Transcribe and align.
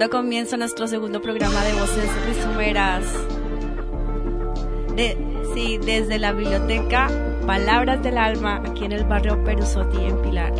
dando 0.00 0.16
comienzo 0.16 0.56
nuestro 0.56 0.88
segundo 0.88 1.20
programa 1.20 1.62
de 1.62 1.74
Voces 1.74 2.08
Rizomeras. 2.24 3.04
De, 4.96 5.14
sí, 5.52 5.76
desde 5.76 6.18
la 6.18 6.32
biblioteca 6.32 7.08
Palabras 7.46 8.02
del 8.02 8.16
Alma, 8.16 8.62
aquí 8.66 8.86
en 8.86 8.92
el 8.92 9.04
barrio 9.04 9.44
Perusotti, 9.44 10.02
en 10.02 10.22
Pilar. 10.22 10.54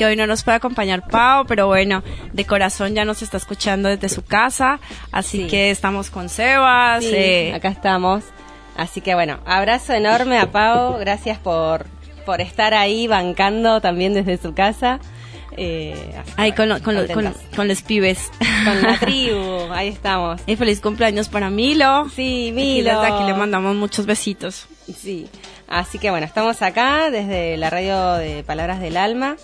Que 0.00 0.06
hoy 0.06 0.16
no 0.16 0.26
nos 0.26 0.44
puede 0.44 0.56
acompañar 0.56 1.06
Pau, 1.06 1.44
pero 1.46 1.66
bueno, 1.66 2.02
de 2.32 2.46
corazón 2.46 2.94
ya 2.94 3.04
nos 3.04 3.20
está 3.20 3.36
escuchando 3.36 3.90
desde 3.90 4.08
su 4.08 4.24
casa, 4.24 4.80
así 5.12 5.46
que 5.46 5.70
estamos 5.70 6.08
con 6.08 6.30
Sebas. 6.30 7.04
acá 7.54 7.68
estamos. 7.68 8.24
Así 8.78 9.02
que 9.02 9.14
bueno, 9.14 9.40
abrazo 9.44 9.92
enorme 9.92 10.38
a 10.38 10.50
Pau, 10.50 10.96
gracias 10.98 11.36
por 11.38 11.84
por 12.24 12.40
estar 12.40 12.72
ahí 12.72 13.08
bancando 13.08 13.82
también 13.82 14.14
desde 14.14 14.38
su 14.38 14.54
casa. 14.54 15.00
Eh, 15.58 15.94
ahí 16.38 16.52
con, 16.52 16.70
con, 16.80 16.96
con, 17.54 17.68
los 17.68 17.82
pibes. 17.82 18.30
Con 18.64 18.80
la 18.80 18.98
tribu, 19.00 19.70
ahí 19.70 19.88
estamos. 19.88 20.40
Y 20.46 20.56
feliz 20.56 20.80
cumpleaños 20.80 21.28
para 21.28 21.50
Milo. 21.50 22.08
Sí, 22.08 22.52
Milo. 22.54 23.02
Aquí, 23.02 23.24
le 23.24 23.34
mandamos 23.34 23.76
muchos 23.76 24.06
besitos. 24.06 24.66
Sí, 24.96 25.28
así 25.70 25.98
que 25.98 26.10
bueno, 26.10 26.26
estamos 26.26 26.60
acá 26.60 27.10
desde 27.10 27.56
la 27.56 27.70
radio 27.70 28.14
de 28.14 28.44
Palabras 28.44 28.80
del 28.80 28.96
Alma. 28.96 29.36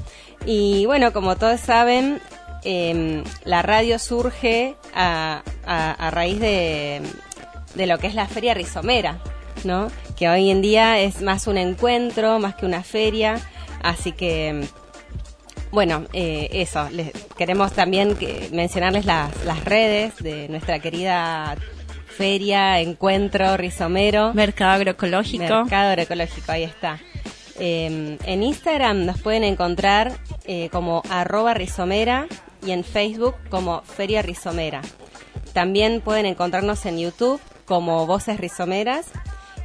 Y 0.45 0.85
bueno, 0.85 1.13
como 1.13 1.37
todos 1.37 1.61
saben, 1.61 2.21
em, 2.65 3.25
la 3.45 3.63
radio 3.63 3.99
surge 3.99 4.77
a, 4.95 5.43
a 5.65 6.11
raíz 6.11 6.39
de, 6.39 7.01
de 7.75 7.87
lo 7.87 7.99
que 7.99 8.07
es 8.09 8.15
la 8.15 8.27
Feria 8.27 8.55
Rizomera, 8.55 9.19
¿no? 9.65 9.89
Que 10.17 10.29
hoy 10.29 10.51
en 10.51 10.63
día 10.63 10.99
es 10.99 11.23
más 11.23 11.47
un 11.47 11.59
encuentro, 11.59 12.39
más 12.39 12.55
que 12.55 12.67
una 12.67 12.83
feria, 12.83 13.39
así 13.83 14.13
que 14.13 14.67
bueno, 15.71 16.07
eh, 16.13 16.49
eso, 16.53 16.89
les, 16.91 17.13
queremos 17.37 17.73
también 17.73 18.17
que, 18.17 18.49
mencionarles 18.53 19.05
las, 19.05 19.45
las 19.45 19.65
redes 19.65 20.17
de 20.17 20.49
nuestra 20.49 20.79
querida 20.79 21.57
feria, 22.17 22.81
encuentro, 22.81 23.57
rizomero. 23.57 24.33
Mercado 24.35 24.73
agroecológico. 24.73 25.45
Mercado 25.45 25.91
agroecológico, 25.91 26.53
ahí 26.53 26.65
está. 26.65 26.99
Em, 27.59 28.19
en 28.25 28.43
Instagram 28.43 29.07
nos 29.07 29.21
pueden 29.21 29.45
encontrar 29.45 30.13
eh, 30.45 30.69
como 30.71 31.03
arroba 31.11 31.55
rizomera 31.55 32.27
y 32.67 32.73
en 32.73 32.85
Facebook 32.85 33.35
como 33.51 33.83
Feria 33.83 34.23
Rizomera. 34.23 34.83
También 35.53 36.01
pueden 36.01 36.27
encontrarnos 36.27 36.85
en 36.87 36.99
YouTube 36.99 37.41
como 37.65 38.07
Voces 38.07 38.39
Rizomeras 38.39 39.07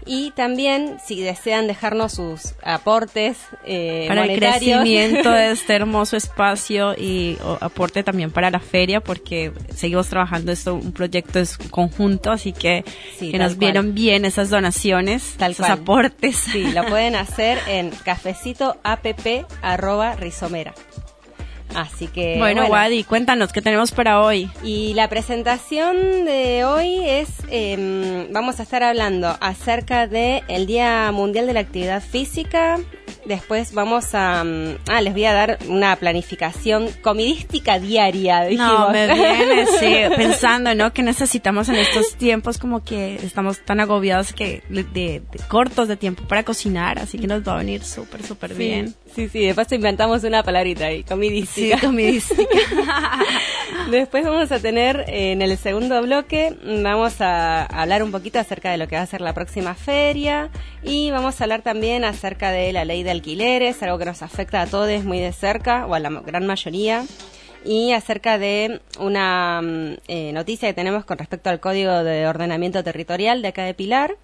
y 0.06 0.32
también 0.32 0.98
si 1.04 1.22
desean 1.22 1.68
dejarnos 1.68 2.14
sus 2.14 2.54
aportes 2.64 3.38
eh, 3.66 4.06
para 4.08 4.26
el 4.26 4.38
crecimiento 4.38 5.32
de 5.32 5.52
este 5.52 5.76
hermoso 5.76 6.18
espacio 6.18 6.94
y 6.98 7.38
aporte 7.60 8.04
también 8.04 8.32
para 8.32 8.50
la 8.50 8.60
feria 8.60 9.02
porque 9.02 9.52
seguimos 9.76 10.08
trabajando 10.08 10.52
esto 10.52 10.76
un 10.76 10.92
proyecto 10.92 11.40
es 11.40 11.58
conjunto 11.58 12.32
así 12.32 12.54
que 12.54 12.84
que 13.20 13.38
nos 13.38 13.58
vieron 13.58 13.94
bien 13.94 14.26
esas 14.26 14.50
donaciones 14.50 15.36
tal 15.38 15.52
esos 15.52 15.70
aportes. 15.70 16.36
Sí 16.36 16.72
lo 16.72 16.86
pueden 16.90 17.16
hacer 17.16 17.60
en 17.68 17.90
cafecito 17.90 18.78
app 18.84 19.06
arroba 19.62 20.16
rizomera 20.16 20.74
Así 21.76 22.08
que. 22.08 22.38
Bueno, 22.38 22.66
Wadi, 22.68 23.04
cuéntanos 23.04 23.52
qué 23.52 23.62
tenemos 23.62 23.92
para 23.92 24.22
hoy. 24.22 24.50
Y 24.64 24.94
la 24.94 25.09
presentación 25.09 26.26
de 26.26 26.66
hoy 26.66 27.00
es. 27.08 27.30
Em, 27.50 28.32
vamos 28.32 28.59
a 28.59 28.64
estar 28.64 28.84
hablando 28.84 29.36
acerca 29.40 30.08
del 30.08 30.44
el 30.48 30.66
Día 30.66 31.12
Mundial 31.12 31.48
de 31.48 31.54
la 31.54 31.59
Actividad 31.62 32.02
Física. 32.02 32.80
Después 33.26 33.74
vamos 33.74 34.14
a. 34.14 34.44
Mm, 34.44 34.78
ah, 34.90 35.02
les 35.02 35.14
voy 35.14 35.26
a 35.26 35.34
dar 35.34 35.60
una 35.68 35.96
planificación 35.96 36.90
comidística 37.02 37.80
diaria. 37.80 38.50
No, 38.52 38.90
me 38.90 39.08
viene, 39.14 39.66
sí, 39.80 39.96
pensando, 40.16 40.74
¿no? 40.76 40.94
Que 40.94 41.04
necesitamos 41.04 41.70
en 41.70 41.76
estos 41.76 42.16
tiempos 42.16 42.58
como 42.58 42.84
que 42.84 43.16
estamos 43.16 43.64
tan 43.66 43.80
agobiados 43.80 44.34
que 44.34 44.64
de, 44.70 45.22
cortos 45.48 45.88
de 45.88 45.98
tiempo 45.98 46.24
para 46.28 46.44
cocinar, 46.44 47.00
así 47.00 47.18
que 47.18 47.28
nos 47.28 47.48
va 47.48 47.56
a 47.56 47.58
venir 47.58 47.84
súper, 47.84 48.24
súper 48.24 48.54
bien. 48.54 48.96
Sí, 49.16 49.28
sí, 49.28 49.46
después 49.46 49.72
inventamos 49.72 50.24
una 50.24 50.44
palabrita 50.44 50.86
ahí, 50.86 51.04
comidística. 51.04 51.78
Sí, 51.78 51.86
comidística. 51.86 52.48
después 53.92 54.24
vamos 54.24 54.52
a 54.52 54.60
tener 54.60 55.06
en 55.08 55.42
el 55.42 55.58
segundo 55.58 56.02
bloque, 56.02 56.56
vamos 56.84 57.20
a 57.20 57.66
hablar 57.66 58.04
un 58.04 58.12
poquito 58.12 58.40
acerca 58.40 58.72
de 58.72 58.78
lo 58.78 58.88
que 58.88 58.96
va 58.96 59.02
a 59.02 59.06
ser 59.06 59.22
la 59.22 59.34
próxima 59.34 59.76
feria 59.76 60.50
y 60.84 61.12
vamos 61.12 61.40
a 61.40 61.44
hablar 61.44 61.62
también 61.62 62.04
acerca 62.04 62.52
de 62.52 62.72
la 62.72 62.86
ley 62.86 63.01
de 63.04 63.12
alquileres, 63.12 63.82
algo 63.84 63.98
que 63.98 64.06
nos 64.06 64.22
afecta 64.22 64.62
a 64.62 64.68
todos 64.68 65.04
muy 65.04 65.20
de 65.20 65.34
cerca, 65.34 65.86
o 65.86 65.94
a 65.94 66.00
la 66.00 66.10
gran 66.10 66.46
mayoría 66.46 67.06
y 67.64 67.92
acerca 67.92 68.38
de 68.38 68.82
una 69.00 69.62
mm, 69.62 69.98
eh, 70.08 70.32
noticia 70.34 70.70
que 70.70 70.74
tenemos 70.74 71.06
con 71.06 71.18
respecto 71.18 71.50
al 71.50 71.60
Código 71.60 72.04
de 72.04 72.28
Ordenamiento 72.28 72.84
Territorial 72.84 73.42
de 73.42 73.50
acá 73.50 73.64
de 73.64 73.74
Pilar. 73.74 74.16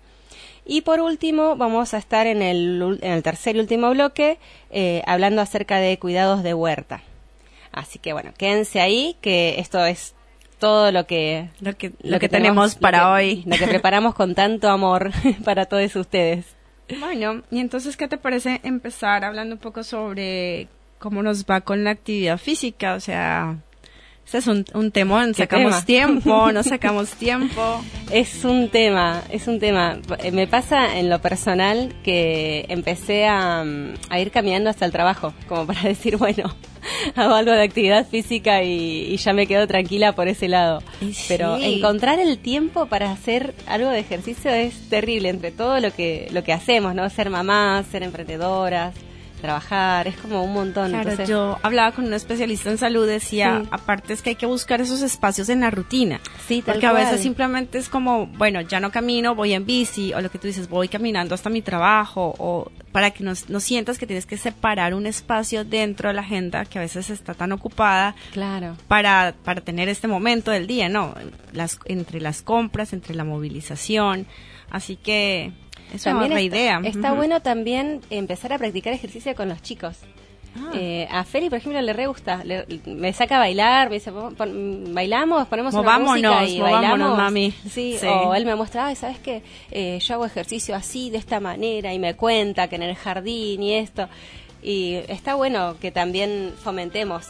Y 0.65 0.81
por 0.81 0.99
último, 0.99 1.55
vamos 1.55 1.93
a 1.93 1.97
estar 1.97 2.27
en 2.27 2.41
el, 2.41 2.99
en 3.01 3.11
el 3.11 3.23
tercer 3.23 3.55
y 3.55 3.59
último 3.59 3.89
bloque 3.91 4.37
eh, 4.69 5.01
hablando 5.05 5.41
acerca 5.41 5.77
de 5.77 5.97
cuidados 5.97 6.43
de 6.43 6.53
huerta. 6.53 7.01
Así 7.71 7.99
que 7.99 8.11
bueno, 8.11 8.33
quédense 8.37 8.81
ahí, 8.81 9.15
que 9.21 9.59
esto 9.59 9.85
es 9.85 10.13
todo 10.59 10.91
lo 10.91 11.05
que, 11.05 11.49
lo 11.61 11.77
que, 11.77 11.93
lo, 12.01 12.19
que, 12.19 12.27
tenemos, 12.27 12.75
para 12.75 13.11
hoy. 13.11 13.43
Lo 13.45 13.57
que 13.57 13.67
preparamos 13.67 14.15
con 14.15 14.35
tanto 14.35 14.69
amor 14.69 15.11
para 15.45 15.67
todos 15.67 15.95
ustedes. 15.95 16.56
Bueno, 16.99 17.43
y 17.51 17.59
entonces, 17.59 17.97
¿qué 17.97 18.07
te 18.07 18.17
parece 18.17 18.61
empezar 18.63 19.25
hablando 19.25 19.55
un 19.55 19.61
poco 19.61 19.83
sobre 19.83 20.69
cómo 20.99 21.21
nos 21.21 21.45
va 21.45 21.61
con 21.61 21.83
la 21.83 21.91
actividad 21.91 22.37
física? 22.37 22.95
O 22.95 22.99
sea, 22.99 23.57
este 24.27 24.39
es 24.39 24.47
un, 24.47 24.65
un 24.73 24.91
temón, 24.91 25.33
sacamos 25.33 25.85
tiempo, 25.85 26.51
no 26.53 26.61
sacamos 26.61 27.11
tiempo. 27.11 27.81
Es 28.11 28.43
un 28.43 28.67
tema, 28.67 29.23
es 29.29 29.47
un 29.47 29.57
tema. 29.57 29.99
Eh, 30.21 30.33
me 30.33 30.47
pasa 30.47 30.97
en 30.97 31.09
lo 31.09 31.21
personal 31.21 31.95
que 32.03 32.65
empecé 32.67 33.25
a, 33.25 33.63
a 34.09 34.19
ir 34.19 34.31
caminando 34.31 34.69
hasta 34.69 34.83
el 34.83 34.91
trabajo, 34.91 35.33
como 35.47 35.65
para 35.65 35.81
decir, 35.83 36.17
bueno, 36.17 36.53
hago 37.15 37.35
algo 37.35 37.53
de 37.53 37.63
actividad 37.63 38.05
física 38.05 38.63
y, 38.63 39.15
ya 39.15 39.31
me 39.31 39.47
quedo 39.47 39.65
tranquila 39.65 40.11
por 40.11 40.27
ese 40.27 40.49
lado. 40.49 40.83
Pero 41.29 41.55
encontrar 41.55 42.19
el 42.19 42.37
tiempo 42.37 42.87
para 42.87 43.13
hacer 43.13 43.55
algo 43.65 43.91
de 43.91 43.99
ejercicio 43.99 44.51
es 44.51 44.89
terrible 44.89 45.29
entre 45.29 45.51
todo 45.51 45.79
lo 45.79 45.93
que, 45.93 46.27
lo 46.31 46.43
que 46.43 46.51
hacemos, 46.51 46.93
¿no? 46.93 47.09
Ser 47.09 47.29
mamás, 47.29 47.85
ser 47.87 48.03
emprendedoras, 48.03 48.93
trabajar, 49.37 50.07
es 50.07 50.17
como 50.17 50.43
un 50.43 50.53
montón. 50.53 50.91
Claro, 50.91 51.23
yo 51.25 51.57
hablaba 51.61 51.91
con 51.91 52.05
un 52.05 52.13
especialista 52.13 52.69
en 52.69 52.77
salud, 52.77 53.07
decía, 53.07 53.63
aparte 53.71 54.13
es 54.13 54.21
que 54.21 54.31
hay 54.31 54.35
que 54.35 54.45
buscar 54.45 54.81
esos 54.81 55.01
espacios 55.01 55.49
en 55.49 55.61
la 55.61 55.71
rutina. 55.71 56.19
Sí, 56.47 56.63
Porque 56.65 56.85
a 56.85 56.93
veces 56.93 57.21
simplemente 57.21 57.77
es 57.77 57.89
como, 57.89 58.27
bueno, 58.27 58.61
ya 58.61 58.79
no 58.79 58.91
camino, 58.91 59.35
voy 59.35 59.53
en 59.53 59.65
bici, 59.65 60.13
o 60.13 60.21
lo 60.21 60.29
que 60.29 60.39
tú 60.39 60.47
dices, 60.47 60.69
voy 60.69 60.87
caminando 60.87 61.35
hasta 61.35 61.49
mi 61.49 61.61
trabajo, 61.61 62.33
o 62.37 62.71
para 62.91 63.11
que 63.11 63.23
no, 63.23 63.33
no 63.47 63.59
sientas 63.59 63.97
que 63.97 64.07
tienes 64.07 64.25
que 64.25 64.37
separar 64.37 64.93
un 64.93 65.05
espacio 65.05 65.63
dentro 65.63 66.09
de 66.09 66.15
la 66.15 66.21
agenda 66.21 66.65
que 66.65 66.79
a 66.79 66.81
veces 66.81 67.09
está 67.09 67.33
tan 67.33 67.51
ocupada. 67.51 68.15
Claro. 68.31 68.75
Para, 68.87 69.35
para 69.43 69.61
tener 69.61 69.89
este 69.89 70.07
momento 70.07 70.51
del 70.51 70.67
día, 70.67 70.89
¿no? 70.89 71.13
Las, 71.53 71.79
entre 71.85 72.19
las 72.21 72.41
compras, 72.41 72.93
entre 72.93 73.15
la 73.15 73.23
movilización. 73.23 74.25
Así 74.69 74.95
que 74.95 75.53
es 75.93 76.05
una 76.05 76.41
idea. 76.41 76.81
Está 76.83 77.13
bueno 77.13 77.41
también 77.41 78.01
empezar 78.09 78.53
a 78.53 78.57
practicar 78.57 78.93
ejercicio 78.93 79.35
con 79.35 79.49
los 79.49 79.61
chicos. 79.61 79.97
Ah. 80.55 80.71
Eh, 80.73 81.07
a 81.11 81.23
Feli, 81.23 81.49
por 81.49 81.59
ejemplo, 81.59 81.79
le 81.81 81.93
re 81.93 82.07
gusta. 82.07 82.43
me 82.85 83.13
saca 83.13 83.35
a 83.35 83.39
bailar, 83.39 83.89
me 83.89 83.95
dice, 83.95 84.11
bailamos, 84.11 85.47
ponemos 85.47 85.73
una 85.73 85.99
música 85.99 86.45
y 86.45 86.59
bailamos. 86.59 87.17
mami. 87.17 87.51
Sí, 87.69 87.97
o 88.03 88.33
él 88.33 88.45
me 88.45 88.55
muestra, 88.55 88.93
¿sabes 88.95 89.19
qué? 89.19 89.43
Eh, 89.71 89.99
yo 90.01 90.15
hago 90.15 90.25
ejercicio 90.25 90.75
así, 90.75 91.09
de 91.09 91.17
esta 91.17 91.39
manera, 91.39 91.93
y 91.93 91.99
me 91.99 92.15
cuenta 92.15 92.67
que 92.67 92.75
en 92.75 92.83
el 92.83 92.95
jardín 92.95 93.61
y 93.61 93.75
esto. 93.75 94.07
Y 94.63 94.95
está 95.07 95.35
bueno 95.35 95.77
que 95.79 95.91
también 95.91 96.53
fomentemos 96.57 97.27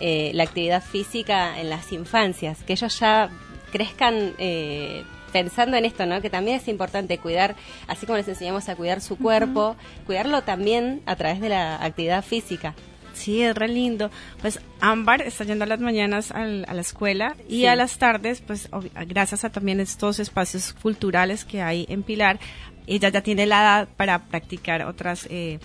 eh, 0.00 0.30
la 0.34 0.44
actividad 0.44 0.82
física 0.82 1.58
en 1.58 1.70
las 1.70 1.92
infancias, 1.92 2.62
que 2.62 2.74
ellos 2.74 2.98
ya 3.00 3.30
crezcan 3.72 4.34
eh, 4.38 5.02
pensando 5.32 5.76
en 5.76 5.84
esto, 5.84 6.06
¿no? 6.06 6.20
Que 6.20 6.30
también 6.30 6.56
es 6.56 6.68
importante 6.68 7.18
cuidar, 7.18 7.56
así 7.86 8.06
como 8.06 8.18
les 8.18 8.28
enseñamos 8.28 8.68
a 8.68 8.76
cuidar 8.76 9.00
su 9.00 9.16
cuerpo, 9.16 9.76
cuidarlo 10.06 10.42
también 10.42 11.02
a 11.06 11.16
través 11.16 11.40
de 11.40 11.48
la 11.48 11.82
actividad 11.82 12.24
física. 12.24 12.74
Sí, 13.18 13.42
es 13.42 13.54
re 13.56 13.68
lindo. 13.68 14.10
Pues 14.40 14.60
Ámbar 14.80 15.22
está 15.22 15.44
yendo 15.44 15.64
a 15.64 15.66
las 15.66 15.80
mañanas 15.80 16.30
a 16.30 16.44
la 16.46 16.80
escuela 16.80 17.34
y 17.48 17.66
a 17.66 17.74
las 17.74 17.98
tardes, 17.98 18.40
pues 18.40 18.68
gracias 19.06 19.44
a 19.44 19.50
también 19.50 19.80
estos 19.80 20.20
espacios 20.20 20.72
culturales 20.72 21.44
que 21.44 21.60
hay 21.60 21.84
en 21.88 22.04
Pilar, 22.04 22.38
ella 22.86 23.08
ya 23.08 23.20
tiene 23.20 23.46
la 23.46 23.60
edad 23.60 23.88
para 23.96 24.20
practicar 24.20 24.82
otras 24.82 25.26
eh, 25.30 25.58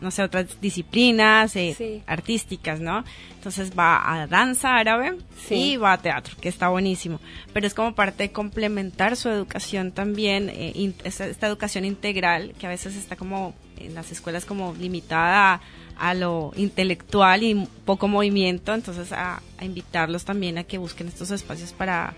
no 0.00 0.10
sé, 0.10 0.22
otras 0.22 0.60
disciplinas 0.60 1.54
eh, 1.56 2.02
artísticas, 2.06 2.80
¿no? 2.80 3.04
Entonces 3.34 3.72
va 3.78 4.22
a 4.22 4.26
danza 4.26 4.76
árabe 4.76 5.16
y 5.50 5.76
va 5.76 5.92
a 5.92 5.98
teatro, 5.98 6.36
que 6.40 6.48
está 6.48 6.68
buenísimo. 6.68 7.20
Pero 7.52 7.66
es 7.66 7.74
como 7.74 7.94
parte 7.94 8.24
de 8.24 8.32
complementar 8.32 9.16
su 9.16 9.28
educación 9.28 9.92
también, 9.92 10.50
eh, 10.50 10.92
esta, 11.04 11.46
educación 11.46 11.84
integral, 11.84 12.54
que 12.58 12.66
a 12.66 12.70
veces 12.70 12.96
está 12.96 13.16
como 13.16 13.54
en 13.78 13.94
las 13.94 14.10
escuelas 14.10 14.44
como 14.44 14.74
limitada 14.74 15.60
a, 15.96 16.14
lo 16.14 16.52
intelectual 16.56 17.42
y 17.42 17.68
poco 17.84 18.06
movimiento, 18.08 18.72
entonces 18.72 19.12
a 19.12 19.42
invitarlos 19.60 20.24
también 20.24 20.58
a 20.58 20.64
que 20.64 20.78
busquen 20.78 21.08
estos 21.08 21.30
espacios 21.32 21.72
para 21.72 22.14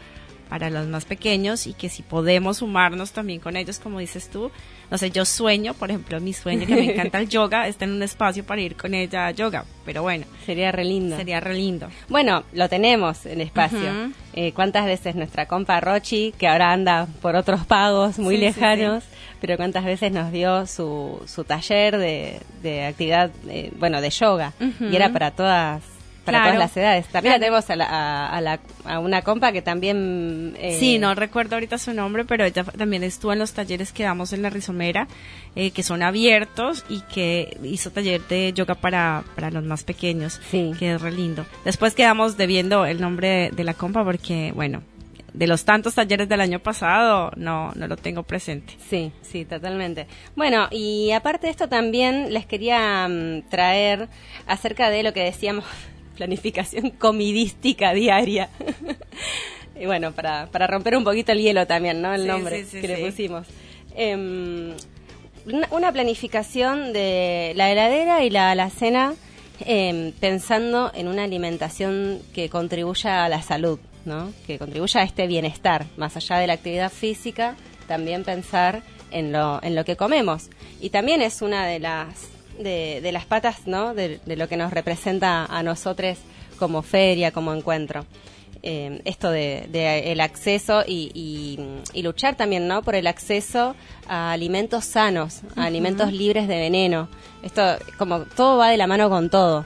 para 0.51 0.69
los 0.69 0.89
más 0.89 1.05
pequeños 1.05 1.69
y 1.69 1.75
que 1.75 1.89
si 1.89 2.03
podemos 2.03 2.59
sumarnos 2.59 3.13
también 3.13 3.39
con 3.39 3.57
ellos, 3.57 3.79
como 3.79 4.01
dices 4.01 4.29
tú, 4.29 4.51
no 4.91 4.99
sé, 4.99 5.13
yo 5.13 5.25
sueño, 5.25 5.75
por 5.75 5.91
ejemplo, 5.91 6.21
mi 6.21 6.33
sueño 6.33 6.67
que 6.67 6.75
me 6.75 6.85
encanta 6.93 7.21
el 7.21 7.29
yoga, 7.29 7.69
está 7.69 7.85
en 7.85 7.93
un 7.93 8.03
espacio 8.03 8.45
para 8.45 8.61
ir 8.61 8.77
con 8.77 8.93
ella 8.93 9.29
a 9.29 9.31
yoga, 9.31 9.65
pero 9.85 10.03
bueno. 10.03 10.27
Sería 10.45 10.73
re 10.73 10.85
lindo. 10.85 11.17
Sería 11.17 11.39
re 11.39 11.55
lindo. 11.55 11.89
Bueno, 12.09 12.43
lo 12.53 12.69
tenemos 12.69 13.25
en 13.27 13.41
espacio. 13.41 14.11
Eh, 14.33 14.53
¿Cuántas 14.53 14.87
veces 14.87 15.15
nuestra 15.15 15.47
compa 15.47 15.81
Rochi, 15.81 16.35
que 16.37 16.49
ahora 16.49 16.73
anda 16.73 17.07
por 17.23 17.37
otros 17.37 17.65
pagos 17.65 18.19
muy 18.19 18.37
lejanos, 18.37 19.05
pero 19.41 19.57
cuántas 19.57 19.85
veces 19.85 20.11
nos 20.11 20.33
dio 20.33 20.67
su, 20.67 21.23
su 21.27 21.45
taller 21.45 21.97
de, 21.97 22.41
de 22.61 22.87
actividad, 22.87 23.31
eh, 23.49 23.71
bueno, 23.79 24.01
de 24.01 24.11
yoga, 24.11 24.53
y 24.81 24.97
era 24.97 25.13
para 25.13 25.31
todas 25.31 25.85
para 26.33 26.45
todas 26.45 26.59
las 26.59 26.77
edades. 26.77 27.07
También 27.09 27.35
tenemos 27.41 27.69
a, 27.71 28.59
a, 28.85 28.99
una 28.99 29.23
compa 29.23 29.53
que 29.53 29.63
también... 29.63 30.57
Eh, 30.59 30.77
sí, 30.79 30.99
no 30.99 31.15
recuerdo 31.15 31.57
ahorita 31.57 31.79
su 31.79 31.95
nombre, 31.95 32.25
pero 32.25 32.45
ella 32.45 32.65
también 32.65 33.03
estuvo 33.03 33.33
en 33.33 33.39
los 33.39 33.53
talleres 33.53 33.93
que 33.93 34.05
damos 34.05 34.33
en 34.33 34.43
la 34.43 34.51
Rizomera, 34.51 35.09
eh, 35.57 35.71
que 35.71 35.83
son 35.83 36.03
abiertos 36.03 36.85
y 36.89 37.01
que 37.03 37.57
hizo 37.63 37.91
taller 37.91 38.23
de 38.29 38.53
yoga 38.53 38.75
para, 38.75 39.25
para 39.35 39.51
los 39.51 39.65
más 39.65 39.85
pequeños, 39.85 40.41
sí. 40.51 40.73
que 40.79 40.93
es 40.93 41.01
re 41.01 41.13
lindo. 41.13 41.47
Después 41.65 41.95
quedamos 41.95 42.37
debiendo 42.37 42.87
el 42.87 43.01
nombre 43.01 43.51
de, 43.51 43.65
la 43.65 43.75
compa 43.75 44.05
porque, 44.05 44.53
bueno, 44.55 44.83
de 45.33 45.47
los 45.47 45.65
tantos 45.65 45.95
talleres 45.95 46.29
del 46.29 46.41
año 46.41 46.59
pasado, 46.61 47.31
no, 47.37 47.73
no 47.75 47.87
lo 47.87 47.97
tengo 47.97 48.23
presente. 48.23 48.75
Sí, 48.89 49.13
sí, 49.23 49.45
totalmente. 49.45 50.07
Bueno, 50.37 50.69
y 50.71 51.13
aparte 51.13 51.47
de 51.47 51.53
esto 51.53 51.69
también 51.69 52.33
les 52.33 52.47
quería 52.47 53.07
mm, 53.09 53.49
traer 53.49 54.09
acerca 54.47 54.91
de 54.91 55.03
lo 55.03 55.13
que 55.13 55.25
decíamos 55.25 55.65
planificación 56.21 56.91
comidística 56.99 57.95
diaria. 57.95 58.51
y 59.81 59.87
bueno, 59.87 60.13
para, 60.13 60.49
para 60.53 60.67
romper 60.67 60.97
un 60.97 61.05
poquito 61.05 61.33
el 61.33 61.41
hielo 61.41 61.67
también, 61.67 62.03
¿no? 62.03 62.13
El 62.13 62.27
nombre 62.27 62.67
que 62.71 62.87
le 62.87 62.97
pusimos. 62.99 63.47
Em, 63.95 64.75
una, 65.71 65.93
planificación 65.93 66.93
de 66.93 67.53
la 67.57 67.73
heladera 67.73 68.23
y 68.23 68.29
la 68.29 68.51
alacena 68.51 69.15
em, 69.65 70.13
pensando 70.13 70.93
en 70.95 71.09
una 71.09 71.25
alimentación 71.25 72.21
que 72.35 72.51
contribuya 72.51 73.25
a 73.25 73.29
la 73.31 73.41
salud, 73.41 73.81
¿no? 74.05 74.31
Que 74.47 74.59
contribuya 74.59 75.01
a 75.01 75.05
este 75.05 75.27
bienestar, 75.27 75.87
más 75.97 76.19
allá 76.19 76.37
de 76.37 76.49
la 76.49 76.53
actividad 76.53 76.93
física, 76.93 77.57
también 77.89 78.25
pensar 78.25 78.83
en 79.11 79.33
lo, 79.33 79.59
en 79.63 79.75
lo 79.75 79.87
que 79.87 79.97
comemos. 79.97 80.51
Y 80.83 80.91
también 80.91 81.23
es 81.23 81.41
una 81.41 81.67
de 81.67 81.79
las 81.79 82.40
de, 82.63 83.11
las 83.13 83.25
patas, 83.25 83.67
¿no? 83.67 83.95
De, 83.95 84.21
lo 84.27 84.49
que 84.49 84.57
nos 84.57 84.73
representa 84.73 85.45
a 85.45 85.63
nosotros 85.63 86.19
como 86.59 86.83
feria, 86.83 87.33
como 87.33 87.55
encuentro. 87.55 88.05
Eh, 88.63 89.01
esto 89.07 89.31
de, 89.31 89.69
el 90.13 90.21
acceso 90.21 90.85
y, 90.87 91.59
luchar 91.95 92.37
también, 92.37 92.69
¿no? 92.69 92.83
Por 92.83 92.95
el 92.95 93.07
acceso 93.07 93.75
a 94.07 94.33
alimentos 94.33 94.85
sanos, 94.85 95.41
a 95.57 95.65
alimentos 95.65 96.13
libres 96.13 96.49
de 96.49 96.59
veneno. 96.59 97.09
Esto, 97.43 97.63
como 97.97 98.21
todo 98.21 98.59
va 98.59 98.71
de 98.71 98.77
la 98.77 98.87
mano 98.87 99.09
con 99.09 99.31
todo. 99.31 99.65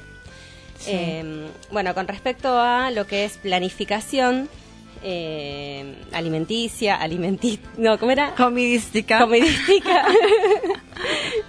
Eh, 0.86 1.48
bueno, 1.72 1.94
con 1.94 2.06
respecto 2.06 2.58
a 2.60 2.90
lo 2.90 3.06
que 3.06 3.24
es 3.24 3.38
planificación, 3.38 4.48
eh, 5.02 5.96
alimenticia, 6.12 6.96
alimenti 6.96 7.60
no, 7.76 7.98
¿cómo 7.98 8.12
era? 8.12 8.34
Comidística. 8.34 9.20
Comidística. 9.20 10.06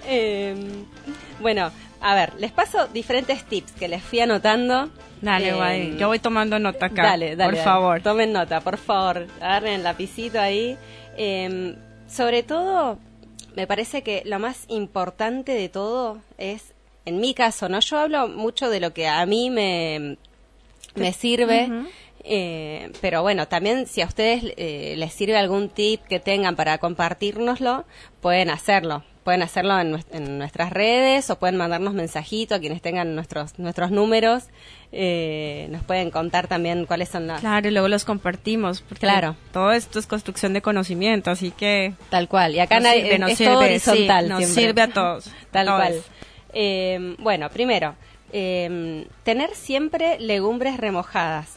Bueno, 1.40 1.70
a 2.00 2.14
ver, 2.14 2.34
les 2.38 2.52
paso 2.52 2.86
diferentes 2.88 3.44
tips 3.44 3.72
que 3.72 3.88
les 3.88 4.02
fui 4.02 4.20
anotando. 4.20 4.90
Dale, 5.20 5.50
eh, 5.50 5.96
Yo 5.98 6.08
voy 6.08 6.18
tomando 6.18 6.58
nota 6.58 6.86
acá. 6.86 7.02
Dale, 7.02 7.36
dale. 7.36 7.52
Por 7.52 7.64
favor. 7.64 8.02
Tomen 8.02 8.32
nota, 8.32 8.60
por 8.60 8.76
favor. 8.76 9.26
Agarren 9.40 9.74
el 9.74 9.82
lapicito 9.82 10.40
ahí. 10.40 10.76
Em, 11.16 11.76
sobre 12.06 12.42
todo, 12.42 12.98
me 13.54 13.66
parece 13.66 14.02
que 14.02 14.22
lo 14.24 14.38
más 14.38 14.64
importante 14.68 15.52
de 15.52 15.68
todo 15.68 16.18
es, 16.38 16.74
en 17.06 17.20
mi 17.20 17.34
caso, 17.34 17.68
¿no? 17.68 17.80
Yo 17.80 17.98
hablo 17.98 18.28
mucho 18.28 18.68
de 18.68 18.80
lo 18.80 18.92
que 18.92 19.08
a 19.08 19.24
mí 19.26 19.50
me, 19.50 20.18
me 20.94 21.12
sirve. 21.12 21.70
Eh, 22.28 22.90
pero 23.00 23.22
bueno, 23.22 23.46
también 23.46 23.86
si 23.86 24.00
a 24.02 24.06
ustedes 24.06 24.52
eh, 24.56 24.94
les 24.96 25.12
sirve 25.12 25.36
algún 25.36 25.68
tip 25.68 26.02
que 26.02 26.18
tengan 26.18 26.56
para 26.56 26.78
compartirnoslo, 26.78 27.84
pueden 28.20 28.50
hacerlo 28.50 29.04
pueden 29.26 29.42
hacerlo 29.42 29.76
en, 29.80 30.38
nuestras 30.38 30.70
redes 30.70 31.28
o 31.30 31.38
pueden 31.40 31.56
mandarnos 31.56 31.94
mensajitos 31.94 32.58
a 32.58 32.60
quienes 32.60 32.80
tengan 32.80 33.16
nuestros 33.16 33.58
nuestros 33.58 33.90
números. 33.90 34.44
Eh, 34.92 35.66
nos 35.70 35.82
pueden 35.82 36.12
contar 36.12 36.46
también 36.46 36.86
cuáles 36.86 37.08
son 37.08 37.26
las... 37.26 37.40
Claro, 37.40 37.66
y 37.66 37.72
luego 37.72 37.88
los 37.88 38.04
compartimos. 38.04 38.82
Porque 38.82 39.00
claro. 39.00 39.34
Todo 39.52 39.72
esto 39.72 39.98
es 39.98 40.06
construcción 40.06 40.52
de 40.52 40.62
conocimiento, 40.62 41.32
así 41.32 41.50
que... 41.50 41.94
Tal 42.08 42.28
cual. 42.28 42.54
Y 42.54 42.60
acá 42.60 42.78
nadie, 42.78 43.12
es 43.12 43.38
todo 43.38 43.58
horizontal. 43.58 44.28
nos 44.28 44.44
sirve 44.44 44.82
a 44.82 44.88
todos. 44.92 45.28
Tal 45.50 45.66
cual. 45.66 46.00
Eh, 46.52 47.16
bueno, 47.18 47.50
primero, 47.50 47.96
eh, 48.32 49.08
tener 49.24 49.56
siempre 49.56 50.20
legumbres 50.20 50.76
remojadas. 50.76 51.56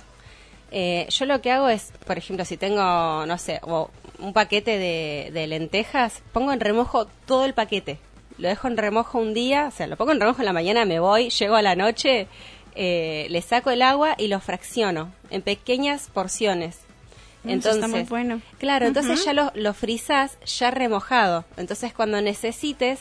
yo 0.72 1.26
lo 1.28 1.40
que 1.42 1.52
hago 1.52 1.70
es, 1.70 1.94
por 2.08 2.18
ejemplo, 2.18 2.46
si 2.46 2.58
tengo, 2.58 3.28
no 3.28 3.38
sé, 3.38 3.60
o 3.62 3.92
un 4.22 4.34
paquete 4.34 4.78
de, 4.78 5.48
lentejas, 5.48 6.22
pongo 6.34 6.52
en 6.52 6.60
remojo 6.60 7.08
todo 7.26 7.46
el 7.46 7.54
paquete. 7.54 8.00
Lo 8.38 8.48
dejo 8.48 8.68
en 8.68 8.78
remojo 8.78 9.20
un 9.20 9.34
día, 9.34 9.68
o 9.68 9.72
sea, 9.72 9.88
lo 9.88 9.98
pongo 9.98 10.12
en 10.12 10.20
remojo 10.20 10.42
en 10.42 10.46
la 10.46 10.54
mañana, 10.54 10.86
me 10.86 11.00
voy, 11.00 11.30
llego 11.30 11.56
a 11.56 11.62
la 11.62 11.76
noche, 11.76 12.28
eh, 12.76 13.28
le 13.30 13.42
saco 13.42 13.70
el 13.72 13.82
agua 13.82 14.16
y 14.18 14.28
lo 14.28 14.40
fracciono 14.40 15.12
en 15.30 15.42
pequeñas 15.42 16.10
porciones. 16.14 16.80
Entonces, 17.44 17.84
está 17.84 17.88
muy 17.88 18.04
bueno. 18.04 18.42
Claro, 18.58 18.86
entonces 18.86 19.24
ya 19.24 19.34
lo, 19.34 19.52
lo 19.56 19.74
frizas 19.74 20.38
ya 20.46 20.72
remojado. 20.72 21.46
Entonces 21.58 21.94
cuando 21.94 22.22
necesites, 22.22 23.00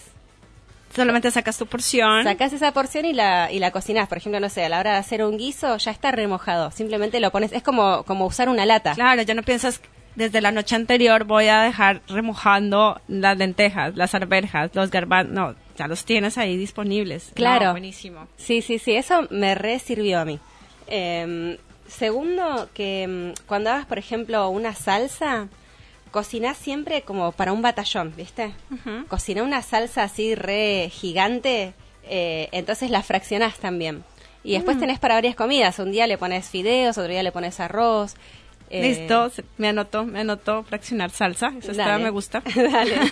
solamente 0.94 1.30
sacas 1.30 1.58
tu 1.58 1.66
porción. 1.66 2.24
Sacas 2.24 2.52
esa 2.52 2.72
porción 2.72 3.04
y 3.04 3.12
la, 3.12 3.50
y 3.50 3.58
la 3.58 3.70
cocinas. 3.70 4.08
Por 4.08 4.18
ejemplo, 4.18 4.40
no 4.40 4.48
sé, 4.48 4.64
a 4.64 4.68
la 4.68 4.78
hora 4.78 4.92
de 4.92 4.98
hacer 4.98 5.24
un 5.24 5.36
guiso 5.36 5.76
ya 5.76 5.90
está 5.90 6.12
remojado. 6.12 6.70
Simplemente 6.70 7.20
lo 7.20 7.30
pones, 7.30 7.52
es 7.52 7.62
como, 7.62 8.04
como 8.04 8.26
usar 8.26 8.48
una 8.48 8.64
lata. 8.64 8.94
Claro, 8.94 9.22
ya 9.22 9.34
no 9.34 9.42
piensas 9.42 9.80
desde 10.18 10.40
la 10.40 10.50
noche 10.50 10.74
anterior 10.74 11.24
voy 11.24 11.46
a 11.46 11.62
dejar 11.62 12.02
remojando 12.08 13.00
las 13.06 13.38
lentejas, 13.38 13.96
las 13.96 14.14
arvejas, 14.14 14.70
los 14.74 14.90
garbanzos, 14.90 15.32
no, 15.32 15.54
ya 15.76 15.86
los 15.86 16.04
tienes 16.04 16.36
ahí 16.36 16.56
disponibles. 16.56 17.30
Claro. 17.34 17.70
buenísimo. 17.70 18.26
Sí, 18.36 18.60
sí, 18.60 18.80
sí, 18.80 18.96
eso 18.96 19.28
me 19.30 19.54
re 19.54 19.78
sirvió 19.78 20.18
a 20.18 20.24
mí. 20.24 20.40
Em, 20.88 21.56
segundo, 21.86 22.68
que 22.74 23.04
em, 23.04 23.34
cuando 23.46 23.70
hagas, 23.70 23.86
por 23.86 23.98
ejemplo, 23.98 24.48
una 24.48 24.74
salsa, 24.74 25.46
cocinas 26.10 26.56
siempre 26.56 27.02
como 27.02 27.30
para 27.30 27.52
un 27.52 27.62
batallón, 27.62 28.12
¿viste? 28.16 28.52
Cocina 29.06 29.44
una 29.44 29.62
salsa 29.62 30.02
así 30.02 30.34
re 30.34 30.90
gigante, 30.92 31.74
eh, 32.08 32.48
entonces 32.50 32.90
la 32.90 33.04
fraccionás 33.04 33.58
también. 33.58 34.02
Y 34.42 34.54
después 34.54 34.78
mm. 34.78 34.80
tenés 34.80 34.98
para 34.98 35.14
varias 35.14 35.36
comidas. 35.36 35.78
Un 35.78 35.92
día 35.92 36.06
le 36.06 36.16
pones 36.16 36.48
fideos, 36.48 36.96
otro 36.96 37.10
día 37.10 37.22
le 37.22 37.32
pones 37.32 37.60
arroz 37.60 38.16
Eh, 38.70 38.82
Listo, 38.82 39.30
me 39.56 39.68
anotó, 39.68 40.04
me 40.04 40.20
anotó 40.20 40.62
fraccionar 40.62 41.10
salsa, 41.10 41.52
eso 41.58 41.70
está, 41.70 41.98
me 41.98 42.10
gusta. 42.10 42.42
Dale. 42.54 42.96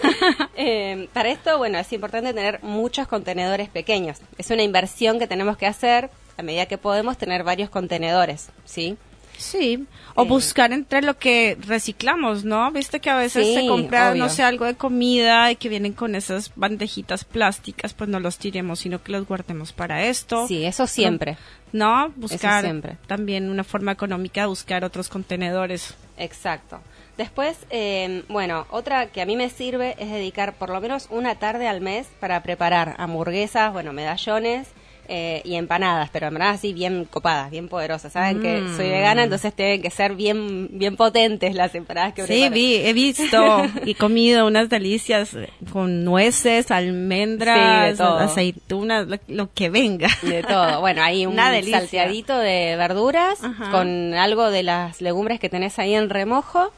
Eh, 0.59 1.09
para 1.13 1.29
esto, 1.29 1.59
bueno, 1.59 1.79
es 1.79 1.93
importante 1.93 2.33
tener 2.33 2.63
muchos 2.63 3.07
contenedores 3.07 3.69
pequeños. 3.69 4.19
Es 4.39 4.51
una 4.51 4.63
inversión 4.63 5.19
que 5.19 5.27
tenemos 5.27 5.59
que 5.59 5.67
hacer 5.67 6.11
a 6.39 6.43
medida 6.43 6.67
que 6.67 6.79
podemos 6.79 7.19
tener 7.19 7.45
varios 7.45 7.69
contenedores, 7.69 8.49
¿sí? 8.65 8.97
Sí, 9.39 9.87
o 10.15 10.25
buscar 10.25 10.73
entre 10.73 11.03
lo 11.03 11.19
que 11.19 11.59
reciclamos, 11.61 12.45
¿no? 12.45 12.71
Viste 12.73 13.01
que 13.01 13.11
a 13.11 13.17
veces 13.17 13.55
se 13.55 13.67
compra, 13.67 14.15
no 14.15 14.29
sé, 14.29 14.43
algo 14.43 14.65
de 14.65 14.75
comida 14.75 15.51
y 15.51 15.57
que 15.57 15.69
vienen 15.69 15.93
con 15.93 16.15
esas 16.15 16.53
bandejitas 16.57 17.25
plásticas, 17.25 17.93
pues 17.93 18.09
no 18.09 18.19
los 18.19 18.39
tiremos, 18.39 18.81
sino 18.81 19.03
que 19.03 19.13
los 19.13 19.27
guardemos 19.27 19.73
para 19.73 20.05
esto. 20.05 20.49
Sí, 20.49 20.65
eso 20.65 20.87
siempre. 20.87 21.37
¿No? 21.73 22.11
Buscar 22.17 22.65
siempre. 22.65 22.97
también 23.07 23.51
una 23.51 23.65
forma 23.65 23.93
económica 23.93 24.43
de 24.43 24.47
buscar 24.47 24.85
otros 24.85 25.09
contenedores. 25.09 25.95
Exacto. 26.17 26.81
Después, 27.19 27.59
eh, 27.71 28.25
bueno, 28.29 28.67
otra 28.71 29.07
que 29.09 29.21
a 29.23 29.27
mí 29.27 29.37
me 29.37 29.51
sirve 29.51 29.97
es 29.99 30.11
dedicar 30.11 30.55
por 30.55 30.71
lo 30.71 30.81
menos 30.81 31.09
una 31.11 31.35
tarde 31.35 31.67
al 31.67 31.81
mes 31.81 32.07
para 32.21 32.43
preparar 32.43 32.95
hamburguesas, 32.99 33.73
bueno, 33.73 33.93
medallones 33.93 34.69
eh, 35.09 35.43
y 35.45 35.55
empanadas, 35.55 36.11
pero 36.13 36.27
empanadas 36.27 36.57
así 36.57 36.73
bien 36.73 37.05
copadas, 37.05 37.51
bien 37.51 37.69
poderosas. 37.69 38.13
Saben 38.13 38.41
que 38.41 38.61
soy 38.77 38.89
vegana, 38.89 39.23
mm. 39.23 39.25
entonces 39.25 39.55
tienen 39.55 39.83
que 39.83 39.91
ser 39.91 40.15
bien 40.15 40.69
bien 40.73 40.97
potentes 40.97 41.55
las 41.55 41.75
empanadas 41.75 42.15
que 42.15 42.27
Sí, 42.27 42.49
vi, 42.49 42.77
he 42.77 42.93
visto 42.93 43.63
y 43.85 43.95
comido 43.95 44.47
unas 44.47 44.69
delicias 44.69 45.37
con 45.73 46.05
nueces, 46.05 46.71
almendras, 46.71 48.01
aceitunas, 48.01 49.07
lo, 49.29 49.53
que 49.53 49.71
venga. 49.71 50.09
De 50.23 50.43
todo. 50.43 50.81
Bueno, 50.81 51.03
hay 51.03 51.27
un 51.27 51.37
salteadito 51.37 52.37
de 52.39 52.77
verduras 52.77 53.39
con 53.71 54.15
algo 54.15 54.51
de 54.51 54.63
las 54.63 55.01
legumbres 55.01 55.41
que 55.41 55.49
tenés 55.49 55.79
ahí 55.79 55.95
en 55.95 56.11
remojo. 56.11 56.73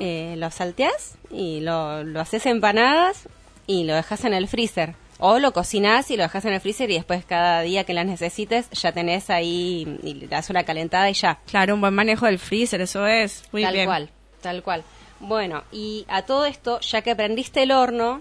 eh, 0.00 0.36
lo 0.38 0.50
salteás 0.50 1.16
y 1.30 1.60
lo, 1.60 2.04
lo 2.04 2.20
haces 2.20 2.46
empanadas 2.46 3.28
y 3.66 3.84
lo 3.84 3.94
dejas 3.94 4.24
en 4.24 4.34
el 4.34 4.48
freezer. 4.48 4.94
O 5.18 5.38
lo 5.38 5.52
cocinas 5.52 6.10
y 6.10 6.16
lo 6.16 6.22
dejas 6.22 6.44
en 6.44 6.52
el 6.52 6.60
freezer 6.60 6.90
y 6.90 6.94
después 6.94 7.24
cada 7.24 7.62
día 7.62 7.84
que 7.84 7.92
las 7.94 8.06
necesites 8.06 8.70
ya 8.70 8.92
tenés 8.92 9.30
ahí 9.30 9.98
y 10.02 10.14
le 10.14 10.28
das 10.28 10.48
una 10.50 10.64
calentada 10.64 11.10
y 11.10 11.14
ya. 11.14 11.38
Claro, 11.46 11.74
un 11.74 11.80
buen 11.80 11.94
manejo 11.94 12.26
del 12.26 12.38
freezer, 12.38 12.80
eso 12.80 13.06
es. 13.06 13.42
Muy 13.52 13.62
tal 13.62 13.84
cual, 13.84 14.10
tal 14.40 14.62
cual. 14.62 14.84
Bueno, 15.20 15.64
y 15.72 16.06
a 16.08 16.22
todo 16.22 16.46
esto, 16.46 16.80
ya 16.80 17.02
que 17.02 17.16
prendiste 17.16 17.62
el 17.64 17.72
horno, 17.72 18.20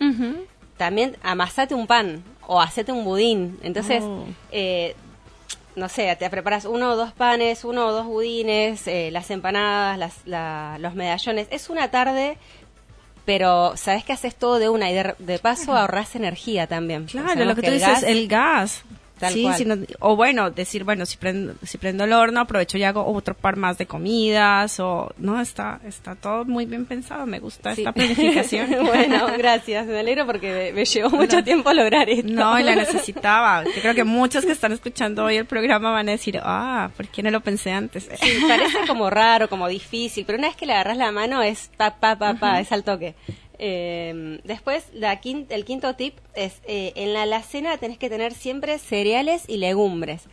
también 0.78 1.18
amasate 1.22 1.76
un 1.76 1.88
pan 1.88 2.24
o 2.48 2.60
hacete 2.60 2.92
un 2.92 3.04
budín. 3.04 3.60
Entonces, 3.62 4.04
oh. 4.04 4.26
eh, 4.52 4.96
no 5.76 5.90
sé, 5.90 6.14
te 6.16 6.30
preparas 6.30 6.66
uno 6.66 6.92
o 6.92 6.96
dos 6.96 7.12
panes, 7.14 7.64
uno 7.64 7.88
o 7.88 7.92
dos 7.92 8.08
budines, 8.08 8.88
eh, 8.88 9.12
las 9.12 9.30
empanadas, 9.30 10.24
las, 10.26 10.80
los 10.82 10.96
medallones. 10.96 11.48
Es 11.52 11.70
una 11.70 11.92
tarde 11.92 12.38
pero 13.28 13.76
sabes 13.76 14.06
que 14.06 14.14
haces 14.14 14.36
todo 14.36 14.58
de 14.58 14.70
una 14.70 14.90
y 14.90 14.94
de, 14.94 15.40
paso 15.40 15.76
ahorras 15.76 16.16
energía 16.16 16.66
también. 16.66 17.08
Claro, 17.08 17.44
lo 17.44 17.56
que, 17.56 17.62
tú 17.62 17.72
dices, 17.72 18.04
el 18.04 18.30
gas. 18.30 18.86
Sí, 19.30 19.48
o 20.00 20.16
bueno, 20.16 20.52
decir, 20.52 20.84
bueno, 20.84 21.06
si 21.06 21.18
prendo, 21.18 21.54
si 21.64 21.78
prendo 21.78 22.04
el 22.04 22.14
horno, 22.14 22.42
aprovecho 22.42 22.78
y 22.78 22.84
hago 22.84 23.06
otro 23.06 23.34
par 23.34 23.56
más 23.56 23.78
de 23.78 23.86
comidas, 23.86 24.80
o 24.80 25.12
no, 25.18 25.40
está, 25.42 25.80
está 25.86 26.16
todo 26.16 26.46
muy 26.46 26.66
bien 26.66 26.86
pensado, 26.86 27.26
me 27.26 27.40
gusta 27.40 27.72
esta 27.72 27.92
planificación. 27.92 28.70
bueno, 28.86 29.28
gracias, 29.38 29.88
me 29.88 30.00
alegro 30.00 30.26
porque 30.26 30.72
me, 30.74 30.86
llevó 30.86 31.10
mucho 31.10 31.44
tiempo 31.44 31.74
lograr 31.74 32.10
esto. 32.10 32.32
No, 32.32 32.60
y 32.60 32.64
la 32.64 32.76
necesitaba. 32.76 33.64
Yo 33.64 33.82
creo 33.82 33.96
que 33.96 34.04
muchos 34.04 34.46
que 34.46 34.52
están 34.52 34.72
escuchando 34.72 35.26
hoy 35.26 35.38
el 35.38 35.46
programa 35.46 35.92
van 35.92 36.10
a 36.10 36.12
decir, 36.12 36.40
ah, 36.44 36.90
¿por 36.96 37.08
qué 37.08 37.24
no 37.24 37.32
lo 37.32 37.42
pensé 37.42 37.72
antes? 37.72 38.10
Sí, 38.22 38.40
parece 38.48 38.88
como 38.88 39.10
raro, 39.10 39.50
como 39.50 39.68
difícil, 39.68 40.26
pero 40.26 40.38
una 40.38 40.48
vez 40.48 40.58
que 40.58 40.66
le 40.66 40.74
agarras 40.74 40.98
la 40.98 41.12
mano 41.12 41.42
es 41.42 41.72
pa, 41.78 41.96
pa, 41.96 42.18
pa, 42.18 42.36
pa, 42.36 42.60
es 42.60 42.72
al 42.72 42.84
toque. 42.84 43.16
Eh, 43.60 44.40
después, 44.44 44.86
la 44.94 45.20
el 45.24 45.66
quinto 45.66 45.96
tip 45.96 46.16
es, 46.36 46.62
eh, 46.66 46.94
en 46.96 47.14
la 47.14 47.24
alacena 47.24 47.78
tenés 47.78 47.98
que 47.98 48.10
tener 48.10 48.34
siempre 48.34 48.78
cereales 48.80 49.44
y 49.48 49.58
legumbres. 49.58 50.24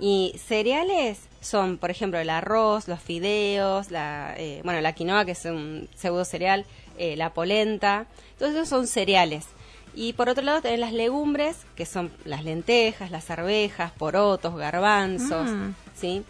Y 0.00 0.34
cereales 0.44 1.20
son, 1.40 1.78
por 1.78 1.90
ejemplo, 1.90 2.18
el 2.18 2.30
arroz, 2.30 2.88
los 2.88 3.00
fideos, 3.00 3.90
la, 3.90 4.34
eh, 4.36 4.60
bueno, 4.64 4.80
la 4.80 4.94
quinoa, 4.94 5.24
que 5.24 5.32
es 5.32 5.44
un 5.44 5.88
pseudo 5.94 6.24
cereal, 6.24 6.64
eh, 6.98 7.16
la 7.16 7.32
polenta, 7.32 8.06
todos 8.38 8.52
esos 8.52 8.68
son 8.68 8.86
cereales. 8.86 9.46
Y 9.94 10.14
por 10.14 10.28
otro 10.28 10.42
lado 10.42 10.62
tenés 10.62 10.80
las 10.80 10.92
legumbres, 10.92 11.58
que 11.76 11.86
son 11.86 12.10
las 12.24 12.44
lentejas, 12.44 13.10
las 13.10 13.30
arvejas, 13.30 13.92
porotos, 13.92 14.56
garbanzos, 14.56 15.50
ah. 15.50 15.70
¿sí? 15.94 16.24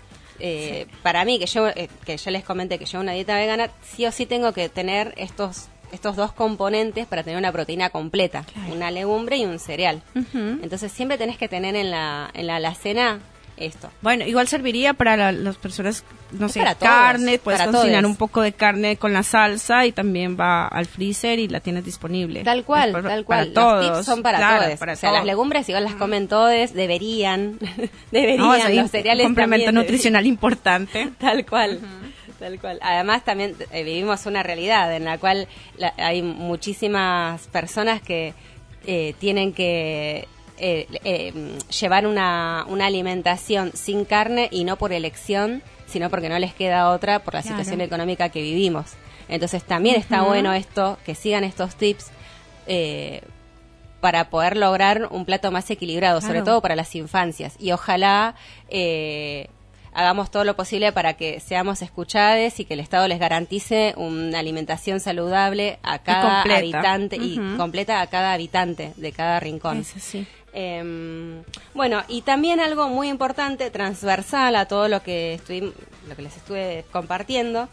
Para 1.05 1.25
mí, 1.25 1.39
que 1.39 1.47
yo, 1.47 1.69
que 2.05 2.17
ya 2.17 2.31
les 2.33 2.43
comenté 2.43 2.77
que 2.77 2.85
llevo 2.85 3.01
una 3.01 3.13
dieta 3.13 3.37
vegana, 3.37 3.71
sí 3.81 4.05
o 4.07 4.11
sí 4.11 4.27
tengo 4.27 4.53
que 4.53 4.69
tener 4.69 5.15
estos 5.17 5.69
estos 5.93 6.17
dos 6.17 6.33
componentes 6.33 7.07
para 7.07 7.23
tener 7.23 7.39
una 7.39 7.53
proteína 7.53 7.91
completa, 7.91 8.45
una 8.71 8.91
legumbre 8.91 9.37
y 9.37 9.45
un 9.45 9.59
cereal. 9.59 10.03
Entonces 10.15 10.91
siempre 10.91 11.19
tenés 11.19 11.39
que 11.39 11.49
tener 11.49 11.77
en 11.77 11.91
la, 11.91 12.31
en 12.35 12.47
la 12.47 12.57
alacena 12.57 13.21
esto. 13.57 13.91
Bueno, 14.01 14.27
igual 14.27 14.49
serviría 14.49 14.95
para 14.95 15.33
las 15.33 15.57
personas, 15.57 16.05
no 16.33 16.49
sé, 16.49 16.63
carne, 16.81 17.39
puedes 17.39 17.63
cocinar 17.63 18.07
un 18.07 18.17
poco 18.17 18.41
de 18.41 18.53
carne 18.53 18.97
con 18.97 19.13
la 19.13 19.23
salsa 19.23 19.87
y 19.87 19.93
también 19.93 20.37
va 20.39 20.67
al 20.67 20.87
freezer 20.87 21.39
y 21.39 21.49
la 21.49 21.61
tienes 21.61 21.85
disponible. 21.85 22.43
Tal 22.43 22.65
cual, 22.65 22.93
tal 22.93 23.25
cual. 23.25 23.53
Los 23.55 23.81
tips 23.81 24.07
son 24.07 24.23
para 24.23 24.39
todos. 24.39 24.81
o 24.81 24.97
sea, 24.97 25.13
las 25.13 25.25
legumbres 25.25 25.69
igual 25.69 25.85
las 25.85 25.95
comen 25.95 26.29
todos, 26.29 26.73
deberían, 26.73 27.59
deberían, 28.11 28.77
los 28.77 28.91
cereales 28.91 29.27
Un 29.27 29.35
complemento 29.35 29.73
nutricional 29.73 30.27
importante. 30.27 31.11
Tal 31.19 31.47
cual. 31.47 31.81
Tal 32.43 32.59
cual. 32.59 32.81
Además, 32.83 33.25
también 33.25 33.55
eh, 33.71 33.85
vivimos 33.85 34.27
una 34.27 34.43
realidad 34.43 34.93
en 34.97 35.05
la 35.05 35.17
cual 35.17 35.47
hay 35.97 36.23
muchísimas 36.23 37.47
personas 37.47 38.03
que 38.03 38.35
eh, 38.85 39.15
tienen 39.21 39.53
que 39.53 40.27
eh, 40.59 41.57
llevar 41.81 42.05
una, 42.05 42.67
una, 42.69 42.87
alimentación 42.87 43.71
sin 43.75 44.05
carne 44.05 44.49
y 44.51 44.65
no 44.65 44.75
por 44.75 44.93
elección, 44.93 45.63
sino 45.87 46.11
porque 46.11 46.29
no 46.29 46.37
les 46.41 46.53
queda 46.53 46.91
otra 46.91 47.21
por 47.21 47.35
la 47.35 47.43
situación 47.43 47.81
económica 47.81 48.29
que 48.31 48.43
vivimos. 48.43 48.95
Entonces, 49.29 49.63
también 49.63 49.95
está 49.95 50.23
bueno 50.23 50.53
esto, 50.53 50.99
que 51.07 51.15
sigan 51.15 51.45
estos 51.45 51.77
tips. 51.77 52.11
para 54.01 54.31
poder 54.31 54.57
lograr 54.57 55.07
un 55.13 55.25
plato 55.25 55.53
más 55.53 55.71
equilibrado, 55.71 56.21
sobre 56.21 56.43
todo 56.43 56.61
para 56.61 56.75
las 56.75 56.93
infancias. 56.97 57.55
Y 57.61 57.71
ojalá 57.71 58.35
eh, 58.69 59.47
hagamos 59.93 60.31
todo 60.31 60.45
lo 60.45 60.57
posible 60.57 60.93
para 60.93 61.15
que 61.15 61.41
seamos 61.41 61.83
escuchados 61.83 62.59
y 62.61 62.65
que 62.65 62.75
el 62.75 62.81
Estado 62.81 63.09
les 63.09 63.19
garantice 63.19 63.95
una 63.97 64.39
alimentación 64.39 65.01
saludable 65.01 65.79
a 65.83 65.99
cada 66.01 66.43
habitante 66.43 67.17
y 67.17 67.39
completa 67.57 68.01
a 68.01 68.07
cada 68.09 68.33
habitante 68.33 68.93
de 68.97 69.13
cada 69.13 69.41
rincón. 69.41 69.85
Em, 70.55 71.43
bueno, 71.73 72.03
y 72.09 72.23
también 72.23 72.61
algo 72.61 72.89
muy 72.89 73.09
importante, 73.09 73.71
transversal 73.71 74.55
a 74.57 74.67
todo 74.67 74.89
lo 74.89 75.03
que, 75.03 75.41
lo 76.09 76.17
que 76.17 76.23
les 76.23 76.37
estuve 76.37 76.85
compartiendo, 76.93 77.69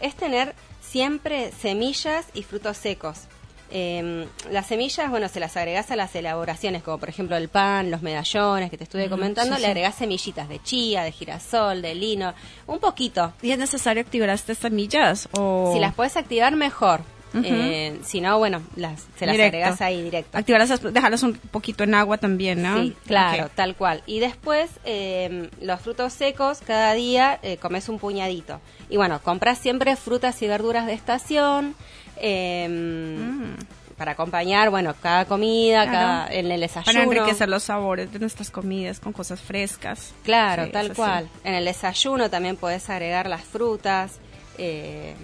es 0.00 0.14
tener 0.14 0.54
siempre 0.80 1.50
semillas 1.52 2.26
y 2.34 2.42
frutos 2.44 2.76
secos. 2.76 3.29
Eh, 3.70 4.26
las 4.50 4.66
semillas, 4.66 5.10
bueno, 5.10 5.28
se 5.28 5.40
las 5.40 5.56
agregás 5.56 5.90
a 5.90 5.96
las 5.96 6.14
elaboraciones, 6.14 6.82
como 6.82 6.98
por 6.98 7.08
ejemplo 7.08 7.36
el 7.36 7.48
pan, 7.48 7.90
los 7.90 8.02
medallones 8.02 8.70
que 8.70 8.76
te 8.76 8.84
estuve 8.84 9.08
comentando, 9.08 9.56
le 9.58 9.66
agregás 9.66 9.96
semillitas 9.96 10.48
de 10.48 10.60
chía, 10.62 11.02
de 11.02 11.12
girasol, 11.12 11.82
de 11.82 11.94
lino, 11.94 12.34
un 12.66 12.78
poquito. 12.78 13.32
¿Y 13.42 13.52
es 13.52 13.58
necesario 13.58 14.02
activar 14.02 14.30
estas 14.30 14.58
semillas? 14.58 15.28
O... 15.32 15.70
Si 15.72 15.80
las 15.80 15.94
puedes 15.94 16.16
activar, 16.16 16.54
mejor. 16.56 17.02
Eh, 17.32 18.00
si 18.02 18.20
no, 18.20 18.38
bueno, 18.38 18.62
las, 18.76 19.06
se 19.16 19.26
las 19.26 19.38
agregas 19.38 19.80
ahí 19.80 20.02
directo. 20.02 20.36
Activarlas, 20.36 20.82
dejarlas 20.92 21.22
un 21.22 21.34
poquito 21.34 21.84
en 21.84 21.94
agua 21.94 22.18
también, 22.18 22.62
¿no? 22.62 22.82
Sí, 22.82 22.96
claro, 23.06 23.48
tal 23.54 23.76
cual. 23.76 24.02
Y 24.06 24.18
después, 24.18 24.70
em, 24.84 25.48
los 25.60 25.80
frutos 25.80 26.12
secos, 26.12 26.58
cada 26.66 26.92
día 26.94 27.38
eh, 27.42 27.56
comes 27.58 27.88
un 27.88 27.98
puñadito. 27.98 28.60
Y 28.88 28.96
bueno, 28.96 29.20
compras 29.22 29.58
siempre 29.58 29.94
frutas 29.96 30.42
y 30.42 30.48
verduras 30.48 30.86
de 30.86 30.94
estación. 30.94 31.76
Em, 32.20 33.50
mm. 33.50 33.56
Para 33.96 34.12
acompañar, 34.12 34.70
bueno, 34.70 34.94
cada 35.02 35.26
comida, 35.26 35.84
cada, 35.84 36.32
en 36.32 36.50
el 36.50 36.60
desayuno. 36.60 36.86
Para 36.86 37.04
enriquecer 37.04 37.50
los 37.50 37.64
sabores 37.64 38.10
de 38.10 38.18
nuestras 38.18 38.50
comidas 38.50 38.98
con 38.98 39.12
cosas 39.12 39.42
frescas. 39.42 40.14
Claro, 40.22 40.70
tal 40.70 40.94
cual. 40.94 41.28
En 41.44 41.54
el 41.54 41.66
desayuno 41.66 42.30
también 42.30 42.56
puedes 42.56 42.88
agregar 42.88 43.28
las 43.28 43.42
frutas. 43.42 44.18
Eh, 44.56 45.14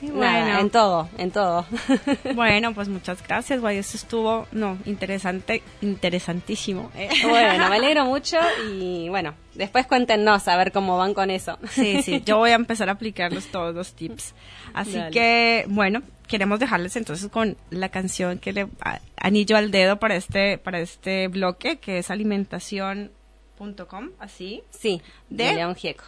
bueno. 0.00 0.58
en 0.58 0.70
todo, 0.70 1.08
en 1.18 1.30
todo. 1.30 1.66
bueno, 2.34 2.74
pues 2.74 2.88
muchas 2.88 3.22
gracias, 3.26 3.60
guay, 3.60 3.78
eso 3.78 3.96
estuvo, 3.96 4.46
no, 4.52 4.78
interesante, 4.84 5.62
interesantísimo. 5.82 6.90
¿eh? 6.96 7.08
Bueno, 7.22 7.68
me 7.68 7.76
alegro 7.76 8.04
mucho 8.06 8.38
y 8.70 9.08
bueno, 9.08 9.34
después 9.54 9.86
cuéntenos 9.86 10.46
a 10.48 10.56
ver 10.56 10.72
cómo 10.72 10.98
van 10.98 11.14
con 11.14 11.30
eso. 11.30 11.58
Sí, 11.70 12.02
sí, 12.02 12.22
yo 12.24 12.38
voy 12.38 12.50
a 12.50 12.54
empezar 12.54 12.88
a 12.88 12.92
aplicarlos 12.92 13.46
todos 13.46 13.74
los 13.74 13.94
tips. 13.94 14.34
Así 14.74 14.98
que, 15.10 15.64
bueno, 15.68 16.02
queremos 16.26 16.60
dejarles 16.60 16.96
entonces 16.96 17.30
con 17.30 17.56
la 17.70 17.88
canción 17.88 18.38
que 18.38 18.52
le 18.52 18.68
anillo 19.16 19.56
al 19.56 19.70
dedo 19.70 19.98
para 19.98 20.16
este, 20.16 20.58
para 20.58 20.80
este 20.80 21.28
bloque, 21.28 21.78
que 21.78 21.96
es 21.98 22.10
alimentación.com, 22.10 24.10
así. 24.18 24.62
Sí, 24.70 25.00
de, 25.30 25.54
León 25.54 25.74
Gieco. 25.74 26.04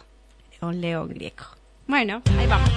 León 0.61 1.09
Grieco. 1.09 1.58
Bueno, 1.89 2.21
ahí 2.37 2.45
vamos. 2.45 2.69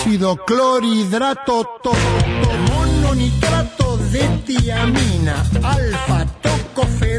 Ácido 0.00 0.36
clorhidrato, 0.46 1.68
mononitrato 2.72 3.98
de 3.98 4.26
tiamina, 4.46 5.44
alfa 5.62 6.24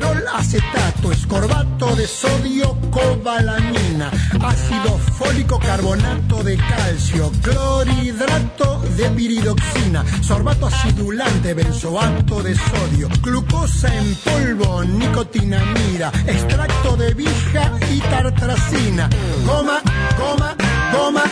acetato, 0.02 1.12
escorbato 1.12 1.96
de 1.96 2.08
sodio, 2.08 2.76
cobalamina, 2.90 4.10
ácido 4.42 4.98
fólico, 5.18 5.60
carbonato 5.60 6.44
de 6.44 6.58
calcio, 6.58 7.32
clorhidrato 7.42 8.82
de 8.98 9.10
piridoxina, 9.12 10.04
sorbato 10.24 10.68
acidulante, 10.68 11.54
benzoato 11.54 12.42
de 12.42 12.56
sodio, 12.56 13.08
glucosa 13.22 13.94
en 13.96 14.16
polvo, 14.16 14.84
nicotinamida, 14.84 16.12
extracto 16.26 16.98
de 16.98 17.14
vija 17.14 17.72
y 17.92 18.00
tartracina, 18.00 19.10
goma, 19.46 19.82
goma, 20.18 20.56
goma, 20.92 21.24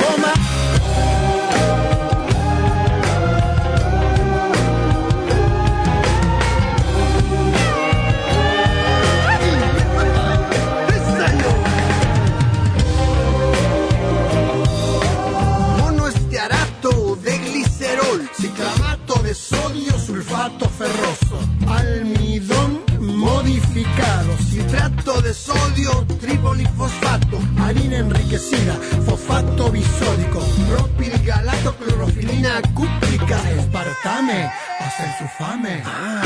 goma. 0.00 1.39
Sodio 20.40 20.48
sulfato 20.48 20.68
ferroso, 20.70 21.38
almidón 21.68 22.80
modificado, 22.98 24.36
citrato 24.48 25.20
de 25.20 25.34
sodio, 25.34 26.06
fosfato, 26.76 27.38
harina 27.58 27.98
enriquecida, 27.98 28.74
fosfato 29.04 29.70
bisódico, 29.70 30.40
propilgalato, 30.68 31.76
clorofilina 31.76 32.62
cúprica, 32.74 33.38
espartame, 33.50 34.50
hacer 34.80 35.10
su 35.18 35.28
fame. 35.36 35.82
Ah. 35.84 36.22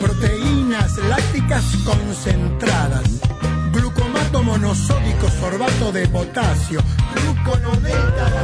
Proteínas 0.00 0.96
lácticas 1.08 1.64
concentradas, 1.84 3.20
glucomato 3.72 4.42
monosódico, 4.44 5.28
sorbato 5.40 5.90
de 5.90 6.06
potasio, 6.06 6.80
gluconodelta 7.14 8.43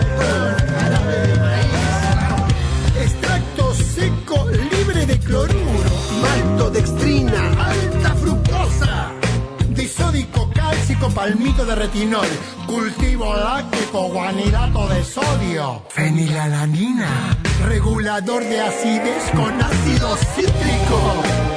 palmito 11.21 11.67
de 11.67 11.75
retinol, 11.75 12.27
cultivo 12.67 13.37
láctico, 13.37 14.09
guanidato 14.09 14.89
de 14.89 15.05
sodio, 15.05 15.83
fenilalanina, 15.91 17.37
regulador 17.67 18.43
de 18.43 18.59
acidez 18.59 19.31
con 19.35 19.53
ácido 19.61 20.17
cítrico. 20.17 21.50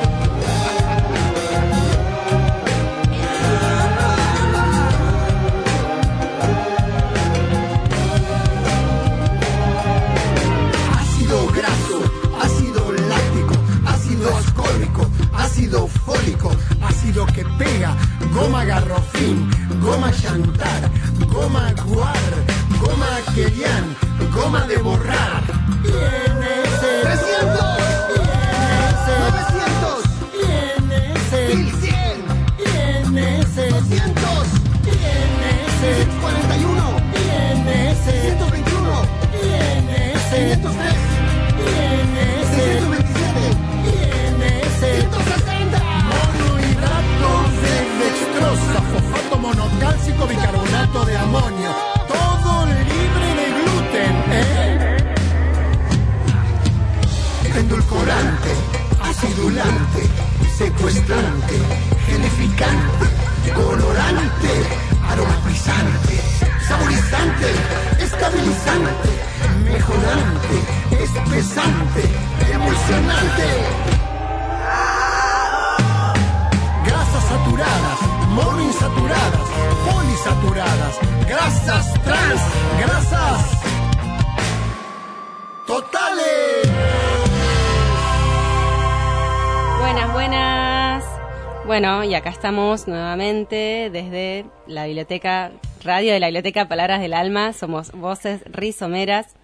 ácido 15.64 15.88
fólico, 15.88 16.52
ácido 16.82 17.26
que 17.28 17.46
pega, 17.58 17.96
goma 18.34 18.66
garrofín, 18.66 19.50
goma 19.82 20.12
chantar, 20.12 20.90
goma 21.32 21.74
guar, 21.86 22.34
goma 22.80 23.22
querian, 23.34 23.96
goma 24.34 24.62
de 24.68 24.78
borrar. 24.78 25.44
INS 25.86 26.43
acidulante, 59.44 60.10
secuestrante, 60.58 61.60
gelificante, 62.08 63.06
colorante, 63.54 64.52
aromatizante, 65.10 66.22
saborizante, 66.66 67.54
estabilizante, 68.00 69.10
mejorante, 69.66 70.56
espesante, 71.04 72.04
emulsionante. 72.54 73.48
Grasas 76.86 77.24
saturadas 77.28 78.00
monoinsaturadas, 78.30 79.50
polisaturadas, 79.92 80.96
grasas 81.28 81.94
trans, 82.06 82.42
grasas 82.80 83.63
Buenas. 90.26 91.04
Bueno, 91.66 92.02
y 92.06 92.16
acá 92.16 92.30
estamos 92.30 92.88
nuevamente 92.88 93.90
desde 93.92 94.46
la 94.68 94.86
biblioteca 94.86 95.52
radio 95.84 96.14
de 96.14 96.22
la 96.22 96.28
biblioteca 96.28 96.70
Palabras 96.70 97.02
del 97.02 97.14
Alma. 97.14 97.52
Somos 97.52 97.92
voces 97.92 98.42
rizomeras. 98.46 99.36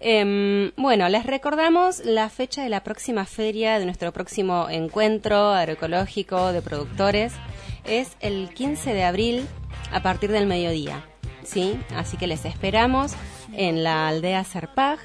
Em, 0.00 0.72
bueno, 0.76 1.08
les 1.08 1.24
recordamos 1.24 2.04
la 2.04 2.28
fecha 2.28 2.62
de 2.62 2.68
la 2.68 2.84
próxima 2.84 3.24
feria, 3.24 3.78
de 3.78 3.86
nuestro 3.86 4.12
próximo 4.12 4.68
encuentro 4.68 5.54
agroecológico 5.54 6.52
de 6.52 6.60
productores 6.60 7.32
es 7.86 8.14
el 8.20 8.50
15 8.52 8.92
de 8.92 9.04
abril 9.04 9.48
a 9.92 10.02
partir 10.02 10.30
del 10.30 10.46
mediodía. 10.46 11.06
¿sí? 11.42 11.80
Así 11.96 12.18
que 12.18 12.26
les 12.26 12.44
esperamos 12.44 13.14
en 13.54 13.82
la 13.82 14.08
aldea 14.08 14.44
Serpag, 14.44 14.98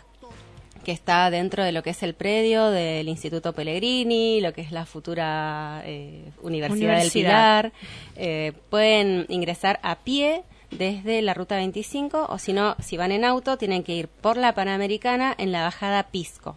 que 0.87 0.93
está 0.93 1.29
dentro 1.29 1.65
de 1.65 1.73
lo 1.73 1.83
que 1.83 1.89
es 1.89 2.01
el 2.01 2.13
predio 2.13 2.69
del 2.69 3.09
Instituto 3.09 3.51
Pellegrini, 3.51 4.39
lo 4.39 4.53
que 4.53 4.61
es 4.61 4.71
la 4.71 4.85
futura 4.85 5.81
eh, 5.83 6.31
Universidad, 6.41 6.99
del 6.99 7.11
Pilar. 7.11 7.73
Eh, 8.15 8.53
pueden 8.69 9.25
ingresar 9.27 9.81
a 9.83 9.97
pie 9.97 10.43
desde 10.71 11.21
la 11.21 11.33
ruta 11.33 11.57
25 11.57 12.27
o 12.29 12.39
si 12.39 12.53
no, 12.53 12.77
si 12.79 12.95
van 12.95 13.11
en 13.11 13.25
auto, 13.25 13.57
tienen 13.57 13.83
que 13.83 13.95
ir 13.95 14.07
por 14.07 14.37
la 14.37 14.55
Panamericana 14.55 15.35
en 15.37 15.51
la 15.51 15.63
bajada 15.63 16.03
Pisco. 16.03 16.55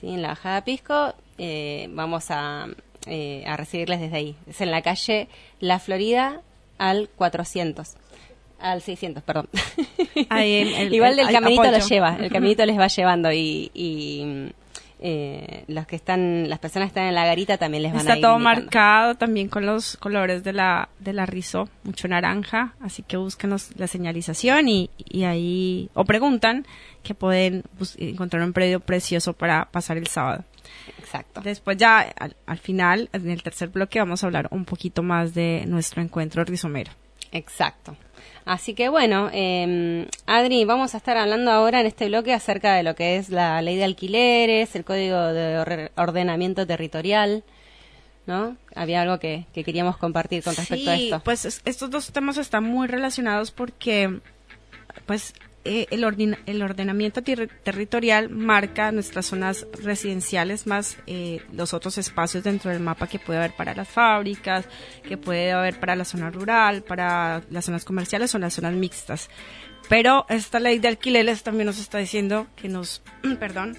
¿Sí? 0.00 0.10
En 0.10 0.22
la 0.22 0.28
bajada 0.28 0.62
Pisco 0.62 1.14
eh, 1.36 1.88
vamos 1.90 2.30
a 2.30 2.68
eh, 3.06 3.42
a 3.48 3.56
recibirles 3.56 3.98
desde 3.98 4.16
ahí. 4.16 4.36
Es 4.46 4.60
en 4.60 4.70
la 4.70 4.82
calle 4.82 5.26
La 5.58 5.80
Florida 5.80 6.40
al 6.78 7.08
400. 7.16 7.96
Al 8.66 8.82
600, 8.82 9.22
perdón. 9.22 9.48
Igual 10.90 11.18
el 11.18 11.28
caminito 11.28 11.70
los 11.70 11.88
lleva, 11.88 12.16
el 12.16 12.30
caminito 12.30 12.66
les 12.66 12.78
va 12.78 12.88
llevando 12.88 13.32
y, 13.32 13.70
eh, 14.98 15.64
los 15.68 15.86
que 15.86 15.96
están, 15.96 16.48
las 16.48 16.58
personas 16.58 16.86
que 16.86 16.90
están 16.90 17.04
en 17.04 17.14
la 17.14 17.26
garita 17.26 17.58
también 17.58 17.82
les 17.82 17.92
van 17.92 18.00
Está 18.00 18.14
a 18.14 18.16
ir 18.16 18.22
todo 18.22 18.38
marcado 18.38 19.14
también 19.14 19.48
con 19.48 19.66
los 19.66 19.96
colores 19.98 20.42
de 20.42 20.52
la, 20.52 20.88
de 20.98 21.12
la 21.12 21.26
rizo, 21.26 21.68
mucho 21.84 22.08
naranja, 22.08 22.74
así 22.80 23.02
que 23.02 23.16
búsquenos 23.16 23.70
la 23.76 23.86
señalización 23.86 24.68
y, 24.68 24.90
y 24.98 25.24
ahí, 25.24 25.90
o 25.94 26.04
preguntan 26.04 26.66
que 27.02 27.14
pueden 27.14 27.62
encontrar 27.98 28.42
un 28.42 28.52
predio 28.52 28.80
precioso 28.80 29.32
para 29.32 29.66
pasar 29.66 29.96
el 29.96 30.06
sábado. 30.06 30.44
Exacto. 30.98 31.40
Después 31.40 31.76
ya 31.76 32.00
al, 32.46 32.58
final, 32.58 33.08
en 33.12 33.30
el 33.30 33.42
tercer 33.42 33.68
bloque, 33.68 33.98
vamos 33.98 34.22
a 34.22 34.26
hablar 34.26 34.48
un 34.50 34.64
poquito 34.64 35.02
más 35.02 35.34
de 35.34 35.64
nuestro 35.66 36.02
encuentro 36.02 36.44
rizomero. 36.44 36.90
Exacto. 37.32 37.96
Así 38.46 38.74
que 38.74 38.88
bueno, 38.88 39.28
eh, 39.32 40.06
Adri, 40.24 40.64
vamos 40.64 40.94
a 40.94 40.98
estar 40.98 41.16
hablando 41.16 41.50
ahora 41.50 41.80
en 41.80 41.86
este 41.86 42.06
bloque 42.06 42.32
acerca 42.32 42.76
de 42.76 42.84
lo 42.84 42.94
que 42.94 43.16
es 43.16 43.28
la 43.28 43.60
ley 43.60 43.76
de 43.76 43.82
alquileres, 43.82 44.76
el 44.76 44.84
código 44.84 45.20
de 45.20 45.90
ordenamiento 45.96 46.64
territorial. 46.64 47.42
¿No? 48.26 48.56
Había 48.74 49.02
algo 49.02 49.18
que, 49.20 49.46
queríamos 49.52 49.96
compartir 49.98 50.42
con 50.42 50.54
respecto 50.56 50.90
a 50.90 50.94
esto. 50.96 51.20
Pues 51.24 51.60
estos 51.64 51.90
dos 51.90 52.10
temas 52.12 52.38
están 52.38 52.64
muy 52.64 52.88
relacionados 52.88 53.52
porque, 53.52 54.20
pues, 55.06 55.32
eh, 55.66 55.88
el, 55.90 56.04
el, 56.46 56.62
ordenamiento 56.62 57.22
territorial 57.22 58.30
marca 58.30 58.92
nuestras 58.92 59.26
zonas 59.26 59.66
residenciales 59.82 60.66
más 60.66 60.96
eh, 61.06 61.42
los 61.52 61.74
otros 61.74 61.98
espacios 61.98 62.44
dentro 62.44 62.70
del 62.70 62.80
mapa 62.80 63.08
que 63.08 63.18
puede 63.18 63.40
haber 63.40 63.56
para 63.56 63.74
las 63.74 63.88
fábricas, 63.88 64.66
que 65.02 65.16
puede 65.16 65.50
haber 65.50 65.80
para 65.80 65.96
la 65.96 66.04
zona 66.04 66.30
rural, 66.30 66.82
para 66.82 67.42
las 67.50 67.64
zonas 67.64 67.84
comerciales 67.84 68.34
o 68.34 68.38
las 68.38 68.54
zonas 68.54 68.74
mixtas. 68.74 69.28
Pero 69.88 70.24
esta 70.28 70.60
ley 70.60 70.78
de 70.78 70.88
alquileres 70.88 71.42
también 71.42 71.66
nos 71.66 71.78
está 71.78 71.98
diciendo 71.98 72.46
que 72.56 72.68
nos, 72.68 73.02
perdón, 73.40 73.76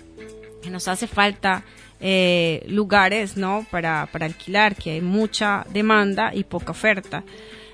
que 0.62 0.69
nos 0.69 0.88
hace 0.88 1.08
falta 1.08 1.63
eh, 2.00 2.65
lugares, 2.67 3.38
¿no? 3.38 3.65
Para, 3.71 4.08
para 4.12 4.26
alquilar, 4.26 4.76
que 4.76 4.91
hay 4.91 5.02
mucha 5.02 5.65
demanda 5.71 6.32
y 6.34 6.43
poca 6.43 6.71
oferta. 6.71 7.23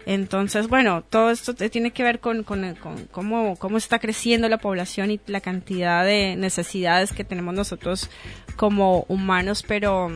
Entonces, 0.05 0.67
bueno, 0.67 1.03
todo 1.03 1.31
esto 1.31 1.53
tiene 1.53 1.91
que 1.91 2.03
ver 2.03 2.19
con, 2.19 2.43
con, 2.43 2.75
cómo, 3.11 3.55
cómo 3.55 3.77
está 3.77 3.99
creciendo 3.99 4.49
la 4.49 4.57
población 4.57 5.11
y 5.11 5.19
la 5.27 5.41
cantidad 5.41 6.03
de 6.03 6.35
necesidades 6.35 7.13
que 7.13 7.23
tenemos 7.23 7.53
nosotros 7.53 8.09
como 8.55 9.05
humanos, 9.07 9.63
pero 9.67 10.09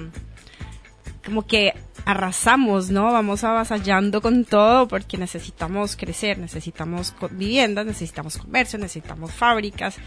como 1.23 1.45
que 1.45 1.73
arrasamos, 2.05 2.89
¿no? 2.89 3.11
Vamos 3.11 3.43
avasallando 3.43 4.21
con 4.21 4.45
todo 4.45 4.87
porque 4.87 5.17
necesitamos 5.17 5.97
crecer, 5.97 6.37
necesitamos 6.37 7.13
viviendas, 7.31 7.85
necesitamos 7.85 8.37
comercio, 8.37 8.79
necesitamos 8.79 9.33
fábricas 9.33 9.97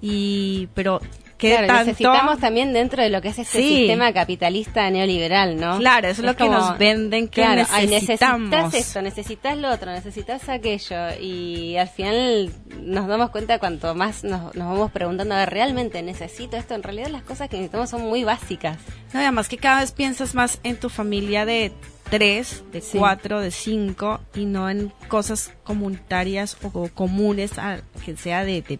y 0.00 0.68
pero 0.74 1.00
necesitamos 1.48 2.38
también 2.38 2.72
dentro 2.72 3.02
de 3.02 3.10
lo 3.10 3.20
que 3.20 3.28
es 3.28 3.38
este 3.38 3.58
sistema 3.58 4.12
capitalista 4.12 4.90
neoliberal, 4.90 5.56
¿no? 5.56 5.78
Claro, 5.78 6.08
eso 6.08 6.22
es, 6.22 6.26
lo 6.26 6.36
que 6.36 6.48
nos 6.48 6.78
venden 6.78 7.28
que 7.28 7.46
necesitamos. 7.46 8.50
necesitas 8.50 8.74
esto, 8.74 9.02
necesitas 9.02 9.58
lo 9.58 9.70
otro, 9.70 9.90
necesitas 9.90 10.48
aquello 10.48 10.96
y 11.20 11.76
al 11.76 11.88
final 11.88 12.52
nos 12.80 13.06
damos 13.06 13.30
cuenta 13.30 13.58
cuanto 13.58 13.94
más 13.94 14.24
nos, 14.24 14.54
vamos 14.54 14.90
preguntando, 14.90 15.34
a 15.34 15.38
ver, 15.38 15.50
¿realmente 15.50 16.02
necesito 16.02 16.56
esto? 16.56 16.74
En 16.74 16.82
realidad 16.82 17.08
las 17.08 17.22
cosas 17.22 17.48
que 17.48 17.56
necesitamos 17.56 17.90
son 17.90 18.02
muy 18.02 18.24
básicas. 18.24 18.78
No, 19.12 19.20
además 19.20 19.48
que 19.48 19.58
cada 19.58 19.80
vez 19.80 19.92
piensas 19.92 20.34
más 20.34 20.58
en 20.62 20.76
tu 20.76 20.88
familia 20.88 21.44
de 21.44 21.72
tres, 22.12 22.62
de 22.72 22.82
cuatro, 22.98 23.40
de 23.40 23.50
cinco 23.50 24.20
y 24.34 24.44
no 24.44 24.68
en 24.68 24.92
cosas 25.08 25.52
comunitarias 25.64 26.56
o 26.62 26.88
comunes, 26.88 27.52
que 28.04 28.16
sea 28.16 28.44
de, 28.44 28.60
de 28.60 28.78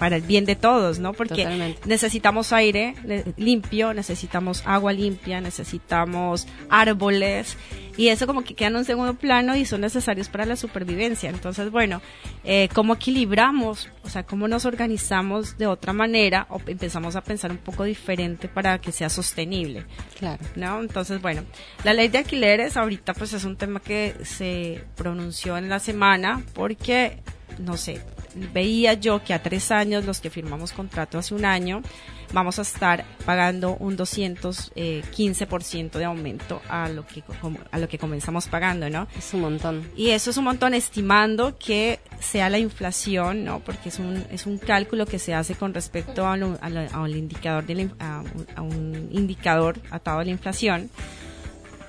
para 0.00 0.16
el 0.16 0.22
bien 0.22 0.46
de 0.46 0.56
todos, 0.56 0.98
¿no? 0.98 1.12
Porque 1.12 1.76
necesitamos 1.84 2.54
aire 2.54 2.94
limpio, 3.36 3.92
necesitamos 3.92 4.62
agua 4.64 4.94
limpia, 4.94 5.42
necesitamos 5.42 6.48
árboles 6.70 7.58
y 7.98 8.08
eso 8.08 8.26
como 8.26 8.42
que 8.42 8.54
quedan 8.54 8.72
en 8.72 8.78
un 8.78 8.84
segundo 8.86 9.12
plano 9.12 9.54
y 9.56 9.66
son 9.66 9.82
necesarios 9.82 10.30
para 10.30 10.46
la 10.46 10.56
supervivencia. 10.56 11.28
Entonces, 11.28 11.70
bueno, 11.70 12.00
eh, 12.44 12.70
¿cómo 12.72 12.94
equilibramos? 12.94 13.90
O 14.02 14.08
sea, 14.08 14.22
¿cómo 14.22 14.48
nos 14.48 14.64
organizamos 14.64 15.58
de 15.58 15.66
otra 15.66 15.92
manera 15.92 16.46
o 16.48 16.58
empezamos 16.66 17.14
a 17.14 17.20
pensar 17.20 17.50
un 17.50 17.58
poco 17.58 17.84
diferente 17.84 18.48
para 18.48 18.80
que 18.80 18.92
sea 18.92 19.10
sostenible? 19.10 19.84
Claro. 20.18 20.42
¿No? 20.56 20.80
Entonces, 20.80 21.20
bueno, 21.20 21.42
la 21.84 21.92
ley 21.92 22.08
de 22.08 22.16
alquileres 22.16 22.78
ahorita 22.78 23.12
pues 23.12 23.34
es 23.34 23.44
un 23.44 23.56
tema 23.56 23.80
que 23.80 24.14
se 24.22 24.82
pronunció 24.96 25.58
en 25.58 25.68
la 25.68 25.78
semana 25.78 26.42
porque, 26.54 27.18
no 27.58 27.76
sé, 27.76 28.00
veía 28.34 28.94
yo 28.94 29.22
que 29.22 29.34
a 29.34 29.42
tres 29.42 29.70
años, 29.70 30.04
los 30.04 30.20
que 30.20 30.30
firmamos 30.30 30.72
contrato 30.72 31.18
hace 31.18 31.34
un 31.34 31.44
año, 31.44 31.82
vamos 32.32 32.58
a 32.58 32.62
estar 32.62 33.04
pagando 33.24 33.76
un 33.76 33.96
215% 33.96 35.92
de 35.92 36.04
aumento 36.04 36.62
a 36.68 36.88
lo 36.88 37.06
que 37.06 37.22
a 37.70 37.78
lo 37.78 37.88
que 37.88 37.98
comenzamos 37.98 38.48
pagando, 38.48 38.88
¿no? 38.88 39.06
Es 39.16 39.34
un 39.34 39.42
montón. 39.42 39.90
Y 39.96 40.10
eso 40.10 40.30
es 40.30 40.36
un 40.36 40.44
montón 40.44 40.74
estimando 40.74 41.58
que 41.58 42.00
sea 42.20 42.48
la 42.50 42.58
inflación, 42.58 43.44
¿no? 43.44 43.60
Porque 43.60 43.88
es 43.88 43.98
un 43.98 44.24
es 44.30 44.46
un 44.46 44.58
cálculo 44.58 45.06
que 45.06 45.18
se 45.18 45.34
hace 45.34 45.54
con 45.54 45.74
respecto 45.74 46.26
a, 46.26 46.34
al 46.34 47.16
indicador 47.16 47.66
de 47.66 47.90
a, 47.98 48.22
un 48.62 49.08
indicador 49.12 49.80
atado 49.90 50.20
a 50.20 50.24
la 50.24 50.30
inflación 50.30 50.90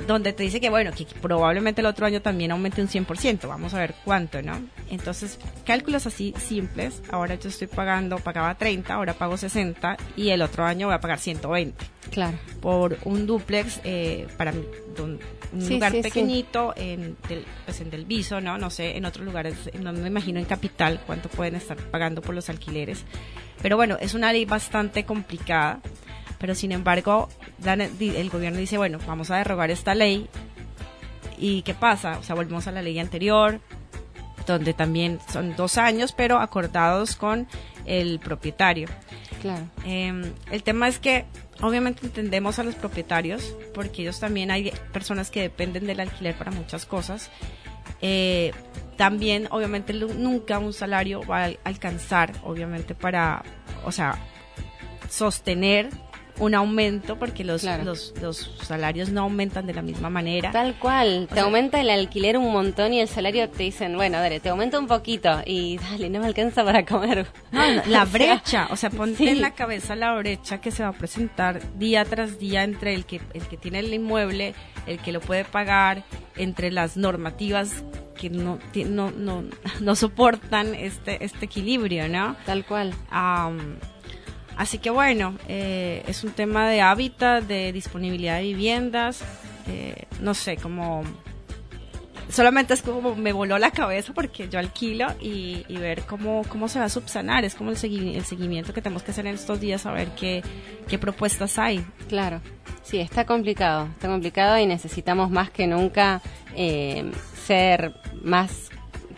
donde 0.07 0.33
te 0.33 0.43
dice 0.43 0.59
que 0.59 0.69
bueno, 0.69 0.91
que 0.91 1.05
probablemente 1.21 1.81
el 1.81 1.87
otro 1.87 2.05
año 2.05 2.21
también 2.21 2.51
aumente 2.51 2.81
un 2.81 2.87
100%, 2.87 3.47
vamos 3.47 3.73
a 3.73 3.79
ver 3.79 3.95
cuánto, 4.03 4.41
¿no? 4.41 4.61
Entonces, 4.89 5.39
cálculos 5.65 6.05
así 6.07 6.33
simples, 6.39 7.01
ahora 7.09 7.35
yo 7.35 7.49
estoy 7.49 7.67
pagando, 7.67 8.17
pagaba 8.17 8.55
30, 8.55 8.93
ahora 8.93 9.13
pago 9.13 9.37
60 9.37 9.97
y 10.15 10.29
el 10.29 10.41
otro 10.41 10.65
año 10.65 10.87
voy 10.87 10.95
a 10.95 10.99
pagar 10.99 11.19
120. 11.19 11.85
Claro. 12.11 12.37
Por 12.59 12.97
un 13.05 13.25
duplex 13.25 13.79
eh, 13.83 14.27
para 14.37 14.51
un 14.51 15.19
lugar 15.69 15.93
pequeñito 16.01 16.73
en 16.75 17.15
del, 17.29 17.45
pues 17.65 17.79
en 17.81 17.89
Del 17.89 18.05
Viso, 18.05 18.41
¿no? 18.41 18.57
No 18.57 18.69
sé, 18.69 18.97
en 18.97 19.05
otros 19.05 19.25
lugares, 19.25 19.69
no 19.79 19.93
me 19.93 20.07
imagino 20.07 20.39
en 20.39 20.45
Capital 20.45 20.99
cuánto 21.05 21.29
pueden 21.29 21.55
estar 21.55 21.77
pagando 21.77 22.21
por 22.21 22.35
los 22.35 22.49
alquileres. 22.49 23.05
Pero 23.61 23.77
bueno, 23.77 23.97
es 23.99 24.13
una 24.13 24.33
ley 24.33 24.45
bastante 24.45 25.05
complicada 25.05 25.79
pero 26.41 26.55
sin 26.55 26.71
embargo, 26.71 27.29
el 27.63 28.29
gobierno 28.31 28.57
dice, 28.57 28.79
bueno, 28.79 28.97
vamos 29.05 29.29
a 29.29 29.37
derrogar 29.37 29.69
esta 29.69 29.93
ley. 29.93 30.27
¿Y 31.37 31.61
qué 31.61 31.75
pasa? 31.75 32.17
O 32.17 32.23
sea, 32.23 32.33
volvemos 32.33 32.65
a 32.65 32.71
la 32.71 32.81
ley 32.81 32.97
anterior, 32.97 33.59
donde 34.47 34.73
también 34.73 35.19
son 35.31 35.55
dos 35.55 35.77
años, 35.77 36.13
pero 36.13 36.39
acordados 36.39 37.15
con 37.15 37.47
el 37.85 38.19
propietario. 38.19 38.87
Claro. 39.39 39.67
Em, 39.85 40.33
el 40.49 40.63
tema 40.63 40.87
es 40.87 40.97
que 40.97 41.25
obviamente 41.61 42.07
entendemos 42.07 42.57
a 42.57 42.63
los 42.63 42.73
propietarios, 42.73 43.55
porque 43.75 44.01
ellos 44.01 44.19
también 44.19 44.49
hay 44.49 44.73
personas 44.91 45.29
que 45.29 45.41
dependen 45.41 45.85
del 45.85 45.99
alquiler 45.99 46.33
para 46.35 46.49
muchas 46.49 46.87
cosas. 46.87 47.29
Eh, 48.01 48.51
también, 48.97 49.47
obviamente, 49.51 49.93
nunca 49.93 50.57
un 50.57 50.73
salario 50.73 51.21
va 51.23 51.45
a 51.45 51.51
alcanzar, 51.65 52.33
obviamente, 52.43 52.95
para, 52.95 53.43
o 53.85 53.91
sea, 53.91 54.17
sostener 55.07 55.91
un 56.41 56.55
aumento 56.55 57.19
porque 57.19 57.43
los, 57.43 57.63
los, 57.63 58.13
los, 58.19 58.51
salarios 58.63 59.09
no 59.09 59.21
aumentan 59.21 59.67
de 59.67 59.75
la 59.75 59.83
misma 59.83 60.09
manera. 60.09 60.51
Tal 60.51 60.77
cual, 60.79 61.29
te 61.31 61.39
aumenta 61.39 61.79
el 61.79 61.89
alquiler 61.91 62.35
un 62.35 62.51
montón 62.51 62.93
y 62.93 62.99
el 62.99 63.07
salario 63.07 63.47
te 63.47 63.63
dicen, 63.63 63.95
bueno, 63.95 64.17
dale, 64.17 64.39
te 64.39 64.49
aumenta 64.49 64.79
un 64.79 64.87
poquito 64.87 65.41
y 65.45 65.77
dale, 65.77 66.09
no 66.09 66.19
me 66.19 66.25
alcanza 66.25 66.65
para 66.65 66.83
comer. 66.83 67.27
la 67.85 68.05
brecha, 68.05 68.67
o 68.71 68.75
sea, 68.75 68.89
ponte 68.89 69.29
en 69.29 69.39
la 69.39 69.51
cabeza 69.53 69.95
la 69.95 70.15
brecha 70.15 70.59
que 70.59 70.71
se 70.71 70.81
va 70.81 70.89
a 70.89 70.93
presentar 70.93 71.61
día 71.77 72.05
tras 72.05 72.39
día 72.39 72.63
entre 72.63 72.95
el 72.95 73.05
que, 73.05 73.21
el 73.35 73.43
que 73.43 73.57
tiene 73.57 73.79
el 73.79 73.93
inmueble, 73.93 74.55
el 74.87 74.97
que 74.97 75.11
lo 75.11 75.21
puede 75.21 75.45
pagar, 75.45 76.03
entre 76.35 76.71
las 76.71 76.97
normativas 76.97 77.83
que 78.19 78.31
no, 78.31 78.57
no, 78.87 79.11
no, 79.11 79.43
no 79.79 79.95
soportan 79.95 80.73
este, 80.73 81.23
este 81.23 81.45
equilibrio, 81.45 82.09
¿no? 82.09 82.35
Tal 82.47 82.65
cual. 82.65 82.95
Así 84.57 84.77
que 84.77 84.89
bueno, 84.89 85.35
eh, 85.47 86.03
es 86.07 86.23
un 86.23 86.31
tema 86.31 86.69
de 86.69 86.81
hábitat, 86.81 87.43
de 87.43 87.71
disponibilidad 87.71 88.37
de 88.37 88.43
viviendas, 88.43 89.21
eh, 89.67 90.05
no 90.19 90.33
sé, 90.33 90.57
como 90.57 91.03
solamente 92.31 92.73
es 92.73 92.81
como 92.81 93.15
me 93.15 93.33
voló 93.33 93.57
la 93.57 93.71
cabeza 93.71 94.13
porque 94.13 94.47
yo 94.47 94.57
alquilo 94.59 95.07
y, 95.19 95.63
ver 95.69 96.03
cómo, 96.03 96.43
cómo 96.47 96.67
se 96.67 96.79
va 96.79 96.85
a 96.85 96.89
subsanar, 96.89 97.43
es 97.43 97.55
como 97.55 97.71
el, 97.71 97.77
el 97.83 98.25
seguimiento 98.25 98.73
que 98.73 98.81
tenemos 98.81 99.03
que 99.03 99.11
hacer 99.11 99.27
en 99.27 99.35
estos 99.35 99.59
días, 99.59 99.85
a 99.85 99.91
ver 99.91 100.09
qué, 100.09 100.43
qué 100.87 100.97
propuestas 100.97 101.57
hay. 101.59 101.85
Claro, 102.07 102.41
sí, 102.83 102.99
está 102.99 103.25
complicado, 103.25 103.87
está 103.87 104.07
complicado 104.07 104.57
y 104.57 104.65
necesitamos 104.65 105.29
más 105.29 105.49
que 105.51 105.67
nunca 105.67 106.21
eh, 106.55 107.11
ser 107.45 107.93
más 108.21 108.69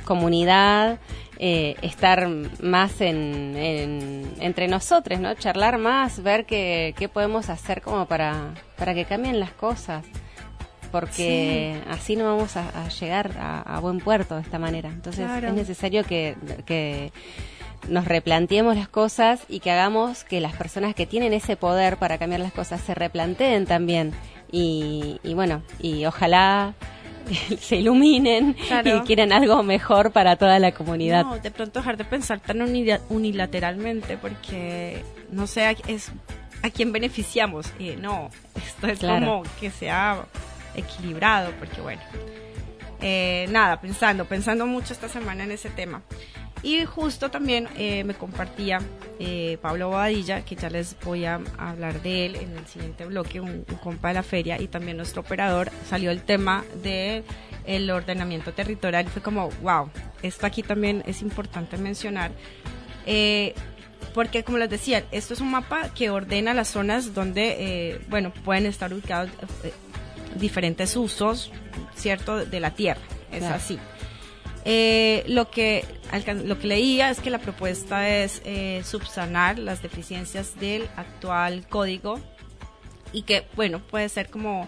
comunidad, 0.05 0.99
eh, 1.45 1.75
estar 1.81 2.29
más 2.61 3.01
en, 3.01 4.33
entre 4.39 4.69
nosotros, 4.69 5.19
¿no? 5.19 5.33
Charlar 5.33 5.77
más, 5.77 6.23
ver 6.23 6.45
qué, 6.45 6.95
qué 6.97 7.09
podemos 7.09 7.49
hacer 7.49 7.81
como 7.81 8.05
para, 8.05 8.53
para 8.77 8.93
que 8.93 9.03
cambien 9.03 9.41
las 9.41 9.51
cosas. 9.51 10.05
Porque 10.89 11.81
así 11.89 12.15
no 12.15 12.23
vamos 12.23 12.55
a, 12.55 12.87
llegar 12.87 13.31
a, 13.37 13.77
buen 13.81 13.99
puerto 13.99 14.35
de 14.35 14.41
esta 14.41 14.57
manera. 14.57 14.87
Entonces 14.87 15.27
es 15.29 15.53
necesario 15.53 16.05
que, 16.05 16.37
que 16.65 17.11
nos 17.89 18.05
replanteemos 18.05 18.77
las 18.77 18.87
cosas 18.87 19.43
y 19.49 19.59
que 19.59 19.69
hagamos 19.69 20.23
que 20.23 20.39
las 20.39 20.53
personas 20.53 20.95
que 20.95 21.05
tienen 21.05 21.33
ese 21.33 21.57
poder 21.57 21.97
para 21.97 22.17
cambiar 22.19 22.39
las 22.39 22.53
cosas 22.53 22.79
se 22.79 22.95
replanteen 22.95 23.65
también. 23.65 24.13
Y, 24.49 25.19
y 25.23 25.33
bueno, 25.33 25.61
y 25.81 26.05
ojalá 26.05 26.73
se 27.59 27.77
iluminen 27.77 28.55
y 28.83 28.99
quieran 29.01 29.31
algo 29.31 29.63
mejor 29.63 30.11
para 30.11 30.35
toda 30.35 30.59
la 30.59 30.71
comunidad. 30.71 31.25
No, 31.25 31.39
de 31.39 31.51
pronto 31.51 31.79
dejar 31.79 31.97
de 31.97 32.05
pensar 32.05 32.39
tan 32.39 32.61
unilateralmente 32.61 34.17
porque 34.17 35.03
no 35.31 35.47
sé 35.47 35.75
es 35.87 36.11
a 36.61 36.69
quién 36.69 36.91
beneficiamos. 36.91 37.71
Eh, 37.79 37.97
no, 37.99 38.29
esto 38.55 38.87
es 38.87 38.99
como 38.99 39.43
que 39.59 39.69
sea 39.69 40.25
equilibrado 40.75 41.51
porque 41.59 41.81
bueno, 41.81 42.01
eh, 43.01 43.47
nada, 43.49 43.79
pensando, 43.81 44.25
pensando 44.25 44.65
mucho 44.65 44.93
esta 44.93 45.09
semana 45.09 45.43
en 45.43 45.51
ese 45.51 45.69
tema. 45.69 46.01
Y 46.63 46.85
justo 46.85 47.29
también 47.29 47.67
eh, 47.77 48.03
me 48.05 48.13
compartía 48.13 48.79
eh, 49.19 49.57
Pablo 49.61 49.89
Bobadilla, 49.89 50.45
que 50.45 50.55
ya 50.55 50.69
les 50.69 50.95
voy 51.03 51.25
a, 51.25 51.41
hablar 51.57 52.01
de 52.01 52.25
él 52.25 52.35
en 52.37 52.57
el 52.57 52.65
siguiente 52.67 53.05
bloque, 53.05 53.41
un, 53.41 53.65
compa 53.83 54.07
de 54.07 54.13
la 54.15 54.23
feria, 54.23 54.59
y 54.59 54.67
también 54.67 54.97
nuestro 54.97 55.21
operador, 55.21 55.69
salió 55.89 56.09
el 56.09 56.23
tema 56.23 56.63
de 56.81 57.23
el 57.65 57.89
ordenamiento 57.91 58.53
territorial 58.53 59.05
y 59.05 59.09
fue 59.09 59.21
como, 59.21 59.49
wow, 59.61 59.89
esto 60.21 60.45
aquí 60.45 60.63
también 60.63 61.03
es 61.05 61.21
importante 61.21 61.77
mencionar 61.77 62.31
Eh, 63.05 63.53
porque 64.13 64.43
como 64.43 64.57
les 64.57 64.69
decía, 64.69 65.03
esto 65.11 65.33
es 65.33 65.41
un 65.41 65.51
mapa 65.51 65.89
que 65.89 66.09
ordena 66.09 66.53
las 66.53 66.67
zonas 66.69 67.13
donde, 67.13 67.55
eh, 67.59 68.01
bueno, 68.09 68.31
pueden 68.31 68.65
estar 68.65 68.93
ubicados 68.93 69.29
eh, 69.63 69.73
diferentes 70.35 70.95
usos, 70.95 71.51
¿cierto?, 71.95 72.45
de 72.45 72.59
la 72.59 72.71
tierra. 72.71 73.01
Es 73.31 73.43
así. 73.43 73.79
Eh, 74.65 75.23
lo, 75.27 75.49
que, 75.51 75.85
lo 76.45 76.57
que 76.57 76.67
leía 76.67 77.09
es 77.09 77.19
que 77.19 77.29
la 77.29 77.39
propuesta 77.39 78.07
es 78.09 78.41
subsanar 78.85 79.59
las 79.59 79.81
deficiencias 79.81 80.59
del 80.59 80.83
actual 80.95 81.67
código 81.67 82.19
y 83.11 83.23
que, 83.23 83.45
bueno, 83.55 83.79
puede 83.79 84.09
ser 84.09 84.29
como 84.29 84.67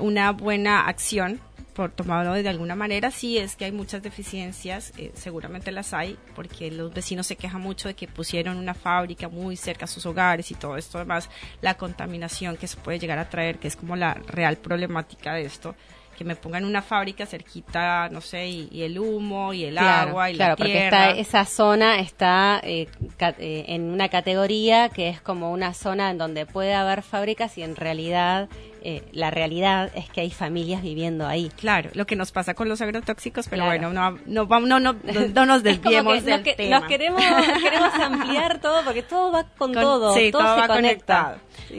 una 0.00 0.30
buena 0.32 0.86
acción 0.86 1.40
por 1.74 1.90
tomarlo 1.90 2.32
de 2.32 2.48
alguna 2.48 2.76
manera, 2.76 3.10
sí 3.10 3.36
es 3.36 3.56
que 3.56 3.66
hay 3.66 3.72
muchas 3.72 4.02
deficiencias, 4.02 4.92
eh, 4.96 5.10
seguramente 5.14 5.72
las 5.72 5.92
hay, 5.92 6.16
porque 6.34 6.70
los 6.70 6.94
vecinos 6.94 7.26
se 7.26 7.36
quejan 7.36 7.60
mucho 7.60 7.88
de 7.88 7.94
que 7.94 8.06
pusieron 8.06 8.56
una 8.56 8.74
fábrica 8.74 9.28
muy 9.28 9.56
cerca 9.56 9.84
a 9.84 9.88
sus 9.88 10.06
hogares 10.06 10.50
y 10.50 10.54
todo 10.54 10.76
esto, 10.76 10.98
además 10.98 11.28
la 11.60 11.74
contaminación 11.74 12.56
que 12.56 12.68
se 12.68 12.76
puede 12.76 12.98
llegar 12.98 13.18
a 13.18 13.28
traer, 13.28 13.58
que 13.58 13.68
es 13.68 13.76
como 13.76 13.96
la 13.96 14.14
real 14.14 14.56
problemática 14.56 15.34
de 15.34 15.42
esto, 15.42 15.74
que 16.14 16.24
me 16.24 16.36
pongan 16.36 16.64
una 16.64 16.82
fábrica 16.82 17.26
cerquita, 17.26 18.08
no 18.08 18.20
sé, 18.20 18.46
y, 18.46 18.82
el 18.82 18.98
humo 18.98 19.52
y 19.52 19.64
el 19.64 19.78
agua 19.78 20.30
y 20.30 20.34
la 20.34 20.54
tierra. 20.54 20.56
porque 20.56 20.84
está, 20.84 21.10
esa 21.10 21.44
zona 21.44 22.00
está 22.00 22.60
eh, 22.62 22.88
eh, 23.20 23.64
en 23.68 23.90
una 23.90 24.08
categoría 24.08 24.88
que 24.88 25.08
es 25.08 25.20
como 25.20 25.52
una 25.52 25.74
zona 25.74 26.10
en 26.10 26.18
donde 26.18 26.46
puede 26.46 26.74
haber 26.74 27.02
fábricas 27.02 27.58
y 27.58 27.62
en 27.62 27.76
realidad 27.76 28.48
eh, 28.86 29.02
la 29.12 29.30
realidad 29.30 29.90
es 29.94 30.10
que 30.10 30.20
hay 30.20 30.30
familias 30.30 30.82
viviendo 30.82 31.26
ahí. 31.26 31.50
Claro, 31.56 31.88
lo 31.94 32.06
que 32.06 32.16
nos 32.16 32.32
pasa 32.32 32.52
con 32.52 32.68
los 32.68 32.82
agrotóxicos, 32.82 33.48
pero 33.48 33.64
bueno, 33.64 33.94
no, 33.94 34.18
no, 34.26 34.44
no, 34.44 34.60
no, 34.78 34.92
no 34.92 35.46
nos 35.46 35.62
desviemos 35.62 36.22
del 36.22 36.42
tema. 36.42 36.80
Nos 36.80 36.88
queremos, 36.88 37.22
queremos 37.62 37.94
ampliar 37.94 38.60
todo 38.60 38.84
porque 38.84 39.02
todo 39.02 39.32
va 39.32 39.44
con, 39.56 39.72
todo, 39.72 40.14
sí, 40.14 40.30
todo, 40.30 40.42
va 40.42 40.68
conectado. 40.68 41.38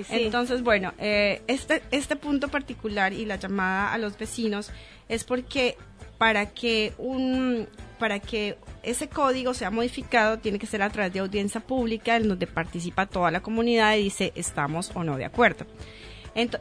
Entonces, 0.09 0.63
bueno, 0.63 0.93
eh, 0.97 1.43
este, 1.45 1.83
este 1.91 2.15
punto 2.15 2.47
particular 2.47 3.13
y 3.13 3.25
la 3.25 3.35
llamada 3.35 3.93
a 3.93 3.99
los 3.99 4.17
vecinos 4.17 4.71
es 5.07 5.23
porque 5.23 5.77
para 6.17 6.47
que 6.47 6.93
un 6.97 7.67
para 7.99 8.19
que 8.19 8.57
ese 8.81 9.07
código 9.09 9.53
sea 9.53 9.69
modificado 9.69 10.39
tiene 10.39 10.57
que 10.57 10.65
ser 10.65 10.81
a 10.81 10.89
través 10.89 11.13
de 11.13 11.19
audiencia 11.19 11.61
pública 11.61 12.15
en 12.15 12.27
donde 12.27 12.47
participa 12.47 13.05
toda 13.05 13.29
la 13.29 13.41
comunidad 13.41 13.95
y 13.95 14.03
dice 14.03 14.33
estamos 14.35 14.91
o 14.95 15.03
no 15.03 15.17
de 15.17 15.25
acuerdo 15.25 15.65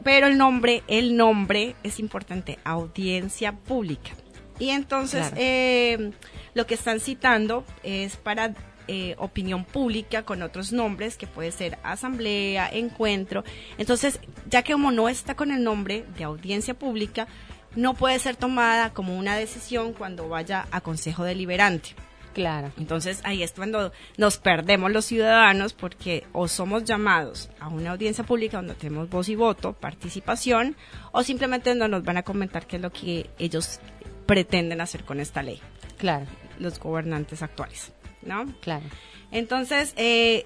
pero 0.03 0.27
el 0.27 0.37
nombre, 0.37 0.83
el 0.87 1.15
nombre 1.17 1.75
es 1.83 1.99
importante, 1.99 2.59
audiencia 2.63 3.51
pública. 3.53 4.11
Y 4.57 4.69
entonces 4.69 5.33
eh, 5.35 6.11
lo 6.53 6.65
que 6.65 6.75
están 6.75 6.99
citando 6.99 7.65
es 7.83 8.15
para 8.15 8.53
eh, 8.87 9.15
opinión 9.17 9.65
pública 9.65 10.23
con 10.23 10.43
otros 10.43 10.71
nombres, 10.71 11.17
que 11.17 11.27
puede 11.27 11.51
ser 11.51 11.77
asamblea, 11.83 12.69
encuentro. 12.71 13.43
Entonces, 13.77 14.19
ya 14.49 14.61
que 14.61 14.73
como 14.73 14.91
no 14.91 15.09
está 15.09 15.35
con 15.35 15.51
el 15.51 15.63
nombre 15.63 16.05
de 16.17 16.23
audiencia 16.23 16.73
pública, 16.73 17.27
no 17.75 17.95
puede 17.95 18.19
ser 18.19 18.35
tomada 18.35 18.93
como 18.93 19.17
una 19.17 19.35
decisión 19.35 19.93
cuando 19.93 20.29
vaya 20.29 20.67
a 20.71 20.81
consejo 20.81 21.23
deliberante. 21.23 21.95
Claro. 22.35 22.73
Entonces 22.77 23.21
ahí 23.23 23.43
es 23.43 23.53
cuando 23.53 23.93
nos 24.17 24.37
perdemos 24.37 24.91
los 24.91 25.05
ciudadanos 25.05 25.71
porque 25.71 26.25
o 26.33 26.49
somos 26.49 26.83
llamados 26.83 27.49
a 27.61 27.69
una 27.69 27.91
audiencia 27.91 28.25
pública 28.25 28.57
donde 28.57 28.75
tenemos 28.75 29.09
voz 29.09 29.29
y 29.29 29.35
voto, 29.35 29.71
participación, 29.71 30.75
o 31.13 31.23
simplemente 31.23 31.73
no 31.75 31.87
nos 31.87 32.03
van 32.03 32.17
a 32.17 32.23
comentar 32.23 32.67
qué 32.67 32.75
es 32.75 32.81
lo 32.81 32.91
que 32.91 33.29
ellos 33.39 33.79
pretenden 34.25 34.81
hacer 34.81 35.05
con 35.05 35.21
esta 35.21 35.43
ley. 35.43 35.61
Claro. 35.97 36.25
Los 36.59 36.77
gobernantes 36.77 37.41
actuales, 37.41 37.93
¿no? 38.21 38.53
Claro. 38.59 38.83
Entonces, 39.31 39.93
eh, 39.95 40.45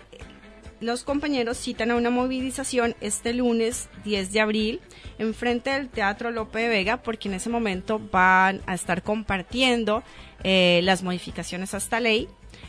los 0.82 1.04
compañeros 1.04 1.58
citan 1.58 1.89
a 1.89 1.95
una 1.95 2.12
movilización 2.12 2.95
este 3.02 3.34
lunes 3.34 3.89
10 4.06 4.32
de 4.32 4.41
abril 4.41 4.80
en 5.17 5.34
frente 5.34 5.71
del 5.71 5.89
Teatro 5.89 6.30
Lope 6.30 6.60
de 6.60 6.67
Vega 6.69 6.97
porque 6.97 7.30
en 7.30 7.34
ese 7.34 7.49
momento 7.49 7.99
van 7.99 8.62
a 8.67 8.75
estar 8.75 9.02
compartiendo 9.02 10.04
eh, 10.43 10.82
las 10.84 11.04
modificaciones 11.04 11.73
a 11.73 11.78
esta 11.78 11.99
ley. 11.99 12.28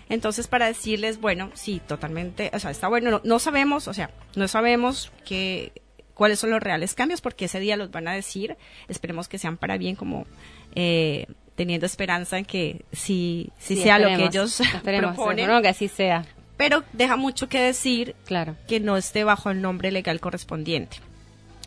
Entonces, 0.09 0.49
para 0.49 0.67
decirles, 0.67 1.21
bueno, 1.21 1.51
sí, 1.55 1.81
totalmente, 1.87 2.51
o 2.53 2.59
sea, 2.59 2.71
está 2.71 2.89
bueno, 2.89 3.21
no, 3.23 3.39
sabemos, 3.39 3.89
o 3.89 3.95
sea, 3.95 4.11
no 4.35 4.49
sabemos 4.49 5.13
que, 5.25 5.73
cuáles 6.15 6.39
son 6.41 6.51
los 6.51 6.61
reales 6.61 6.95
cambios 6.95 7.21
porque 7.21 7.45
ese 7.45 7.61
día 7.61 7.77
los 7.77 7.91
van 7.91 8.09
a 8.09 8.13
decir, 8.13 8.57
esperemos 8.89 9.29
que 9.29 9.39
sean 9.39 9.57
para 9.57 9.79
bien 9.79 9.97
como... 9.97 10.27
Eh, 10.75 11.27
teniendo 11.57 11.85
esperanza 11.85 12.39
en 12.39 12.47
que 12.47 12.87
sí, 12.91 13.51
sí, 13.59 13.77
sea 13.77 13.99
lo 13.99 14.17
que 14.17 14.25
ellos 14.25 14.63
proponen. 14.83 15.61
que 15.61 15.69
así 15.69 15.89
sea 15.89 16.25
pero 16.61 16.85
deja 16.93 17.17
mucho 17.17 17.49
que 17.49 17.59
decir 17.59 18.15
claro. 18.27 18.55
que 18.69 18.81
no 18.81 18.99
esté 18.99 19.25
bajo 19.25 19.51
el 19.51 19.63
nombre 19.63 19.91
legal 19.91 20.21
correspondiente. 20.21 20.99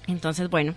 Entonces, 0.05 0.51
bueno, 0.51 0.75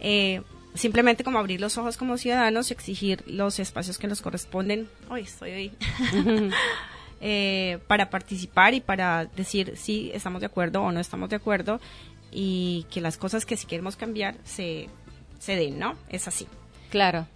eh, 0.00 0.42
simplemente 0.74 1.24
como 1.24 1.38
abrir 1.38 1.60
los 1.60 1.78
ojos 1.78 1.96
como 1.96 2.18
ciudadanos 2.18 2.70
y 2.70 2.74
exigir 2.74 3.22
los 3.26 3.58
espacios 3.58 3.98
que 3.98 4.06
nos 4.06 4.20
corresponden. 4.20 4.88
Hoy 5.08 5.22
estoy 5.22 5.50
ahí. 5.50 5.72
Eh, 7.26 7.78
para 7.86 8.10
participar 8.10 8.74
y 8.74 8.82
para 8.82 9.24
decir 9.24 9.78
si 9.78 10.10
estamos 10.12 10.40
de 10.40 10.46
acuerdo 10.46 10.82
o 10.82 10.92
no 10.92 11.00
estamos 11.00 11.30
de 11.30 11.36
acuerdo 11.36 11.80
y 12.30 12.84
que 12.90 13.00
las 13.00 13.16
cosas 13.16 13.46
que 13.46 13.56
si 13.56 13.66
queremos 13.66 13.96
cambiar 13.96 14.34
se, 14.44 14.90
se 15.38 15.56
den, 15.56 15.78
¿no? 15.78 15.94
Es 16.10 16.28
así. 16.28 16.46
Claro. 16.90 17.26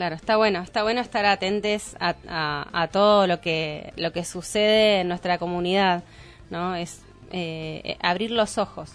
Claro, 0.00 0.16
está 0.16 0.36
bueno, 0.36 0.62
está 0.62 0.82
bueno 0.82 1.00
estar 1.00 1.26
atentos 1.26 1.94
a, 2.00 2.88
todo 2.90 3.28
lo 3.28 3.40
que, 3.40 3.92
lo 3.96 4.12
que 4.12 4.24
sucede 4.24 5.02
en 5.02 5.08
nuestra 5.08 5.38
comunidad, 5.38 6.02
¿no? 6.48 6.74
Es 6.74 7.02
eh, 7.30 7.98
abrir 8.00 8.30
los 8.30 8.58
ojos, 8.58 8.94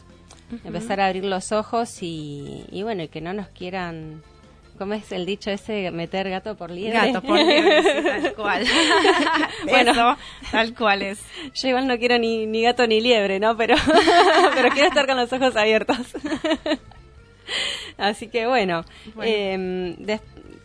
empezar 0.63 0.99
a 0.99 1.07
abrir 1.07 1.25
los 1.25 1.51
ojos 1.51 1.97
y, 2.01 2.65
bueno, 2.83 3.03
y 3.03 3.07
que 3.07 3.21
no 3.21 3.33
nos 3.33 3.47
quieran 3.49 4.23
¿Cómo 4.77 4.93
es 4.93 5.09
el 5.13 5.25
dicho 5.25 5.49
ese? 5.51 5.89
Meter 5.91 6.29
gato 6.29 6.57
por 6.57 6.69
liebre. 6.69 7.13
Gato 7.13 7.21
por 7.21 7.39
liebre, 7.39 7.81
tal 8.03 8.33
cual. 8.33 8.65
bueno, 9.69 10.17
tal 10.51 10.75
cual 10.75 11.01
es. 11.01 11.21
Yo 11.53 11.69
igual 11.69 11.87
no 11.87 11.97
quiero 11.97 12.19
ni, 12.19 12.45
ni 12.45 12.63
gato 12.63 12.85
ni 12.85 12.99
liebre, 12.99 13.39
¿no? 13.39 13.55
Pero, 13.55 13.75
pero 14.53 14.69
quiero 14.71 14.89
estar 14.89 15.07
con 15.07 15.15
los 15.15 15.31
ojos 15.31 15.55
abiertos. 15.55 15.97
Así 17.97 18.27
que 18.27 18.47
bueno, 18.47 18.83
Eh, 19.21 20.19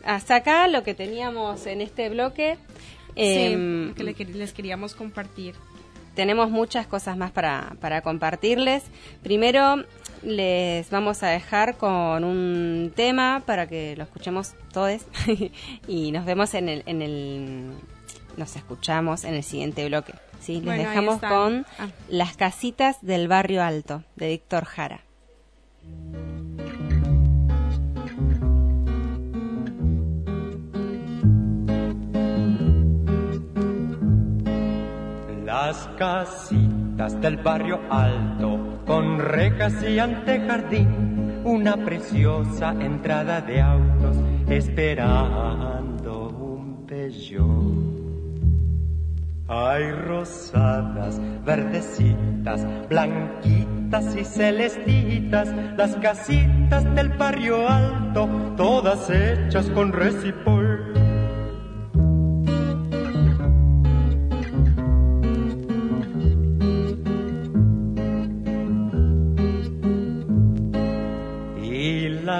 hasta 0.05 0.37
acá 0.37 0.67
lo 0.67 0.83
que 0.83 0.95
teníamos 0.95 1.67
en 1.67 1.81
este 1.81 2.09
bloque. 2.09 2.57
Em, 3.15 3.95
que 3.95 4.25
les 4.25 4.53
queríamos 4.53 4.95
compartir. 4.95 5.55
Tenemos 6.15 6.51
muchas 6.51 6.87
cosas 6.87 7.17
más 7.17 7.31
para, 7.31 7.77
para 7.81 8.03
compartirles. 8.03 8.85
Primero, 9.23 9.85
les 10.23 10.91
vamos 10.91 11.23
a 11.23 11.29
dejar 11.29 11.77
con 11.77 12.25
un 12.25 12.93
tema 12.95 13.43
para 13.47 13.67
que 13.67 13.97
lo 13.97 14.05
escuchemos 14.05 14.55
todos 14.73 15.03
y 15.89 16.13
nos 16.13 16.25
vemos 16.25 16.55
en 16.55 16.69
el, 16.69 16.83
en 16.87 17.03
el 17.03 17.73
nos 18.37 18.57
escuchamos 18.57 19.25
en 19.25 19.35
el 19.35 19.43
siguiente 19.43 19.87
bloque. 19.87 20.15
¿sí? 20.41 20.61
Les 20.61 20.79
dejamos 20.79 21.21
con 21.21 21.67
ah. 21.79 21.89
Las 22.09 22.37
casitas 22.37 23.01
del 23.03 23.29
barrio 23.29 23.63
alto 23.63 24.03
de 24.17 24.29
Víctor 24.29 24.65
Jara. 24.65 25.01
Las 35.63 35.91
casitas 35.99 37.21
del 37.21 37.37
barrio 37.37 37.81
alto, 37.91 38.81
con 38.87 39.19
rejas 39.19 39.83
y 39.83 39.99
antejardín, 39.99 41.43
una 41.45 41.77
preciosa 41.77 42.71
entrada 42.81 43.43
de 43.43 43.61
autos, 43.61 44.17
esperando 44.49 46.31
un 46.31 46.87
Peugeot. 46.87 47.91
Hay 49.49 49.93
rosadas, 49.93 51.21
verdecitas, 51.45 52.67
blanquitas 52.89 54.17
y 54.17 54.25
celestitas, 54.25 55.55
las 55.77 55.95
casitas 55.97 56.95
del 56.95 57.11
barrio 57.11 57.69
alto, 57.69 58.27
todas 58.57 59.11
hechas 59.11 59.69
con 59.69 59.93
resipol 59.93 60.60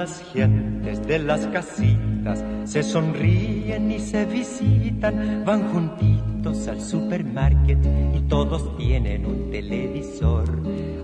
las 0.01 0.23
gentes 0.33 1.05
de 1.05 1.19
las 1.19 1.45
casitas 1.45 2.43
se 2.63 2.81
sonríen 2.81 3.91
y 3.91 3.99
se 3.99 4.25
visitan, 4.25 5.43
van 5.45 5.71
juntitos 5.71 6.67
al 6.67 6.81
supermarket 6.81 7.77
y 8.15 8.21
todos 8.21 8.75
tienen 8.77 9.27
un 9.27 9.51
televisor. 9.51 10.45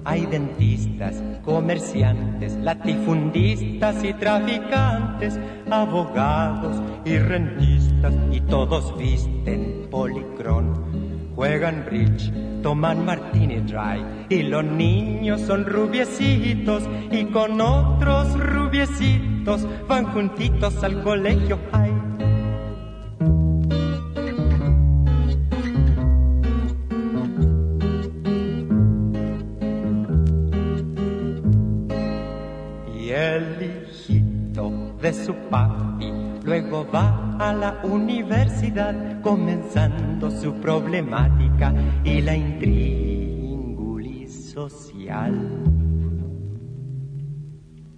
Hay 0.04 0.26
dentistas, 0.26 1.22
comerciantes, 1.46 2.56
latifundistas 2.56 4.04
y 4.04 4.14
traficantes, 4.16 5.40
abogados 5.70 6.82
y 7.06 7.20
rentistas 7.20 8.16
y 8.32 8.42
todos 8.42 8.98
visten 8.98 9.90
policrón 9.92 10.97
juegan 11.38 11.86
bridge, 11.86 12.32
toman 12.64 13.06
martini 13.06 13.60
dry 13.62 14.04
y 14.28 14.42
los 14.42 14.64
niños 14.64 15.40
son 15.42 15.66
rubiecitos 15.66 16.82
y 17.12 17.26
con 17.26 17.62
otros 17.62 18.34
rubiecitos 18.40 19.68
van 19.88 20.06
juntitos 20.06 20.84
al 20.84 21.04
colegio 21.04 21.60
high. 21.72 21.94
Y 33.00 33.10
el 33.12 33.62
hijito 33.62 34.72
de 35.00 35.14
su 35.14 35.36
va 35.54 35.67
a 37.48 37.54
la 37.54 37.80
universidad 37.84 39.22
comenzando 39.22 40.30
su 40.30 40.54
problemática 40.56 41.74
y 42.04 42.22
la 42.22 42.36
intríngulis 42.36 44.52
social. 44.52 45.34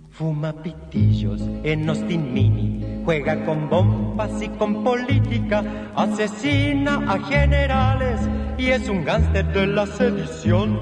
Fuma 0.10 0.54
pitillos 0.62 1.42
en 1.64 1.90
Austin 1.90 2.32
Mini, 2.32 3.02
juega 3.06 3.44
con 3.44 3.70
bombas 3.70 4.40
y 4.40 4.50
con 4.50 4.84
política, 4.84 5.64
asesina 5.96 7.12
a 7.12 7.18
generales 7.20 8.22
y 8.58 8.68
es 8.68 8.88
un 8.88 9.04
gánster 9.04 9.52
de 9.52 9.66
la 9.66 9.88
sedición. 9.88 10.80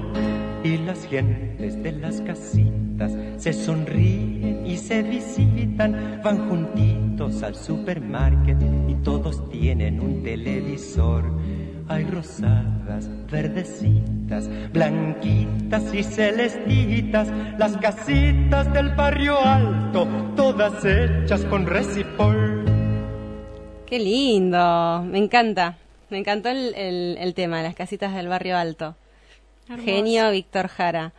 Y 0.64 0.76
las 0.78 1.04
gentes 1.06 1.82
de 1.82 1.92
las 1.92 2.20
casitas 2.20 3.12
se 3.36 3.52
sonríen 3.52 4.66
y 4.66 4.76
se 4.76 5.02
visitan, 5.02 6.20
van 6.22 6.48
juntitos 6.48 7.42
al 7.42 7.54
supermarket 7.54 8.58
y 8.88 8.94
todos 8.96 9.48
tienen 9.50 10.00
un 10.00 10.22
televisor. 10.22 11.24
Hay 11.86 12.04
rosadas, 12.04 13.08
verdecitas, 13.30 14.50
blanquitas 14.72 15.94
y 15.94 16.02
celestitas, 16.02 17.28
las 17.56 17.76
casitas 17.78 18.70
del 18.72 18.94
barrio 18.94 19.38
alto, 19.40 20.06
todas 20.36 20.84
hechas 20.84 21.44
con 21.46 21.66
resipol. 21.66 22.64
Qué 23.86 23.98
lindo, 23.98 25.02
me 25.08 25.18
encanta, 25.18 25.78
me 26.10 26.18
encantó 26.18 26.50
el, 26.50 26.74
el, 26.74 27.16
el 27.18 27.32
tema, 27.32 27.62
las 27.62 27.74
casitas 27.74 28.14
del 28.14 28.28
barrio 28.28 28.56
alto. 28.58 28.96
Genio 29.76 30.30
Víctor 30.30 30.68
Jara. 30.68 31.12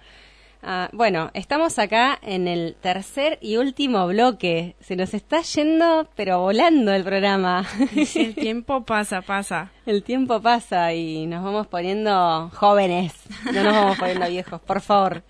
Ah, 0.61 0.89
bueno, 0.91 1.31
estamos 1.33 1.79
acá 1.79 2.19
en 2.21 2.47
el 2.47 2.75
tercer 2.81 3.39
y 3.41 3.55
último 3.55 4.05
bloque. 4.07 4.75
Se 4.81 4.97
nos 4.97 5.13
está 5.13 5.41
yendo, 5.41 6.09
pero 6.15 6.39
volando 6.39 6.91
el 6.91 7.03
programa. 7.03 7.65
el 7.95 8.35
tiempo 8.35 8.83
pasa, 8.83 9.21
pasa. 9.21 9.71
El 9.85 10.03
tiempo 10.03 10.41
pasa 10.41 10.93
y 10.93 11.27
nos 11.27 11.43
vamos 11.43 11.67
poniendo 11.67 12.51
jóvenes. 12.53 13.13
No 13.53 13.63
nos 13.63 13.73
vamos 13.73 13.97
poniendo 13.97 14.27
viejos, 14.27 14.59
por 14.59 14.81
favor. 14.81 15.23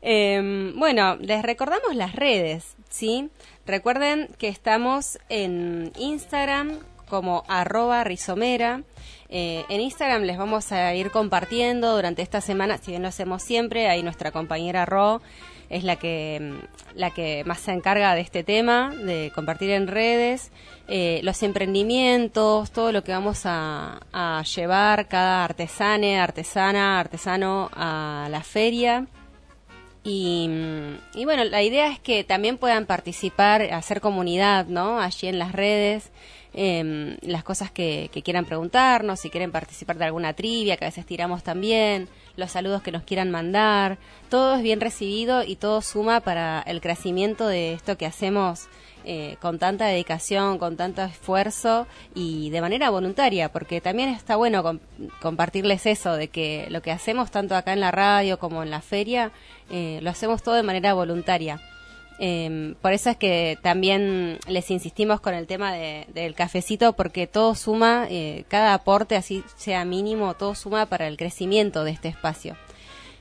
Em, 0.00 0.78
bueno, 0.78 1.16
les 1.16 1.42
recordamos 1.42 1.96
las 1.96 2.14
redes, 2.14 2.76
¿sí? 2.88 3.30
Recuerden 3.66 4.28
que 4.38 4.48
estamos 4.48 5.18
en 5.28 5.92
Instagram 5.98 6.78
como 7.08 7.42
arroba 7.48 8.04
rizomera. 8.04 8.82
Eh, 9.30 9.64
en 9.68 9.80
Instagram 9.80 10.22
les 10.22 10.38
vamos 10.38 10.72
a 10.72 10.94
ir 10.94 11.10
compartiendo 11.10 11.94
durante 11.94 12.22
esta 12.22 12.40
semana, 12.40 12.78
si 12.78 12.92
bien 12.92 13.02
lo 13.02 13.08
hacemos 13.08 13.42
siempre, 13.42 13.88
ahí 13.88 14.02
nuestra 14.02 14.30
compañera 14.32 14.86
Ro 14.86 15.20
es 15.68 15.84
la 15.84 15.96
que, 15.96 16.38
mm, 16.40 16.98
la 16.98 17.10
que 17.10 17.44
más 17.44 17.60
se 17.60 17.72
encarga 17.72 18.14
de 18.14 18.22
este 18.22 18.42
tema, 18.42 18.94
de 18.94 19.30
compartir 19.34 19.70
en 19.70 19.86
redes, 19.86 20.50
eh, 20.88 21.20
los 21.22 21.42
emprendimientos, 21.42 22.70
todo 22.70 22.92
lo 22.92 23.04
que 23.04 23.12
vamos 23.12 23.42
a, 23.44 24.00
llevar 24.54 25.08
cada 25.08 25.44
artesane, 25.44 26.18
artesana, 26.18 26.98
artesano 26.98 27.70
a 27.74 28.28
la 28.30 28.42
feria. 28.42 29.06
Y, 30.04 30.48
mm, 30.48 31.18
y, 31.18 31.24
bueno, 31.24 31.44
la 31.44 31.62
idea 31.62 31.88
es 31.88 31.98
que 32.00 32.24
también 32.24 32.56
puedan 32.56 32.86
participar, 32.86 33.62
hacer 33.74 34.00
comunidad, 34.00 34.66
¿no? 34.66 35.00
Allí 35.00 35.28
en 35.28 35.38
las 35.38 35.52
redes, 35.52 36.10
eh, 36.54 37.16
las 37.22 37.44
cosas 37.44 37.70
que, 37.70 38.10
que, 38.12 38.22
quieran 38.22 38.44
preguntarnos, 38.44 39.20
si 39.20 39.30
quieren 39.30 39.52
participar 39.52 39.98
de 39.98 40.06
alguna 40.06 40.32
trivia, 40.32 40.76
que 40.76 40.84
a 40.84 40.88
veces 40.88 41.06
tiramos 41.06 41.42
también, 41.42 42.08
los 42.36 42.52
saludos 42.52 42.82
que 42.82 42.92
nos 42.92 43.02
quieran 43.02 43.30
mandar, 43.30 43.98
todo 44.28 44.56
es 44.56 44.62
bien 44.62 44.80
recibido 44.80 45.42
y 45.42 45.56
todo 45.56 45.82
suma 45.82 46.20
para 46.20 46.62
el 46.66 46.80
crecimiento 46.80 47.46
de 47.46 47.74
esto 47.74 47.98
que 47.98 48.06
hacemos 48.06 48.68
eh, 49.04 49.36
con 49.40 49.58
tanta 49.58 49.86
dedicación, 49.86 50.58
con 50.58 50.76
tanto 50.76 51.02
esfuerzo 51.02 51.86
y 52.14 52.50
de 52.50 52.60
manera 52.60 52.90
voluntaria, 52.90 53.50
porque 53.50 53.80
también 53.80 54.10
está 54.10 54.36
bueno 54.36 54.62
com 54.62 54.80
compartirles 55.22 55.86
eso, 55.86 56.14
de 56.14 56.28
que 56.28 56.66
lo 56.70 56.82
que 56.82 56.90
hacemos 56.90 57.30
tanto 57.30 57.56
acá 57.56 57.72
en 57.72 57.80
la 57.80 57.90
radio 57.90 58.38
como 58.38 58.62
en 58.62 58.70
la 58.70 58.82
feria, 58.82 59.32
eh, 59.70 60.00
lo 60.02 60.10
hacemos 60.10 60.42
todo 60.42 60.56
de 60.56 60.62
manera 60.62 60.92
voluntaria. 60.94 61.60
Eh, 62.20 62.74
por 62.82 62.92
eso 62.92 63.10
es 63.10 63.16
que 63.16 63.58
también 63.62 64.38
les 64.48 64.70
insistimos 64.70 65.20
con 65.20 65.34
el 65.34 65.46
tema 65.46 65.72
de, 65.72 66.06
del 66.12 66.34
cafecito, 66.34 66.94
porque 66.94 67.26
todo 67.26 67.54
suma, 67.54 68.06
eh, 68.10 68.44
cada 68.48 68.74
aporte, 68.74 69.16
así 69.16 69.44
sea 69.56 69.84
mínimo, 69.84 70.34
todo 70.34 70.54
suma 70.54 70.86
para 70.86 71.06
el 71.06 71.16
crecimiento 71.16 71.84
de 71.84 71.92
este 71.92 72.08
espacio. 72.08 72.56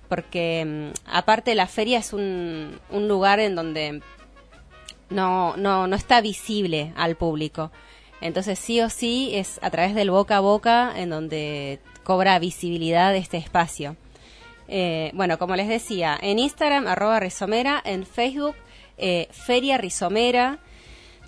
Porque 0.10 0.62
eh, 0.65 0.93
aparte 1.05 1.53
la 1.55 1.67
feria 1.67 1.99
es 1.99 2.13
un, 2.13 2.79
un 2.89 3.07
lugar 3.07 3.39
en 3.39 3.55
donde 3.55 4.01
no, 5.10 5.55
no, 5.57 5.88
no 5.88 5.95
está 5.95 6.21
visible 6.21 6.93
al 6.95 7.15
público. 7.15 7.71
Entonces 8.19 8.57
sí 8.57 8.81
o 8.81 8.89
sí 8.89 9.31
es 9.33 9.60
a 9.62 9.69
través 9.69 9.93
del 9.93 10.10
boca 10.10 10.38
a 10.38 10.39
boca 10.39 10.91
en 10.95 11.10
donde 11.10 11.79
cobra 12.03 12.39
visibilidad 12.39 13.15
este 13.15 13.38
espacio. 13.38 13.95
Eh, 14.67 15.12
bueno, 15.13 15.38
como 15.38 15.55
les 15.55 15.67
decía, 15.67 16.17
en 16.21 16.39
Instagram, 16.39 16.88
arroba 16.88 17.19
Rizomera, 17.19 17.81
en 17.86 18.05
Facebook, 18.05 18.55
eh, 18.97 19.27
Feria 19.31 19.77
Rizomera. 19.77 20.60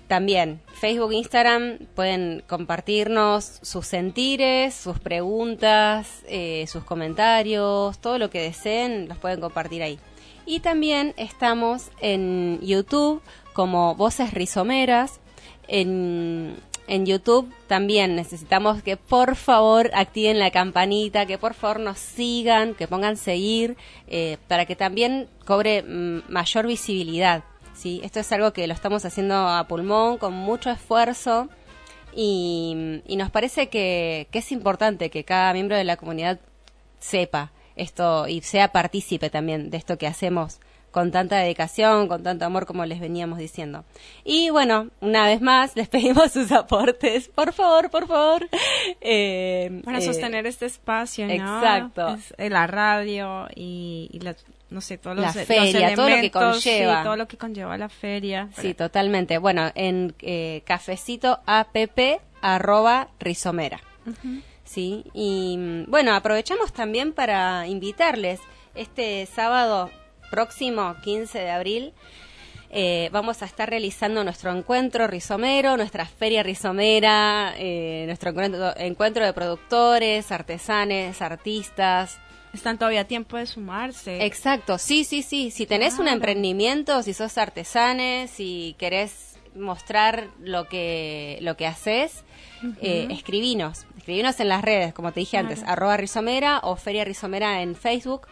También, 0.08 0.60
Facebook, 0.80 1.12
Instagram, 1.12 1.78
pueden 1.94 2.42
compartirnos 2.48 3.60
sus 3.62 3.86
sentires, 3.86 4.74
sus 4.74 4.98
preguntas, 4.98 6.24
eh, 6.26 6.64
sus 6.66 6.82
comentarios, 6.82 8.00
todo 8.00 8.18
lo 8.18 8.28
que 8.28 8.42
deseen, 8.42 9.08
los 9.08 9.18
pueden 9.18 9.40
compartir 9.40 9.84
ahí. 9.84 10.00
Y 10.46 10.60
también 10.60 11.14
estamos 11.16 11.90
en 12.00 12.58
YouTube 12.60 13.22
como 13.52 13.94
Voces 13.94 14.34
Rizomeras. 14.34 15.20
En, 15.68 16.56
en 16.88 17.06
YouTube 17.06 17.48
también 17.68 18.16
necesitamos 18.16 18.82
que 18.82 18.96
por 18.96 19.36
favor 19.36 19.92
activen 19.94 20.40
la 20.40 20.50
campanita, 20.50 21.24
que 21.24 21.38
por 21.38 21.54
favor 21.54 21.78
nos 21.78 21.98
sigan, 21.98 22.74
que 22.74 22.88
pongan 22.88 23.16
seguir, 23.16 23.76
eh, 24.08 24.38
para 24.48 24.66
que 24.66 24.74
también 24.74 25.28
cobre 25.44 25.84
mm, 25.84 26.22
mayor 26.28 26.66
visibilidad. 26.66 27.44
¿Sí? 27.80 28.00
Esto 28.04 28.20
es 28.20 28.30
algo 28.32 28.52
que 28.52 28.66
lo 28.66 28.74
estamos 28.74 29.04
haciendo 29.04 29.34
a 29.34 29.66
pulmón, 29.66 30.18
con 30.18 30.34
mucho 30.34 30.70
esfuerzo. 30.70 31.48
Y, 32.14 33.02
y 33.06 33.16
nos 33.16 33.30
parece 33.30 33.68
que, 33.68 34.28
que 34.30 34.40
es 34.40 34.52
importante 34.52 35.10
que 35.10 35.24
cada 35.24 35.52
miembro 35.52 35.76
de 35.76 35.84
la 35.84 35.96
comunidad 35.96 36.40
sepa 36.98 37.52
esto 37.76 38.28
y 38.28 38.42
sea 38.42 38.72
partícipe 38.72 39.30
también 39.30 39.70
de 39.70 39.76
esto 39.78 39.96
que 39.96 40.06
hacemos 40.06 40.60
con 40.90 41.12
tanta 41.12 41.38
dedicación, 41.38 42.08
con 42.08 42.22
tanto 42.22 42.44
amor 42.44 42.66
como 42.66 42.84
les 42.84 43.00
veníamos 43.00 43.38
diciendo. 43.38 43.84
Y 44.24 44.50
bueno, 44.50 44.88
una 45.00 45.26
vez 45.26 45.40
más, 45.40 45.76
les 45.76 45.88
pedimos 45.88 46.32
sus 46.32 46.50
aportes, 46.52 47.28
por 47.28 47.52
favor, 47.52 47.90
por 47.90 48.06
favor. 48.06 48.48
Eh, 49.00 49.82
Para 49.84 49.98
eh, 49.98 50.02
sostener 50.02 50.46
este 50.46 50.66
espacio, 50.66 51.26
¿no? 51.26 51.32
Exacto. 51.32 52.14
Es, 52.14 52.34
eh, 52.38 52.50
la 52.50 52.66
radio 52.66 53.46
y, 53.54 54.10
y 54.12 54.20
la, 54.20 54.34
no 54.70 54.80
sé, 54.80 54.98
todos 54.98 55.16
los, 55.16 55.24
la 55.24 55.32
feria, 55.32 55.88
los 55.88 55.96
todo 55.96 56.08
lo 56.08 56.20
que 56.20 56.30
conlleva. 56.30 56.98
Sí, 56.98 57.04
todo 57.04 57.16
lo 57.16 57.28
que 57.28 57.36
conlleva 57.36 57.76
la 57.76 57.88
feria. 57.88 58.48
Sí, 58.56 58.74
totalmente. 58.74 59.38
Bueno, 59.38 59.70
en 59.74 60.14
eh, 60.20 60.62
cafecito 60.64 61.40
app 61.46 61.76
arroba 62.40 63.08
rizomera. 63.18 63.80
Uh 64.06 64.10
-huh. 64.10 64.42
Sí, 64.64 65.04
y 65.12 65.84
bueno, 65.88 66.14
aprovechamos 66.14 66.72
también 66.72 67.12
para 67.12 67.66
invitarles 67.66 68.40
este 68.74 69.26
sábado 69.26 69.90
próximo 70.30 70.94
15 71.02 71.38
de 71.40 71.50
abril 71.50 71.92
eh, 72.72 73.08
vamos 73.12 73.42
a 73.42 73.46
estar 73.46 73.68
realizando 73.68 74.22
nuestro 74.22 74.52
encuentro 74.52 75.08
rizomero, 75.08 75.76
nuestra 75.76 76.06
feria 76.06 76.44
rizomera, 76.44 77.52
eh, 77.56 78.04
nuestro 78.06 78.30
encuentro, 78.30 78.76
encuentro, 78.76 79.26
de 79.26 79.32
productores, 79.32 80.30
artesanes, 80.30 81.20
artistas. 81.20 82.20
Están 82.52 82.78
todavía 82.78 83.02
a 83.02 83.04
tiempo 83.04 83.36
de 83.36 83.46
sumarse. 83.46 84.24
Exacto, 84.24 84.78
sí, 84.78 85.04
sí, 85.04 85.22
sí. 85.22 85.50
Si 85.50 85.66
tenés 85.66 85.94
claro. 85.94 86.10
un 86.10 86.14
emprendimiento, 86.14 87.02
si 87.02 87.14
sos 87.14 87.38
artesanes, 87.38 88.30
si 88.30 88.74
querés 88.78 89.38
mostrar 89.54 90.28
lo 90.40 90.68
que, 90.68 91.38
lo 91.42 91.56
que 91.56 91.66
haces, 91.66 92.24
uh 92.62 92.66
-huh. 92.66 92.76
eh, 92.80 93.08
escribinos. 93.10 93.86
Escribinos 93.98 94.40
en 94.40 94.48
las 94.48 94.62
redes, 94.62 94.92
como 94.92 95.12
te 95.12 95.20
dije 95.20 95.38
claro. 95.38 95.48
antes, 95.48 95.64
arroba 95.64 95.96
rizomera 95.96 96.60
o 96.62 96.76
feria 96.76 97.04
rizomera 97.04 97.62
en 97.62 97.74
Facebook 97.74 98.26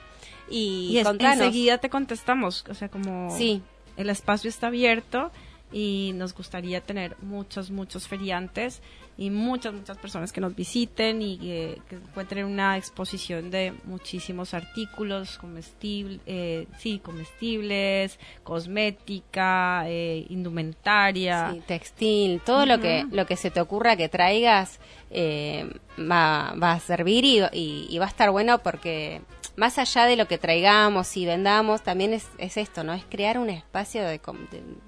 y, 0.51 0.91
y 0.93 0.99
enseguida 0.99 1.79
te 1.79 1.91
contestamos, 1.91 2.65
o 2.69 2.75
sea, 2.75 2.89
como 2.89 3.37
sí. 3.37 3.63
el 3.97 4.11
espacio 4.11 4.49
está 4.49 4.69
abierto 4.69 5.31
y 5.73 6.13
nos 6.15 6.35
gustaría 6.35 6.81
tener 6.81 7.17
muchos, 7.21 7.71
muchos 7.71 8.09
feriantes 8.09 8.81
y 9.19 9.31
muchas, 9.31 9.75
muchas 9.75 9.99
personas 9.99 10.33
que 10.33 10.41
nos 10.41 10.55
visiten 10.55 11.21
y 11.21 11.39
que, 11.39 11.81
encuentren 11.91 12.47
una 12.47 12.77
exposición 12.77 13.51
de 13.51 13.75
muchísimos 13.83 14.55
artículos 14.55 15.39
comestibles, 15.39 16.21
eh, 16.25 16.69
sí, 16.79 17.01
comestibles, 17.01 18.17
cosmética, 18.45 19.83
eh, 19.89 20.25
indumentaria. 20.29 21.57
textil, 21.67 22.41
todo 22.47 22.65
lo, 22.65 22.79
que, 22.79 23.07
lo 23.11 23.27
que 23.27 23.37
se 23.37 23.51
te 23.51 23.61
ocurra 23.61 23.97
que 23.97 24.09
traigas 24.09 24.79
eh, 25.11 25.69
va, 25.99 26.55
va 26.55 26.73
a 26.73 26.81
servir 26.81 27.25
y 27.53 27.99
va 27.99 28.05
a 28.05 28.09
estar 28.09 28.31
bueno 28.31 28.61
porque 28.61 29.21
más 29.59 29.77
allá 29.79 30.07
de 30.07 30.15
lo 30.15 30.29
que 30.29 30.39
traigamos 30.39 31.17
y 31.17 31.27
vendamos, 31.27 31.83
también 31.83 32.15
es, 32.15 32.29
es 32.39 32.57
esto, 32.57 32.85
¿no? 32.85 32.95
Es 32.95 33.05
crear 33.09 33.39
un 33.39 33.51
espacio 33.51 34.03
de, 34.05 34.21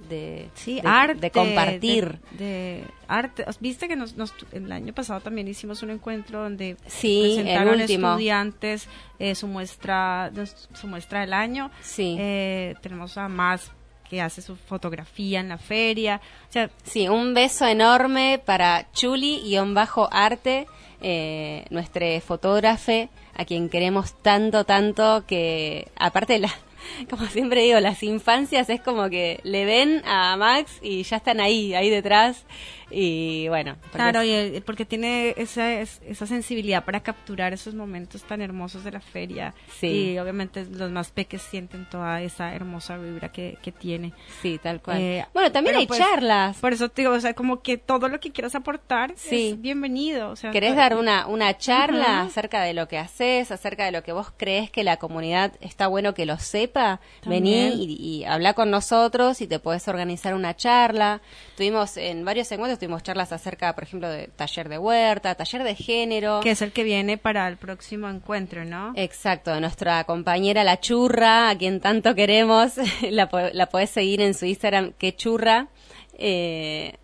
de, 0.09 0.49
sí, 0.55 0.81
arte, 0.85 1.21
de 1.21 1.31
compartir. 1.33 2.21
De, 2.31 2.85
arte. 3.09 3.45
¿Viste 3.59 3.89
que 3.89 3.97
nos, 3.97 4.15
el 4.53 4.71
año 4.71 4.95
pasado 4.95 5.21
también 5.21 5.49
hicimos 5.49 5.83
un 5.83 5.91
encuentro 5.91 6.45
donde 6.45 6.77
sí, 6.87 7.33
presentaron 7.35 7.81
estudiantes 7.81 8.87
eh, 9.19 9.35
su 9.35 9.49
muestra 9.49 10.31
su 10.73 10.87
muestra 10.87 11.23
del 11.23 11.33
año? 11.33 11.73
Sí. 11.83 12.17
Eh, 12.17 12.77
tenemos 12.81 13.19
a 13.19 13.29
más 13.29 13.73
que 14.09 14.21
hace 14.21 14.41
su 14.41 14.55
fotografía 14.55 15.41
en 15.41 15.49
la 15.49 15.59
feria. 15.59 16.21
O 16.49 16.53
sea, 16.53 16.71
sí, 16.85 17.09
un 17.09 17.35
beso 17.35 17.67
enorme 17.67 18.41
para 18.45 18.87
Chuli-arte, 18.93 20.69
eh, 21.01 21.65
nuestro 21.71 22.07
fotógrafe 22.21 23.09
a 23.35 23.45
quien 23.45 23.69
queremos 23.69 24.15
tanto, 24.15 24.65
tanto 24.65 25.25
que 25.27 25.89
aparte 25.97 26.39
la, 26.39 26.51
como 27.09 27.27
siempre 27.27 27.63
digo, 27.63 27.81
las 27.81 28.03
infancias 28.03 28.71
es 28.71 28.81
como 28.81 29.09
que 29.11 29.41
le 29.43 29.65
ven 29.65 30.03
a 30.05 30.37
Max 30.37 30.79
y 30.83 31.03
ya 31.03 31.17
están 31.17 31.41
ahí, 31.41 31.75
ahí 31.75 31.91
detrás 31.91 32.45
y 32.91 33.49
bueno. 33.49 33.77
Claro, 33.93 34.23
y, 34.25 34.61
porque 34.67 34.85
tiene 34.85 35.35
esa, 35.37 35.81
esa 35.81 36.27
sensibilidad 36.27 36.85
para 36.85 37.01
capturar 37.01 37.53
esos 37.53 37.75
momentos 37.75 38.25
tan 38.25 38.43
hermosos 38.43 38.85
de 38.85 38.93
la 38.93 39.01
feria. 39.01 39.55
Sí. 39.79 40.13
Y 40.13 40.19
obviamente 40.19 40.65
los 40.65 40.91
más 40.91 41.11
peques 41.11 41.43
sienten 41.43 41.89
toda 41.89 42.21
esa 42.23 42.55
hermosa 42.55 42.99
vibra 42.99 43.31
que, 43.31 43.59
que 43.63 43.73
tiene. 43.73 44.13
Sí, 44.43 44.59
tal 44.61 44.83
cual. 44.83 44.99
Eh, 44.99 45.27
bueno, 45.33 45.53
también 45.53 45.77
hay 45.77 45.87
pues, 45.87 46.01
charlas. 46.01 46.59
Por 46.59 46.73
eso 46.73 46.89
te 46.89 47.03
digo, 47.03 47.15
o 47.15 47.21
sea, 47.21 47.35
como 47.35 47.63
que 47.63 47.79
todo 47.79 48.09
lo 48.09 48.19
que 48.19 48.33
quieras 48.33 48.55
aportar 48.55 49.13
sí. 49.17 49.51
es 49.51 49.61
bienvenido. 49.61 50.31
O 50.31 50.37
sea, 50.37 50.51
¿Querés 50.51 50.75
dar 50.75 50.97
una, 50.97 51.27
una 51.27 51.57
charla 51.57 52.23
acerca 52.23 52.63
de 52.63 52.75
lo 52.75 52.89
que 52.89 52.99
haces, 52.99 53.53
acerca 53.53 53.85
de 53.85 53.93
lo 53.93 54.03
que 54.03 54.13
vos 54.13 54.33
crees 54.37 54.71
que 54.71 54.83
la 54.83 54.97
comunidad 54.97 55.53
está 55.61 55.87
bueno 55.87 56.15
que 56.15 56.27
lo 56.27 56.39
sepa? 56.39 56.80
Vení 57.27 57.69
y, 57.69 57.97
y 58.01 58.25
habla 58.25 58.55
con 58.55 58.71
nosotros 58.71 59.41
y 59.41 59.47
te 59.47 59.59
puedes 59.59 59.87
organizar 59.89 60.35
una 60.35 60.57
charla. 60.57 61.21
Tuvimos 61.57 61.97
en 61.97 62.25
varios 62.25 62.49
segmentos 62.49 62.79
tuvimos 62.79 63.03
charlas 63.03 63.33
acerca, 63.33 63.75
por 63.75 63.85
ejemplo, 63.85 64.09
de 64.09 64.29
taller 64.29 64.69
de 64.69 64.79
huerta, 64.79 65.35
taller 65.35 65.63
de 65.63 65.75
género. 65.75 66.41
Que 66.41 66.53
es 66.53 66.63
el 66.63 66.73
que 66.73 66.85
viene 66.85 67.19
para 67.19 67.47
el 67.49 67.57
próximo 67.57 68.09
encuentro, 68.09 68.65
¿no? 68.65 68.93
Exacto, 68.97 69.59
nuestra 69.61 70.05
compañera 70.05 70.65
La 70.65 70.81
Churra, 70.81 71.51
a 71.51 71.59
quien 71.59 71.81
tanto 71.81 72.15
queremos, 72.15 72.73
la, 73.11 73.29
la 73.53 73.67
podés 73.67 73.91
seguir 73.91 74.21
en 74.21 74.35
su 74.35 74.47
Instagram, 74.47 74.93
que 74.93 75.15
churra. 75.15 75.69
Eh, 76.23 76.95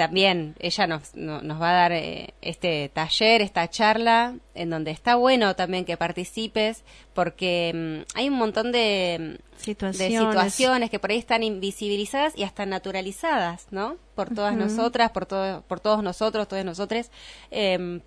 también 0.00 0.56
ella 0.60 0.86
nos, 0.86 1.14
nos 1.14 1.60
va 1.60 1.68
a 1.68 1.74
dar 1.74 1.92
eh, 1.92 2.32
este 2.40 2.88
taller, 2.88 3.42
esta 3.42 3.68
charla, 3.68 4.34
en 4.54 4.70
donde 4.70 4.92
está 4.92 5.16
bueno 5.16 5.54
también 5.56 5.84
que 5.84 5.98
participes, 5.98 6.84
porque 7.12 7.70
mm, 7.74 8.16
hay 8.16 8.30
un 8.30 8.38
montón 8.38 8.72
de, 8.72 9.40
situaciones. 9.58 10.88
que 10.88 10.98
por 10.98 11.10
ahí 11.10 11.18
están 11.18 11.42
invisibilizadas 11.42 12.32
y 12.34 12.44
hasta 12.44 12.64
naturalizadas, 12.64 13.66
¿no? 13.72 13.98
Por 14.14 14.34
todas 14.34 14.56
nosotras, 14.56 15.10
por, 15.10 15.26
todo, 15.26 15.60
por 15.68 15.80
todos 15.80 16.02
nosotros, 16.02 16.48
todos 16.48 16.64
nosotros. 16.64 17.10
Em, 17.50 18.00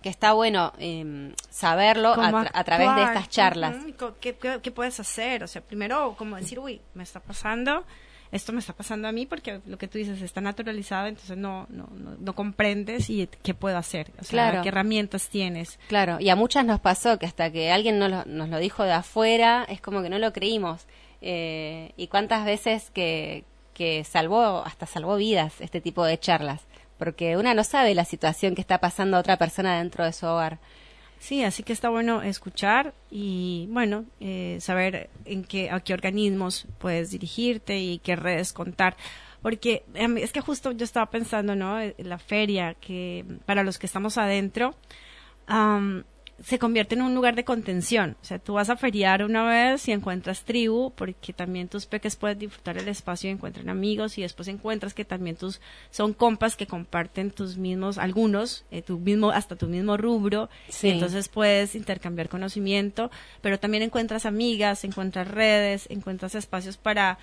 que 0.00 0.10
está 0.10 0.32
bueno 0.32 0.72
em, 0.78 1.34
saberlo 1.50 2.14
a, 2.14 2.64
través 2.64 2.94
de 2.94 3.02
estas 3.02 3.28
charlas. 3.28 3.78
¿Qué, 4.20 4.36
qué, 4.62 4.70
puedes 4.70 5.00
hacer? 5.00 5.42
O 5.42 5.48
sea, 5.48 5.60
primero, 5.60 6.14
como 6.16 6.36
decir, 6.36 6.60
uy, 6.60 6.80
me 6.94 7.02
está 7.02 7.18
pasando, 7.18 7.84
esto 8.32 8.52
me 8.52 8.60
está 8.60 8.72
pasando 8.72 9.08
a 9.08 9.12
mí 9.12 9.26
porque 9.26 9.60
lo 9.66 9.76
que 9.78 9.88
tú 9.88 9.98
dices 9.98 10.22
está 10.22 10.40
naturalizado, 10.40 11.06
entonces 11.08 11.36
no, 11.36 11.66
no, 11.68 11.88
no, 11.90 12.34
comprendes 12.34 13.10
y 13.10 13.28
qué 13.42 13.54
puedo 13.54 13.76
hacer, 13.76 14.12
o 14.20 14.24
sea, 14.24 14.62
qué 14.62 14.68
herramientas 14.68 15.28
tienes. 15.28 15.78
Claro, 15.88 16.18
y 16.20 16.28
a 16.28 16.36
muchas 16.36 16.64
nos 16.64 16.80
pasó 16.80 17.18
que 17.18 17.26
hasta 17.26 17.50
que 17.50 17.72
alguien 17.72 17.98
nos 17.98 18.10
lo, 18.10 18.24
nos 18.26 18.48
lo 18.48 18.58
dijo 18.58 18.84
de 18.84 18.92
afuera, 18.92 19.66
es 19.68 19.80
como 19.80 20.02
que 20.02 20.10
no 20.10 20.18
lo 20.18 20.32
creímos. 20.32 20.86
Eh, 21.22 21.92
y 21.96 22.06
cuántas 22.06 22.44
veces 22.44 22.90
que, 22.90 23.44
que 23.74 24.04
salvó, 24.04 24.62
hasta 24.64 24.86
salvó 24.86 25.16
vidas 25.16 25.60
este 25.60 25.80
tipo 25.80 26.04
de 26.04 26.18
charlas, 26.18 26.62
porque 26.98 27.36
una 27.36 27.54
no 27.54 27.64
sabe 27.64 27.94
la 27.94 28.04
situación 28.04 28.54
que 28.54 28.60
está 28.60 28.78
pasando 28.78 29.16
a 29.16 29.20
otra 29.20 29.36
persona 29.36 29.78
dentro 29.78 30.04
de 30.04 30.12
su 30.12 30.26
hogar. 30.26 30.58
Sí, 31.20 31.44
así 31.44 31.62
que 31.62 31.74
está 31.74 31.90
bueno 31.90 32.22
escuchar 32.22 32.94
y 33.10 33.68
bueno, 33.70 34.06
eh, 34.20 34.56
saber 34.60 35.10
en 35.26 35.44
qué, 35.44 35.70
a 35.70 35.78
qué 35.80 35.92
organismos 35.92 36.66
puedes 36.78 37.10
dirigirte 37.10 37.78
y 37.78 37.98
qué 37.98 38.16
redes 38.16 38.54
contar. 38.54 38.96
Porque 39.42 39.84
es 39.94 40.32
que 40.32 40.40
justo 40.40 40.72
yo 40.72 40.82
estaba 40.82 41.10
pensando, 41.10 41.54
¿no? 41.54 41.78
La 41.98 42.18
feria, 42.18 42.74
que 42.74 43.26
para 43.44 43.62
los 43.64 43.78
que 43.78 43.84
estamos 43.84 44.16
adentro, 44.16 44.74
se 46.42 46.58
convierte 46.58 46.94
en 46.94 47.02
un 47.02 47.14
lugar 47.14 47.34
de 47.34 47.44
contención. 47.44 48.16
O 48.22 48.24
sea, 48.24 48.38
tú 48.38 48.54
vas 48.54 48.70
a 48.70 48.76
feriar 48.76 49.22
una 49.22 49.44
vez 49.44 49.86
y 49.88 49.92
encuentras 49.92 50.44
tribu, 50.44 50.92
porque 50.94 51.32
también 51.32 51.68
tus 51.68 51.86
peques 51.86 52.16
pueden 52.16 52.38
disfrutar 52.38 52.78
el 52.78 52.88
espacio 52.88 53.28
y 53.28 53.32
encuentran 53.32 53.68
amigos, 53.68 54.16
y 54.16 54.22
después 54.22 54.48
encuentras 54.48 54.94
que 54.94 55.04
también 55.04 55.36
tus 55.36 55.60
son 55.90 56.14
compas 56.14 56.56
que 56.56 56.66
comparten 56.66 57.30
tus 57.30 57.56
mismos, 57.56 57.98
algunos, 57.98 58.64
eh, 58.70 58.82
tu 58.82 58.98
mismo, 58.98 59.30
hasta 59.30 59.56
tu 59.56 59.66
mismo 59.66 59.96
rubro, 59.96 60.48
y 60.82 60.88
entonces 60.88 61.28
puedes 61.28 61.74
intercambiar 61.74 62.28
conocimiento, 62.28 63.10
pero 63.42 63.58
también 63.58 63.82
encuentras 63.82 64.24
amigas, 64.24 64.84
encuentras 64.84 65.28
redes, 65.28 65.86
encuentras 65.90 66.34
espacios 66.34 66.76
para 66.76 67.18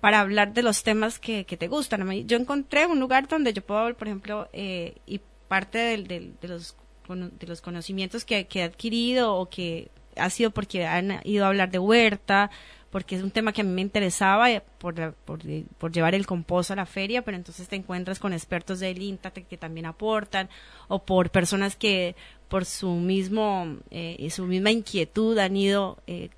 para 0.00 0.20
hablar 0.20 0.52
de 0.52 0.62
los 0.62 0.84
temas 0.84 1.18
que, 1.18 1.44
que 1.44 1.56
te 1.56 1.66
gustan. 1.66 2.08
Yo 2.26 2.36
encontré 2.36 2.86
un 2.86 3.00
lugar 3.00 3.26
donde 3.26 3.52
yo 3.52 3.62
puedo, 3.62 3.94
por 3.94 4.06
ejemplo, 4.06 4.48
eh, 4.52 4.96
y 5.06 5.20
parte 5.48 5.78
de 5.78 6.32
los 6.42 6.76
de 7.08 7.46
los 7.46 7.60
conocimientos 7.60 8.24
que, 8.24 8.46
que 8.46 8.60
he 8.60 8.62
adquirido 8.62 9.34
o 9.34 9.48
que 9.48 9.90
ha 10.16 10.30
sido 10.30 10.50
porque 10.50 10.86
han 10.86 11.20
ido 11.24 11.44
a 11.44 11.48
hablar 11.48 11.70
de 11.70 11.78
huerta, 11.78 12.50
porque 12.90 13.16
es 13.16 13.22
un 13.22 13.30
tema 13.30 13.52
que 13.52 13.62
a 13.62 13.64
mí 13.64 13.70
me 13.70 13.80
interesaba 13.80 14.50
eh, 14.50 14.62
por, 14.78 15.14
por, 15.14 15.40
por, 15.78 15.92
llevar 15.92 16.14
el 16.14 16.26
compost 16.26 16.70
a 16.70 16.76
la 16.76 16.84
feria, 16.84 17.22
pero 17.22 17.38
entonces 17.38 17.66
te 17.66 17.76
encuentras 17.76 18.18
con 18.18 18.34
expertos 18.34 18.80
del 18.80 19.00
INTA 19.00 19.30
que 19.30 19.56
también 19.56 19.86
aportan, 19.86 20.50
o 20.88 20.98
por 20.98 21.30
personas 21.30 21.74
que 21.74 22.14
por 22.48 22.66
su 22.66 22.90
mismo, 22.90 23.78
eh, 23.90 24.28
su 24.30 24.44
misma 24.44 24.70
inquietud 24.70 25.38
han 25.38 25.56
ido, 25.56 25.98
eh, 26.06 26.28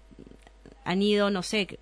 han 0.84 1.02
ido, 1.02 1.28
no 1.28 1.42
sé, 1.42 1.80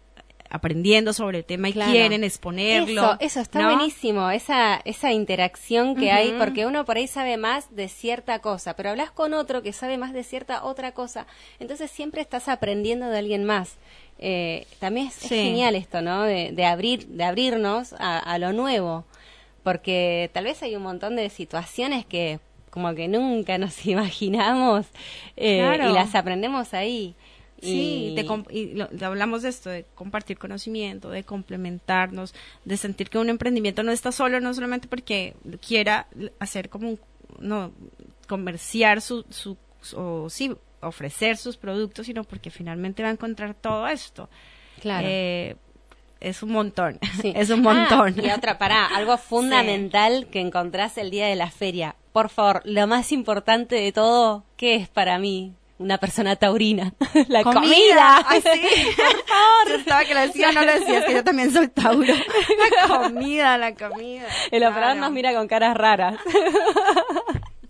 aprendiendo 0.53 1.14
sobre 1.14 1.38
el 1.38 1.44
tema 1.46 1.70
y 1.70 1.72
quieren 1.72 2.24
exponerlo. 2.24 3.03
Eso, 3.03 3.16
eso 3.20 3.40
está 3.40 3.64
buenísimo, 3.64 4.30
esa, 4.30 4.82
esa 4.84 5.11
interacción 5.11 5.96
que 5.96 6.12
hay, 6.12 6.34
porque 6.38 6.66
uno 6.66 6.84
por 6.84 6.98
ahí 6.98 7.07
sabe 7.07 7.38
más 7.38 7.74
de 7.74 7.88
cierta 7.88 8.40
cosa, 8.40 8.76
pero 8.76 8.90
hablas 8.90 9.11
con 9.11 9.32
otro 9.32 9.62
que 9.62 9.72
sabe 9.72 9.96
más 9.96 10.12
de 10.12 10.22
cierta 10.24 10.62
otra 10.64 10.92
cosa, 10.92 11.26
entonces 11.59 11.90
siempre 11.90 12.20
estás 12.20 12.48
aprendiendo 12.48 13.09
de 13.09 13.18
alguien 13.18 13.44
más. 13.44 13.76
Eh, 14.18 14.66
también 14.78 15.07
es, 15.07 15.18
genial 15.20 15.74
esto, 15.74 16.03
¿no? 16.03 16.22
De, 16.24 16.64
abrir, 16.66 17.07
de 17.07 17.24
abrirnos 17.24 17.94
a, 17.98 18.38
lo 18.38 18.53
nuevo, 18.53 19.07
porque 19.62 20.30
tal 20.34 20.44
vez 20.44 20.62
hay 20.62 20.76
un 20.76 20.82
montón 20.82 21.16
de 21.16 21.30
situaciones 21.30 22.05
que 22.05 22.40
como 22.68 22.94
que 22.94 23.09
nunca 23.09 23.57
nos 23.57 23.86
imaginamos 23.86 24.86
eh, 25.36 25.78
y 25.88 25.92
las 25.92 26.14
aprendemos 26.14 26.74
ahí. 26.74 27.14
Sí, 27.63 28.17
y, 28.51 29.05
hablamos 29.05 29.43
de 29.43 29.49
esto, 29.49 29.71
de 29.71 29.87
compartir 29.95 30.37
conocimiento, 30.37 31.11
de 31.11 31.23
complementarnos, 31.23 32.35
de 32.65 32.77
sentir 32.77 33.09
que 33.09 33.19
un 33.19 33.29
emprendimiento 33.29 33.85
no 33.85 33.93
está 33.93 34.11
solo, 34.11 34.41
no 34.41 34.53
solamente 34.53 34.89
porque 34.89 35.37
quiera 35.67 36.09
hacer 36.41 36.69
como 36.69 36.91
un, 36.91 37.01
no, 37.39 37.73
comerciar 38.27 39.01
su, 39.01 39.25
su, 39.31 39.57
o 39.95 40.29
sí, 40.29 40.53
ofrecer 40.81 41.37
sus 41.37 41.57
productos, 41.57 42.07
sino 42.07 42.25
porque 42.25 42.51
finalmente 42.51 43.03
va 43.03 43.11
a 43.11 43.13
encontrar 43.13 43.55
todo 43.55 43.87
esto. 43.87 44.29
Claro. 44.81 45.07
Eh, 45.09 45.57
es 46.21 46.43
un 46.43 46.51
montón, 46.51 46.99
es 47.23 47.51
un 47.51 47.63
montón. 47.63 48.15
Ah, 48.19 48.27
y 48.27 48.31
otra, 48.31 48.59
para 48.59 48.87
algo 48.87 49.17
fundamental 49.19 50.27
que 50.29 50.41
encontrás 50.41 50.99
el 50.99 51.11
día 51.11 51.27
de 51.27 51.37
la 51.37 51.51
feria. 51.51 51.97
Por 52.13 52.29
favor, 52.29 52.63
lo 52.65 52.87
más 52.87 53.13
importante 53.13 53.77
de 53.77 53.93
todo, 53.93 54.45
¿qué 54.57 54.75
es 54.77 54.89
para 54.89 55.19
mí? 55.19 55.55
Una 55.83 55.99
persona 55.99 56.37
taurina. 56.37 56.95
La 57.28 57.43
comida. 57.43 58.24
Ay, 58.26 58.41
sí. 58.41 58.61
Yo 59.68 59.74
estaba 59.74 60.05
que 60.05 60.14
lo 60.14 60.20
decía, 60.20 60.53
no 60.53 60.64
lo 60.64 60.72
decía, 60.72 61.05
que 61.05 61.14
yo 61.14 61.24
también 61.24 61.51
soy 61.53 61.68
tauro. 61.68 62.14
La 62.14 62.99
comida, 62.99 63.57
la 63.59 63.74
comida. 63.74 64.26
El 64.51 64.64
operador 64.64 64.97
nos 64.97 65.12
mira 65.12 65.33
con 65.35 65.47
caras 65.47 65.76
raras. 65.76 66.16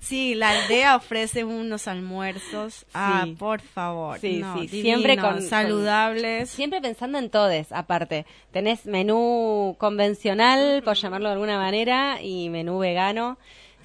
Sí, 0.01 0.35
la 0.35 0.51
aldea 0.51 0.97
ofrece 0.97 1.45
unos 1.45 1.87
almuerzos. 1.87 2.87
Ah, 2.93 3.27
por 3.39 3.61
favor. 3.61 4.19
Sí, 4.19 4.43
sí, 4.59 4.69
siempre 4.69 5.17
con 5.17 5.43
saludables. 5.43 6.51
siempre 6.51 6.81
pensando 6.81 7.19
en 7.19 7.31
todes, 7.31 7.71
aparte. 7.73 8.27
Tenés 8.51 8.85
menú 8.85 9.77
convencional, 9.79 10.83
por 10.83 10.97
llamarlo 10.97 11.29
de 11.29 11.35
alguna 11.35 11.57
manera, 11.57 12.21
y 12.21 12.49
menú 12.49 12.79
vegano. 12.79 13.39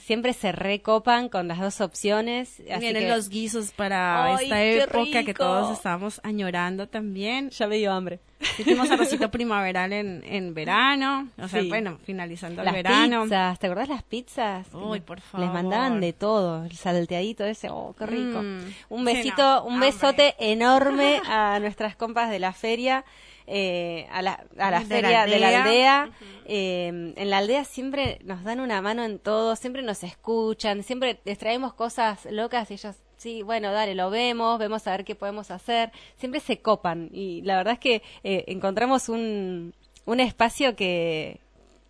Siempre 0.08 0.32
se 0.32 0.54
recopan 0.54 1.28
con 1.28 1.50
las 1.50 1.60
dos 1.60 1.82
opciones. 1.82 2.62
Así 2.72 2.80
Vienen 2.80 3.10
los 3.10 3.28
guisos 3.28 3.72
para 3.72 4.42
esta 4.42 4.64
época 4.64 5.26
que 5.26 5.34
todos 5.34 5.76
estamos 5.76 6.22
añorando 6.24 6.88
también. 6.88 7.50
Ya 7.50 7.68
me 7.68 7.76
dio 7.76 7.92
hambre. 7.92 8.22
Hicimos 8.58 8.90
arrocito 8.90 9.30
primaveral 9.30 9.92
en, 9.92 10.24
en 10.26 10.54
verano, 10.54 11.28
o 11.38 11.48
sea, 11.50 11.62
bueno, 11.64 11.98
finalizando 12.06 12.62
el 12.62 12.72
verano. 12.72 13.24
Pizzas, 13.24 13.60
¿te 13.60 13.68
acordás 13.68 13.90
las 13.90 14.04
pizzas? 14.04 14.68
Uy, 14.74 15.02
por 15.02 15.20
favor. 15.20 15.46
Les 15.46 15.54
mandaban 15.54 16.00
de 16.00 16.14
todo, 16.14 16.64
el 16.64 16.78
salteadito 16.78 17.44
ese, 17.44 17.70
oh, 17.70 17.94
qué 17.98 18.06
rico. 18.06 18.42
Mm. 18.42 18.60
un 18.90 19.04
besito, 19.04 19.66
un 19.66 19.82
besote 19.82 20.36
enorme 20.40 21.20
a 21.28 21.60
nuestras 21.60 21.98
compas 21.98 22.30
de 22.30 22.40
la 22.40 22.54
feria. 22.54 23.04
Eh, 23.50 24.06
a 24.12 24.22
la, 24.22 24.46
a 24.58 24.72
la 24.72 24.82
feria 24.82 25.26
de 25.26 25.40
la 25.40 25.64
aldea. 25.64 26.10
Eh, 26.46 27.14
en 27.16 27.30
la 27.30 27.38
aldea 27.38 27.64
siempre 27.64 28.20
nos 28.26 28.44
dan 28.44 28.60
una 28.60 28.82
mano 28.82 29.06
en 29.06 29.20
todo, 29.20 29.56
siempre 29.56 29.84
nos 29.84 30.04
escuchan, 30.04 30.84
siempre 30.84 31.22
les 31.24 31.38
traemos 31.38 31.74
cosas 31.74 32.28
locas 32.30 32.70
y 32.72 32.74
ellos 32.74 32.98
sí, 33.16 33.44
bueno, 33.44 33.72
dale, 33.72 33.96
lo 33.96 34.10
vemos, 34.10 34.60
vemos 34.60 34.86
a 34.86 34.92
ver 34.92 35.06
qué 35.06 35.16
podemos 35.16 35.50
hacer, 35.50 35.94
siempre 36.18 36.42
se 36.42 36.60
copan 36.60 37.10
y 37.14 37.42
la 37.44 37.56
verdad 37.56 37.76
es 37.76 37.80
que 37.80 38.02
eh, 38.26 38.44
encontramos 38.48 39.08
un, 39.08 39.74
un 40.04 40.20
espacio 40.20 40.76
que, 40.76 41.40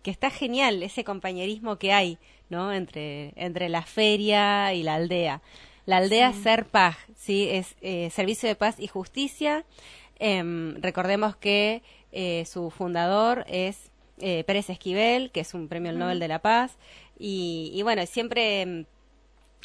que 0.04 0.12
está 0.12 0.30
genial, 0.30 0.84
ese 0.84 1.02
compañerismo 1.02 1.76
que 1.76 1.92
hay, 1.92 2.18
¿no? 2.50 2.72
Entre, 2.72 3.32
entre 3.34 3.68
la 3.68 3.82
feria 3.82 4.72
y 4.74 4.84
la 4.84 4.94
aldea. 4.94 5.42
La 5.86 5.96
aldea 5.96 6.34
Ser 6.34 6.66
Paz, 6.66 6.98
¿sí? 7.16 7.48
Es 7.50 7.74
Servicio 8.12 8.46
de 8.48 8.54
Paz 8.54 8.76
y 8.78 8.88
Justicia. 8.88 9.64
Em, 10.18 10.74
recordemos 10.80 11.36
que 11.36 11.82
eh, 12.12 12.44
su 12.46 12.70
fundador 12.70 13.44
es 13.48 13.90
eh, 14.18 14.44
Pérez 14.44 14.70
Esquivel, 14.70 15.30
que 15.30 15.40
es 15.40 15.54
un 15.54 15.68
premio 15.68 15.92
Nobel 15.92 16.18
de 16.18 16.28
la 16.28 16.40
Paz, 16.40 16.76
y, 17.18 17.80
bueno, 17.82 18.04
siempre 18.06 18.62
em, 18.62 18.84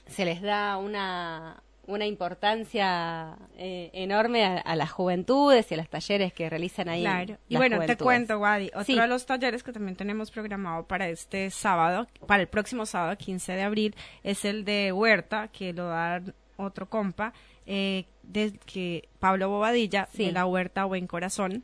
se 0.08 0.26
les 0.26 0.42
da 0.42 0.78
una, 0.78 1.62
una 1.86 2.06
importancia 2.06 3.38
eh, 3.58 3.90
enorme 3.94 4.46
a, 4.46 4.76
las 4.76 4.92
juventudes 4.92 5.70
y 5.72 5.74
a 5.74 5.78
los 5.78 5.90
talleres 5.90 6.34
que 6.34 6.50
realizan 6.50 6.90
ahí. 6.90 7.02
Claro. 7.02 7.38
Y 7.50 7.58
bueno, 7.58 7.80
te 7.86 7.98
cuento, 7.98 8.40
Wadi, 8.40 8.72
otro 8.76 8.96
de 8.96 9.08
los 9.08 9.26
talleres 9.26 9.64
que 9.64 9.72
también 9.72 9.96
tenemos 9.96 10.32
programado 10.32 10.86
para 10.86 11.10
este 11.10 11.50
sábado, 11.50 12.08
para 12.28 12.42
el 12.42 12.48
próximo 12.48 12.86
sábado, 12.86 13.18
15 13.18 13.54
de 13.54 13.64
abril, 13.64 13.96
es 14.24 14.46
el 14.46 14.66
de 14.66 14.92
Huerta, 14.92 15.50
que 15.50 15.74
lo 15.74 15.88
da 15.88 16.22
otro 16.58 16.88
compa, 16.90 17.34
eh, 17.66 18.06
de 18.24 18.54
que 18.66 19.10
Pablo 19.20 19.50
Bobadilla 19.50 20.08
de 20.14 20.32
la 20.32 20.46
Huerta 20.46 20.86
Buen 20.86 21.08
Corazón. 21.08 21.64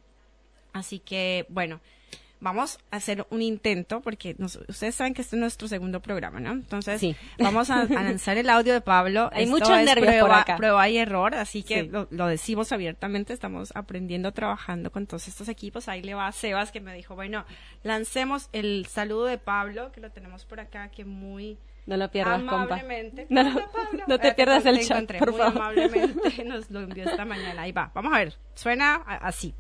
Así 0.74 1.00
que, 1.00 1.46
bueno, 1.50 1.80
vamos 2.40 2.80
a 2.92 2.98
hacer 2.98 3.26
un 3.30 3.42
intento, 3.42 4.02
porque 4.02 4.36
ustedes 4.68 4.96
saben 4.96 5.14
que 5.14 5.22
este 5.22 5.36
es 5.36 5.40
nuestro 5.40 5.68
segundo 5.68 6.00
programa, 6.02 6.40
¿no? 6.40 6.52
Entonces, 6.52 7.16
vamos 7.38 7.70
a, 7.70 7.86
lanzar 7.86 8.38
el 8.38 8.50
audio 8.50 8.74
de 8.74 8.82
Pablo. 8.82 9.30
Hay 9.34 9.46
mucho 9.46 9.76
nervios 9.76 10.08
prueba, 10.08 10.46
por 10.46 10.56
prueba 10.58 10.90
y 10.90 10.98
error, 10.98 11.36
así 11.36 11.64
que 11.64 11.84
lo, 11.84 12.28
decimos 12.28 12.72
abiertamente, 12.72 13.34
estamos 13.34 13.72
aprendiendo, 13.76 14.32
trabajando 14.32 14.92
con 14.92 15.06
todos 15.06 15.28
estos 15.28 15.50
equipos. 15.50 15.88
Ahí 15.88 16.02
le 16.02 16.14
va 16.14 16.28
a 16.28 16.32
Sebas, 16.32 16.72
que 16.72 16.80
me 16.80 16.94
dijo, 16.94 17.16
bueno, 17.16 17.46
lancemos 17.84 18.50
el 18.54 18.86
saludo 18.88 19.26
de 19.26 19.38
Pablo, 19.38 19.92
que 19.92 20.02
lo 20.02 20.12
tenemos 20.12 20.46
por 20.46 20.60
acá, 20.60 20.90
que 20.90 21.06
muy 21.06 21.58
no 21.90 21.98
lo 21.98 22.12
pierdas, 22.12 22.44
compa. 22.44 22.80
No, 23.30 23.44
no, 24.08 24.20
te 24.20 24.32
pierdas 24.36 24.64
el 24.68 24.86
chat, 24.86 25.12
por 25.18 25.32
muy 25.32 25.42
amablemente 25.42 26.44
nos 26.46 26.70
lo 26.70 26.82
envió 26.82 27.04
esta 27.04 27.26
mañana. 27.26 27.64
Ahí 27.64 27.72
va. 27.72 27.90
Vamos 27.96 28.14
a 28.14 28.20
ver. 28.20 28.38
Suena 28.54 28.98
así. 29.08 29.56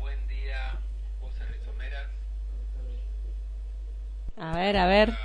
Buen 0.00 0.26
día, 0.26 0.80
voces 1.20 1.48
rizomeras. 1.48 2.08
A 4.36 4.56
ver, 4.56 4.76
a 4.78 4.86
ver. 4.86 5.16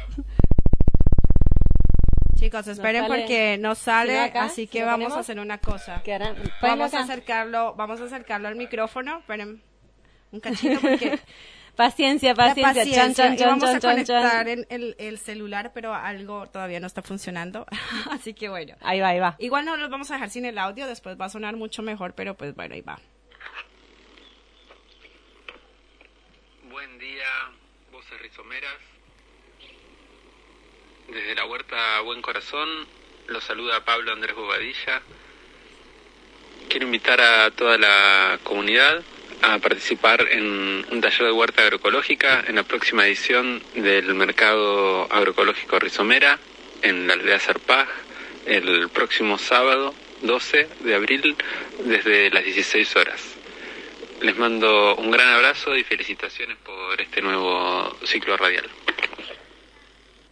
Chicos, 2.36 2.68
esperen 2.68 3.08
porque 3.08 3.58
no 3.60 3.74
sale, 3.74 4.20
así 4.36 4.68
que 4.68 4.84
vamos 4.84 5.14
a 5.14 5.22
hacer 5.22 5.40
una 5.40 5.58
cosa. 5.58 6.04
Vamos 6.62 6.94
a 6.94 7.00
acercarlo, 7.00 7.74
vamos 7.74 8.00
a 8.02 8.04
acercarlo 8.04 8.48
al 8.48 8.56
micrófono. 8.56 9.18
Esperen 9.18 9.64
un 10.32 10.40
cachito 10.40 10.80
porque 10.80 11.20
Paciencia, 11.78 12.34
paciencia. 12.34 12.86
Chan, 12.86 13.14
chan, 13.14 13.38
chan, 13.38 13.60
vamos 13.60 13.76
a 13.76 13.80
conectar 13.80 14.50
el, 14.50 14.96
el, 14.98 15.20
celular, 15.20 15.74
pero 15.76 15.94
algo 15.94 16.48
todavía 16.48 16.80
no 16.80 16.88
está 16.88 17.04
funcionando. 17.04 17.68
Así 18.10 18.34
que 18.34 18.50
bueno. 18.50 18.76
Ahí 18.82 19.00
va, 19.00 19.10
ahí 19.10 19.20
va. 19.20 19.36
Igual 19.38 19.64
no 19.64 19.78
los 19.78 19.88
vamos 19.92 20.10
a 20.10 20.16
dejar 20.16 20.32
sin 20.32 20.46
el 20.46 20.58
audio, 20.58 20.88
después 20.88 21.22
va 21.22 21.26
a 21.26 21.30
sonar 21.30 21.56
mucho 21.56 21.84
mejor, 21.84 22.16
pero 22.16 22.34
pues 22.34 22.56
bueno, 22.56 22.74
ahí 22.74 22.82
va. 22.82 23.00
Buen 26.64 26.98
día, 26.98 27.28
voces 27.92 28.20
rizomeras. 28.24 28.78
Desde 31.10 31.36
la 31.36 31.46
huerta 31.46 32.02
Buen 32.02 32.24
Corazón, 32.24 32.68
los 33.28 33.44
saluda 33.44 33.86
Pablo 33.86 34.14
Andrés 34.14 34.36
Bobadilla. 34.36 35.04
Quiero 36.70 36.88
invitar 36.88 37.22
a 37.22 37.52
toda 37.52 37.78
la 37.78 38.40
comunidad 38.44 39.04
a 39.42 39.60
participar 39.60 40.28
en 40.32 40.86
un 40.92 41.02
taller 41.02 41.26
de 41.26 41.32
huerta 41.32 41.64
agroecológica 41.64 42.44
en 42.48 42.56
la 42.56 42.64
próxima 42.64 43.06
edición 43.06 43.62
del 43.76 44.14
Mercado 44.16 45.12
Agroecológico 45.12 45.80
Rizomera 45.80 46.40
en 46.82 47.08
la 47.08 47.14
aldea 47.14 47.40
Serpaj 47.40 47.88
el 48.46 48.90
próximo 48.90 49.38
sábado 49.38 49.94
12 50.22 50.68
de 50.82 50.96
abril 50.96 51.36
desde 51.84 52.30
las 52.32 52.44
16 52.44 52.96
horas. 52.96 53.22
Les 54.22 54.36
mando 54.38 54.96
un 54.96 55.12
gran 55.12 55.30
abrazo 55.30 55.76
y 55.76 55.84
felicitaciones 55.84 56.58
por 56.58 57.00
este 57.00 57.22
nuevo 57.22 57.96
ciclo 58.04 58.36
radial. 58.38 58.68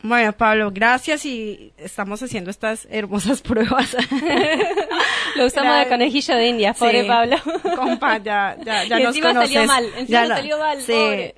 Bueno, 0.05 0.33
Pablo, 0.33 0.69
gracias 0.71 1.25
y 1.25 1.73
estamos 1.77 2.21
haciendo 2.21 2.51
estas 2.51 2.87
hermosas 2.91 3.41
pruebas. 3.41 3.97
Lo 5.35 5.47
usamos 5.47 5.79
de 5.79 5.87
conejillo 5.87 6.35
de 6.35 6.47
India, 6.47 6.73
pobre 6.73 7.05
Pablo. 7.05 7.37
Compa, 7.75 8.19
ya, 8.19 8.55
ya, 8.63 8.83
ya 8.83 8.99
nos 8.99 9.19
conoces. 9.19 9.51
salió 9.51 9.65
mal, 9.65 9.85
encima 9.97 10.27
salió 10.27 10.59
mal, 10.59 10.81
sí, 10.81 11.33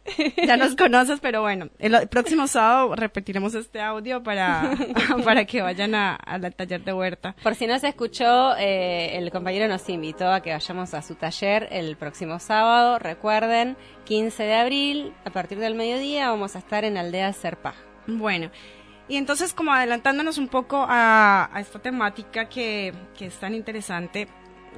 Ya 0.46 0.58
nos 0.58 0.76
conoces, 0.76 1.22
pero 1.22 1.42
bueno, 1.42 1.70
el 1.80 2.10
próximo 2.10 2.46
sábado 2.48 2.94
repetiremos 2.94 3.56
este 3.56 3.80
audio 3.80 4.22
para, 4.22 4.72
para 5.24 5.46
que 5.46 5.62
vayan 5.62 5.96
a, 5.96 6.16
al 6.16 6.54
taller 6.54 6.84
de 6.84 6.92
huerta. 6.92 7.36
Por 7.42 7.56
si 7.56 7.68
no 7.68 7.80
se 7.80 7.88
escuchó, 7.88 8.54
eh, 8.58 9.18
el 9.18 9.32
compañero 9.32 9.70
nos 9.70 9.88
invitó 9.88 10.30
a 10.30 10.42
que 10.42 10.52
vayamos 10.52 10.94
a 10.94 11.02
su 11.02 11.16
taller 11.16 11.70
el 11.72 11.96
próximo 11.96 12.38
sábado. 12.40 13.00
Recuerden, 13.00 13.78
15 14.04 14.44
de 14.44 14.56
abril, 14.56 15.14
a 15.24 15.30
partir 15.30 15.58
del 15.58 15.76
mediodía, 15.76 16.30
vamos 16.30 16.58
a 16.58 16.60
estar 16.60 16.84
en 16.84 16.98
Aldea 16.98 17.32
Serpaj. 17.32 17.87
Bueno, 18.08 18.50
y 19.10 19.18
entonces 19.18 19.54
como 19.54 19.74
adelantándonos 19.74 20.38
un 20.38 20.48
poco 20.48 20.86
a, 20.88 21.50
esta 21.60 21.80
temática 21.80 22.50
que, 22.50 22.94
es 23.20 23.36
tan 23.36 23.54
interesante, 23.54 24.28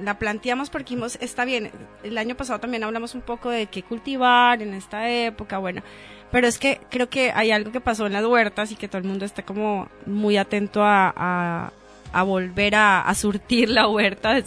la 0.00 0.18
planteamos 0.18 0.70
porque 0.70 0.96
está 1.20 1.44
bien, 1.44 1.70
el 2.02 2.18
año 2.18 2.36
pasado 2.36 2.60
también 2.60 2.84
hablamos 2.84 3.14
un 3.14 3.22
poco 3.22 3.50
de 3.50 3.66
qué 3.66 3.82
cultivar 3.82 4.62
en 4.62 4.74
esta 4.74 5.10
época, 5.10 5.58
bueno, 5.58 5.82
pero 6.30 6.46
es 6.46 6.58
que 6.58 6.80
creo 6.90 7.08
que 7.10 7.32
hay 7.32 7.50
algo 7.50 7.72
que 7.72 7.80
pasó 7.80 8.06
en 8.06 8.12
las 8.12 8.24
huertas 8.24 8.70
y 8.70 8.76
que 8.76 8.88
todo 8.88 8.98
el 8.98 9.08
mundo 9.08 9.24
está 9.24 9.44
como 9.44 9.88
muy 10.06 10.36
atento 10.36 10.82
a, 10.84 11.72
volver 12.22 12.74
a, 12.74 13.12
surtir 13.14 13.70
la 13.70 13.88
huerta 13.88 14.42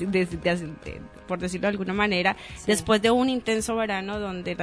por 1.28 1.40
decirlo 1.40 1.68
de 1.68 1.72
alguna 1.72 1.94
manera, 1.94 2.36
después 2.68 3.02
de 3.02 3.10
un 3.10 3.30
intenso 3.30 3.76
verano 3.76 4.20
donde 4.20 4.58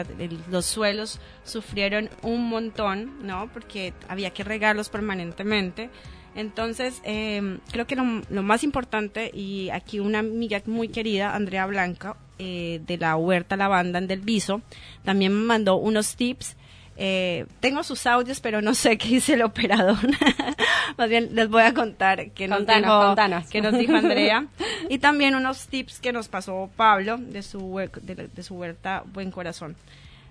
los 0.51 0.67
suelos 0.67 1.19
sufrieron 1.43 2.11
un 2.23 2.49
montón, 2.49 3.27
¿no? 3.27 3.49
Porque 3.53 3.93
había 4.09 4.31
que 4.31 4.45
regarlos 4.45 4.89
permanentemente. 4.89 5.91
Entonces, 6.35 7.01
em, 7.03 7.59
creo 7.73 7.87
que 7.87 7.97
lo, 7.97 8.05
más 8.05 8.63
importante, 8.63 9.31
y 9.35 9.71
aquí 9.71 9.99
una 9.99 10.21
amiga 10.21 10.63
muy 10.67 10.89
querida, 10.89 11.35
Andrea 11.35 11.67
Blanca, 11.67 12.17
eh, 12.39 12.81
de 12.87 12.99
la 12.99 13.17
Huerta 13.17 13.57
Lavanda 13.57 13.99
en 13.99 14.07
Del 14.07 14.21
Viso, 14.21 14.63
también 15.05 15.35
me 15.35 15.45
mandó 15.45 15.77
unos 15.77 16.15
tips 16.15 16.57
eh, 17.03 17.47
tengo 17.61 17.83
sus 17.83 18.07
audios, 18.07 18.41
pero 18.41 18.61
no 18.61 18.75
sé 18.75 18.99
qué 18.99 19.09
dice 19.09 19.33
el 19.33 19.41
operador. 19.41 19.97
Más 20.99 21.09
bien 21.09 21.35
les 21.35 21.49
voy 21.49 21.63
a 21.63 21.73
contar 21.73 22.31
qué 22.33 22.47
nos, 22.47 22.67
dijo, 22.67 23.15
nos 23.63 23.79
dijo 23.79 23.95
Andrea. 23.95 24.47
y 24.91 24.99
también 24.99 25.35
unos 25.35 25.67
tips 25.69 25.99
que 25.99 26.13
nos 26.13 26.29
pasó 26.29 26.69
Pablo 26.77 27.17
de 27.17 27.43
su, 27.43 27.89
de, 28.03 28.43
su 28.43 28.55
huerta 28.55 29.03
Buen 29.15 29.31
Corazón. 29.31 29.77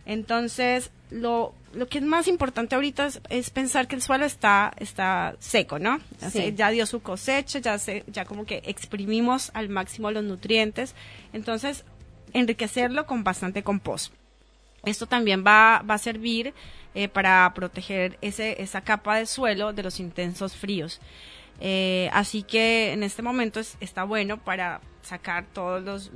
Entonces, 0.05 0.91
lo, 1.09 1.55
lo 1.73 1.87
que 1.87 1.97
es 1.97 2.03
más 2.03 2.27
importante 2.27 2.75
ahorita 2.75 3.09
es, 3.29 3.49
pensar 3.49 3.87
que 3.87 3.95
el 3.95 4.03
suelo 4.03 4.25
está, 4.25 4.71
está 4.77 5.37
seco, 5.39 5.79
¿no? 5.79 5.99
ya 6.55 6.69
dio 6.69 6.85
su 6.85 7.01
cosecha, 7.01 7.57
ya, 7.57 7.79
se, 7.79 8.03
ya 8.05 8.25
como 8.25 8.45
que 8.45 8.61
exprimimos 8.65 9.49
al 9.55 9.69
máximo 9.69 10.11
los 10.11 10.23
nutrientes. 10.23 10.93
Entonces, 11.33 11.83
enriquecerlo 12.33 13.07
con 13.07 13.23
bastante 13.23 13.63
compost. 13.63 14.13
Esto 14.85 15.05
también 15.07 15.43
va, 15.45 15.83
va 15.89 15.95
a 15.95 15.99
servir 15.99 16.53
eh, 16.95 17.07
para 17.07 17.51
proteger 17.53 18.17
ese, 18.21 18.61
esa 18.61 18.81
capa 18.81 19.17
de 19.17 19.25
suelo 19.25 19.73
de 19.73 19.83
los 19.83 19.99
intensos 19.99 20.55
fríos. 20.55 20.99
Eh, 21.61 22.09
así 22.13 22.43
que 22.43 22.93
en 22.93 23.03
este 23.03 23.21
momento 23.21 23.59
está 23.79 24.03
bueno 24.03 24.37
para 24.37 24.81
sacar 25.01 25.45
todas 25.53 26.11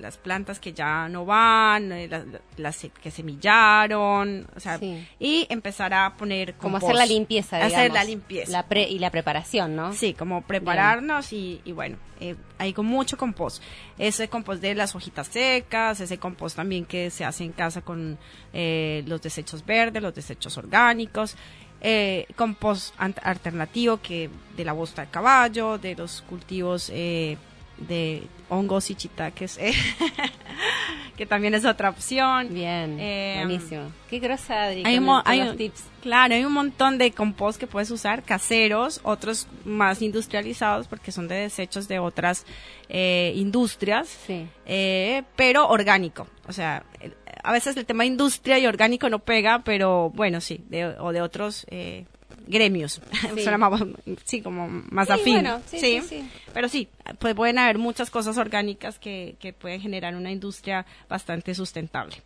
las 0.00 0.16
plantas 0.16 0.58
que 0.58 0.72
ya 0.72 1.08
no 1.08 1.24
van, 1.24 1.92
eh, 1.92 2.08
las, 2.56 2.86
que 3.02 3.10
semillaron, 3.10 4.46
o 4.56 4.60
sea, 4.60 4.78
y 5.18 5.46
empezar 5.48 5.94
a 5.94 6.16
poner 6.16 6.54
como 6.54 6.78
hacer 6.78 6.94
la 6.94 7.06
limpieza, 7.06 7.56
digamos, 7.56 7.78
hacer 7.78 7.92
la 7.92 8.04
limpieza, 8.04 8.66
y 8.88 8.98
la 8.98 9.10
preparación, 9.10 9.76
¿no? 9.76 9.92
Sí, 9.92 10.14
como 10.14 10.42
prepararnos 10.42 11.32
y, 11.32 11.60
bueno, 11.74 11.96
eh, 12.20 12.36
hay 12.58 12.72
con 12.72 12.86
mucho 12.86 13.16
compost, 13.16 13.62
ese 13.98 14.28
compost 14.28 14.62
de 14.62 14.74
las 14.74 14.94
hojitas 14.94 15.28
secas, 15.28 16.00
ese 16.00 16.18
compost 16.18 16.56
también 16.56 16.84
que 16.84 17.10
se 17.10 17.24
hace 17.24 17.44
en 17.44 17.52
casa 17.52 17.82
con 17.82 18.18
eh, 18.52 19.04
los 19.06 19.20
desechos 19.22 19.64
verdes, 19.64 20.02
los 20.02 20.14
desechos 20.14 20.56
orgánicos, 20.56 21.36
eh, 21.84 22.26
compost 22.36 22.94
alternativo 22.98 24.00
que 24.00 24.30
de 24.56 24.64
la 24.64 24.72
bosta 24.72 25.02
de 25.02 25.10
caballo, 25.10 25.78
de 25.78 25.96
los 25.96 26.22
cultivos 26.22 26.90
eh, 26.94 27.36
de 27.88 28.22
hongos 28.48 28.90
y 28.90 28.94
chitaques, 28.94 29.58
eh, 29.58 29.72
que 31.16 31.26
también 31.26 31.54
es 31.54 31.64
otra 31.64 31.88
opción. 31.88 32.52
Bien, 32.52 32.98
eh, 33.00 33.42
buenísimo. 33.44 33.92
Qué 34.10 34.18
grosa, 34.18 34.64
Adri, 34.64 34.82
hay, 34.84 34.98
un, 34.98 35.56
tips. 35.56 35.84
Claro, 36.02 36.34
hay 36.34 36.44
un 36.44 36.52
montón 36.52 36.98
de 36.98 37.10
compost 37.12 37.58
que 37.58 37.66
puedes 37.66 37.90
usar, 37.90 38.22
caseros, 38.22 39.00
otros 39.02 39.48
más 39.64 40.02
industrializados 40.02 40.86
porque 40.86 41.12
son 41.12 41.28
de 41.28 41.36
desechos 41.36 41.88
de 41.88 41.98
otras 41.98 42.44
eh, 42.88 43.32
industrias, 43.36 44.08
sí. 44.26 44.46
pero 45.36 45.68
orgánico. 45.68 46.26
O 46.46 46.52
sea, 46.52 46.84
a 47.42 47.52
veces 47.52 47.76
el 47.76 47.86
tema 47.86 48.04
industria 48.04 48.58
y 48.58 48.66
orgánico 48.66 49.08
no 49.08 49.20
pega, 49.20 49.62
pero 49.64 50.10
bueno, 50.10 50.40
sí, 50.40 50.62
o 50.98 51.12
de 51.12 51.22
otros 51.22 51.66
gremios, 52.46 53.00
sí. 53.36 53.44
sí, 54.24 54.42
como 54.42 54.68
más 54.68 55.10
afín. 55.10 55.46
sí, 55.66 56.00
sí, 56.00 56.28
Pero 56.52 56.68
sí, 56.68 56.88
pues 57.18 57.34
pueden 57.34 57.58
haber 57.58 57.78
muchas 57.78 58.10
cosas 58.10 58.38
orgánicas 58.38 58.98
que, 58.98 59.36
que 59.38 59.52
pueden 59.52 59.80
generar 59.80 60.14
una 60.14 60.30
industria 60.30 60.86
bastante 61.08 61.54
sustentable. 61.54 62.16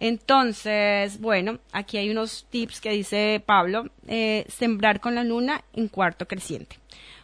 Entonces, 0.00 1.20
bueno, 1.20 1.60
aquí 1.70 1.96
hay 1.96 2.10
unos 2.10 2.46
tips 2.50 2.80
que 2.80 2.90
dice 2.90 3.40
Pablo, 3.46 3.84
eh, 4.08 4.44
sembrar 4.48 5.00
con 5.00 5.14
la 5.14 5.22
luna 5.22 5.62
en 5.74 5.86
cuarto 5.86 6.26
creciente. 6.26 6.76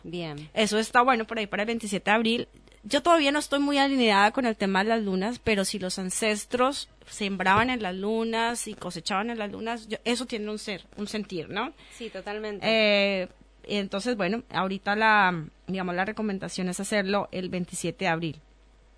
Bien. 0.04 0.48
Eso 0.54 0.78
está 0.78 1.02
bueno 1.02 1.26
por 1.26 1.38
ahí 1.38 1.48
para 1.48 1.64
el 1.64 1.66
27 1.66 2.08
de 2.08 2.14
abril 2.14 2.48
yo 2.84 3.02
todavía 3.02 3.32
no 3.32 3.38
estoy 3.38 3.58
muy 3.58 3.78
alineada 3.78 4.30
con 4.30 4.46
el 4.46 4.56
tema 4.56 4.82
de 4.82 4.90
las 4.90 5.02
lunas, 5.02 5.38
pero 5.38 5.64
si 5.64 5.78
los 5.78 5.98
ancestros 5.98 6.88
sembraban 7.08 7.70
en 7.70 7.82
las 7.82 7.94
lunas 7.94 8.68
y 8.68 8.74
cosechaban 8.74 9.30
en 9.30 9.38
las 9.38 9.50
lunas, 9.50 9.88
eso 10.04 10.26
tiene 10.26 10.50
un 10.50 10.58
ser, 10.58 10.84
un 10.96 11.06
sentir, 11.06 11.48
¿no? 11.48 11.72
Sí, 11.96 12.10
totalmente. 12.10 12.64
Eh, 12.64 13.28
entonces, 13.64 14.16
bueno, 14.16 14.42
ahorita 14.50 14.96
la, 14.96 15.44
digamos, 15.66 15.94
la 15.94 16.04
recomendación 16.04 16.68
es 16.68 16.80
hacerlo 16.80 17.28
el 17.32 17.48
27 17.50 18.04
de 18.04 18.08
abril. 18.08 18.40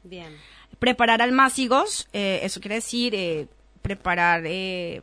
Bien. 0.03 0.37
Preparar 0.79 1.21
almácigos, 1.23 2.09
eh, 2.13 2.41
eso 2.43 2.61
quiere 2.61 2.77
decir 2.77 3.15
eh, 3.15 3.49
preparar 3.83 4.43
eh, 4.47 5.03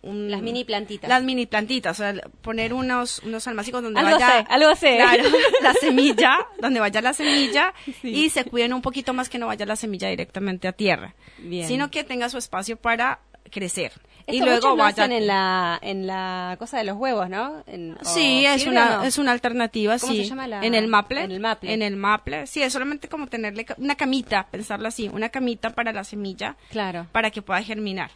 como 0.00 0.28
las 0.28 0.42
mini 0.42 0.64
plantitas. 0.64 1.08
Las 1.08 1.22
mini 1.22 1.46
plantitas, 1.46 1.98
o 1.98 2.02
sea, 2.02 2.14
poner 2.42 2.72
unos, 2.72 3.20
unos 3.20 3.46
almacigos 3.48 3.82
donde 3.82 4.00
algo 4.00 4.12
vaya... 4.12 4.40
algo 4.48 4.74
sé. 4.76 4.98
la 5.62 5.72
semilla, 5.74 6.46
donde 6.60 6.80
vaya 6.80 7.00
la 7.00 7.12
semilla 7.12 7.74
y 8.02 8.30
se 8.30 8.44
cuiden 8.44 8.72
un 8.72 8.82
poquito 8.82 9.12
más 9.12 9.28
que 9.28 9.38
no 9.38 9.46
vaya 9.46 9.66
la 9.66 9.76
semilla 9.76 10.08
directamente 10.08 10.68
a 10.68 10.72
tierra. 10.72 11.14
Sino 11.38 11.90
que 11.90 12.04
tenga 12.04 12.28
su 12.28 12.38
espacio 12.38 12.76
para 12.76 13.20
crecer. 13.50 13.92
y 14.26 14.40
luego 14.40 14.76
vayan 14.76 15.10
en 15.10 15.26
la 15.26 15.78
en 15.80 16.06
la 16.06 16.56
cosa 16.58 16.76
de 16.76 16.84
los 16.84 16.96
huevos, 16.96 17.30
¿no? 17.30 17.64
sí, 18.02 18.44
es 18.44 18.66
una 18.66 19.06
es 19.06 19.18
una 19.18 19.32
alternativa, 19.32 19.98
¿Cómo 19.98 20.12
sí. 20.12 20.24
Se 20.24 20.28
llama 20.28 20.46
la... 20.46 20.64
En 20.64 20.74
el 20.74 20.86
maple. 20.86 21.22
En 21.22 21.32
el 21.32 21.40
maple. 21.40 21.72
En 21.72 21.82
el 21.82 21.96
maple. 21.96 22.46
Sí, 22.46 22.62
es 22.62 22.72
solamente 22.72 23.08
como 23.08 23.26
tenerle 23.26 23.66
una 23.78 23.96
camita, 23.96 24.46
pensarlo 24.50 24.88
así, 24.88 25.08
una 25.08 25.30
camita 25.30 25.70
para 25.70 25.92
la 25.92 26.04
semilla. 26.04 26.56
Claro. 26.70 27.06
Para 27.12 27.30
que 27.30 27.42
pueda 27.42 27.62
germinar 27.62 28.10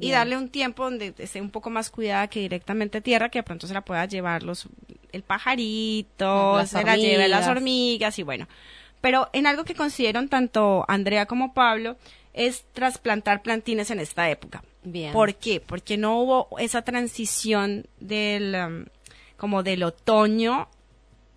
y 0.00 0.10
darle 0.12 0.36
un 0.36 0.48
tiempo 0.48 0.84
donde 0.84 1.14
esté 1.18 1.40
un 1.40 1.50
poco 1.50 1.70
más 1.70 1.90
cuidada 1.90 2.28
que 2.28 2.40
directamente 2.40 3.00
tierra, 3.00 3.28
que 3.30 3.40
de 3.40 3.42
pronto 3.42 3.66
se 3.66 3.74
la 3.74 3.80
pueda 3.80 4.04
llevar 4.06 4.42
los, 4.42 4.68
el 5.12 5.22
pajarito, 5.22 6.64
se 6.66 6.84
la 6.84 6.96
lleve 6.96 7.28
las 7.28 7.48
hormigas 7.48 8.18
y 8.18 8.22
bueno. 8.22 8.46
Pero 9.00 9.28
en 9.32 9.46
algo 9.46 9.64
que 9.64 9.74
consideran 9.74 10.28
tanto 10.28 10.84
Andrea 10.88 11.26
como 11.26 11.54
Pablo 11.54 11.96
es 12.34 12.64
trasplantar 12.72 13.42
plantines 13.42 13.90
en 13.90 14.00
esta 14.00 14.30
época. 14.30 14.62
Bien. 14.84 15.12
¿Por 15.12 15.34
qué? 15.34 15.60
Porque 15.60 15.96
no 15.96 16.20
hubo 16.20 16.48
esa 16.58 16.82
transición 16.82 17.86
del 18.00 18.54
um, 18.54 18.84
como 19.36 19.62
del 19.62 19.82
otoño 19.82 20.68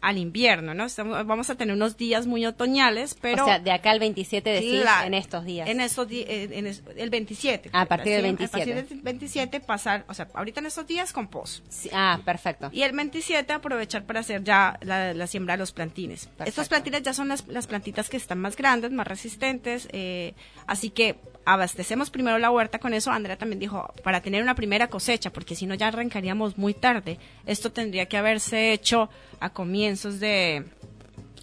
al 0.02 0.18
invierno, 0.18 0.74
¿no? 0.74 0.88
vamos 1.26 1.50
a 1.52 1.56
tener 1.56 1.76
unos 1.76 1.96
días 1.96 2.26
muy 2.26 2.46
otoñales, 2.46 3.16
pero... 3.22 3.44
O 3.44 3.46
sea, 3.46 3.60
de 3.60 3.72
acá 3.72 3.92
al 3.92 4.00
27 4.00 4.50
decís 4.50 4.84
en 5.06 5.14
estos 5.14 5.46
días. 5.46 5.70
En 5.70 5.80
estos 5.80 6.08
días, 6.08 6.28
en 6.30 6.66
el 6.66 7.10
27. 7.10 7.70
A 7.72 7.86
partir 7.86 8.14
del 8.14 8.24
27. 8.24 8.58
A 8.58 8.66
partir 8.66 8.90
del 8.90 9.02
27 9.02 9.60
pasar, 9.60 10.04
o 10.08 10.14
sea, 10.14 10.28
ahorita 10.34 10.60
en 10.60 10.66
estos 10.66 10.88
días 10.88 11.14
con 11.14 11.28
pos. 11.28 11.62
ah, 11.94 12.20
perfecto. 12.26 12.70
Y 12.72 12.82
el 12.82 12.94
27 12.94 13.54
aprovechar 13.54 14.04
para 14.06 14.22
hacer 14.22 14.44
ya 14.44 14.80
la, 14.82 15.28
siembra 15.28 15.54
de 15.54 15.60
los 15.60 15.72
plantines. 15.72 16.30
Estos 16.46 16.68
plantines 16.68 17.04
ya 17.04 17.14
son 17.14 17.28
las, 17.28 17.48
las, 17.48 17.68
plantitas 17.68 18.10
que 18.10 18.18
están 18.18 18.40
más 18.40 18.56
grandes, 18.56 18.92
más 18.92 19.08
resistentes, 19.08 19.88
eh, 19.92 20.34
así 20.66 20.90
que 20.90 21.18
abastecemos 21.46 22.10
primero 22.10 22.38
la 22.38 22.52
huerta 22.52 22.80
con 22.80 22.94
eso. 22.94 23.12
Andrea 23.12 23.38
también 23.38 23.60
dijo, 23.60 23.94
para 24.04 24.22
tener 24.22 24.42
una 24.44 24.56
primera 24.56 24.88
cosecha, 24.88 25.32
porque 25.32 25.56
si 25.56 25.66
no 25.66 25.76
ya 25.76 25.88
arrancaríamos 25.88 26.58
muy 26.58 26.74
tarde. 26.74 27.18
Esto 27.46 27.72
tendría 27.72 28.08
que 28.08 28.18
haberse 28.18 28.74
hecho 28.74 29.10
a 29.40 29.50
comienzos 29.50 30.20
de 30.20 30.66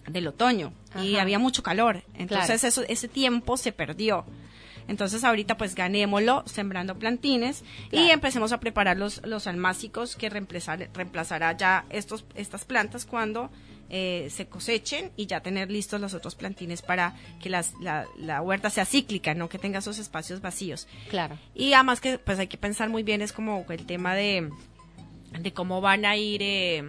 del 0.07 0.26
otoño 0.26 0.72
y 1.03 1.16
había 1.16 1.38
mucho 1.38 1.62
calor. 1.62 2.03
Entonces 2.14 2.64
eso, 2.64 2.82
ese 2.88 3.09
tiempo 3.09 3.57
se 3.57 3.72
perdió. 3.72 4.24
Entonces 4.88 5.22
ahorita 5.22 5.59
pues 5.59 5.74
ganémoslo 5.74 6.44
sembrando 6.46 6.99
plantines 6.99 7.62
y 7.92 8.09
empecemos 8.09 8.53
a 8.53 8.61
preparar 8.61 8.96
los, 8.96 9.24
los 9.26 9.46
almácicos 9.46 10.16
que 10.16 10.30
reemplazar, 10.30 10.88
reemplazará 10.94 11.55
ya 11.57 11.84
estos, 11.90 12.24
estas 12.34 12.64
plantas 12.64 13.05
cuando 13.05 13.51
eh, 13.91 14.28
se 14.30 14.47
cosechen 14.47 15.12
y 15.16 15.26
ya 15.26 15.41
tener 15.41 15.70
listos 15.70 15.99
los 15.99 16.12
otros 16.12 16.34
plantines 16.34 16.82
para 16.82 17.14
que 17.43 17.49
las, 17.49 17.72
la, 17.80 18.07
la, 18.18 18.43
huerta 18.43 18.68
sea 18.68 18.84
cíclica, 18.84 19.32
no 19.32 19.49
que 19.49 19.59
tenga 19.59 19.78
esos 19.78 19.99
espacios 19.99 20.43
vacíos. 20.43 20.86
Claro. 21.09 21.39
Y 21.55 21.72
además 21.72 22.01
que 22.01 22.18
pues 22.18 22.39
hay 22.39 22.49
que 22.49 22.59
pensar 22.59 22.91
muy 22.91 23.03
bien 23.03 23.22
es 23.22 23.32
como 23.32 23.64
el 23.70 23.86
tema 23.86 24.14
de, 24.14 24.51
de 25.41 25.53
cómo 25.53 25.80
van 25.80 26.05
a 26.05 26.16
ir... 26.16 26.43
Eh, 26.43 26.84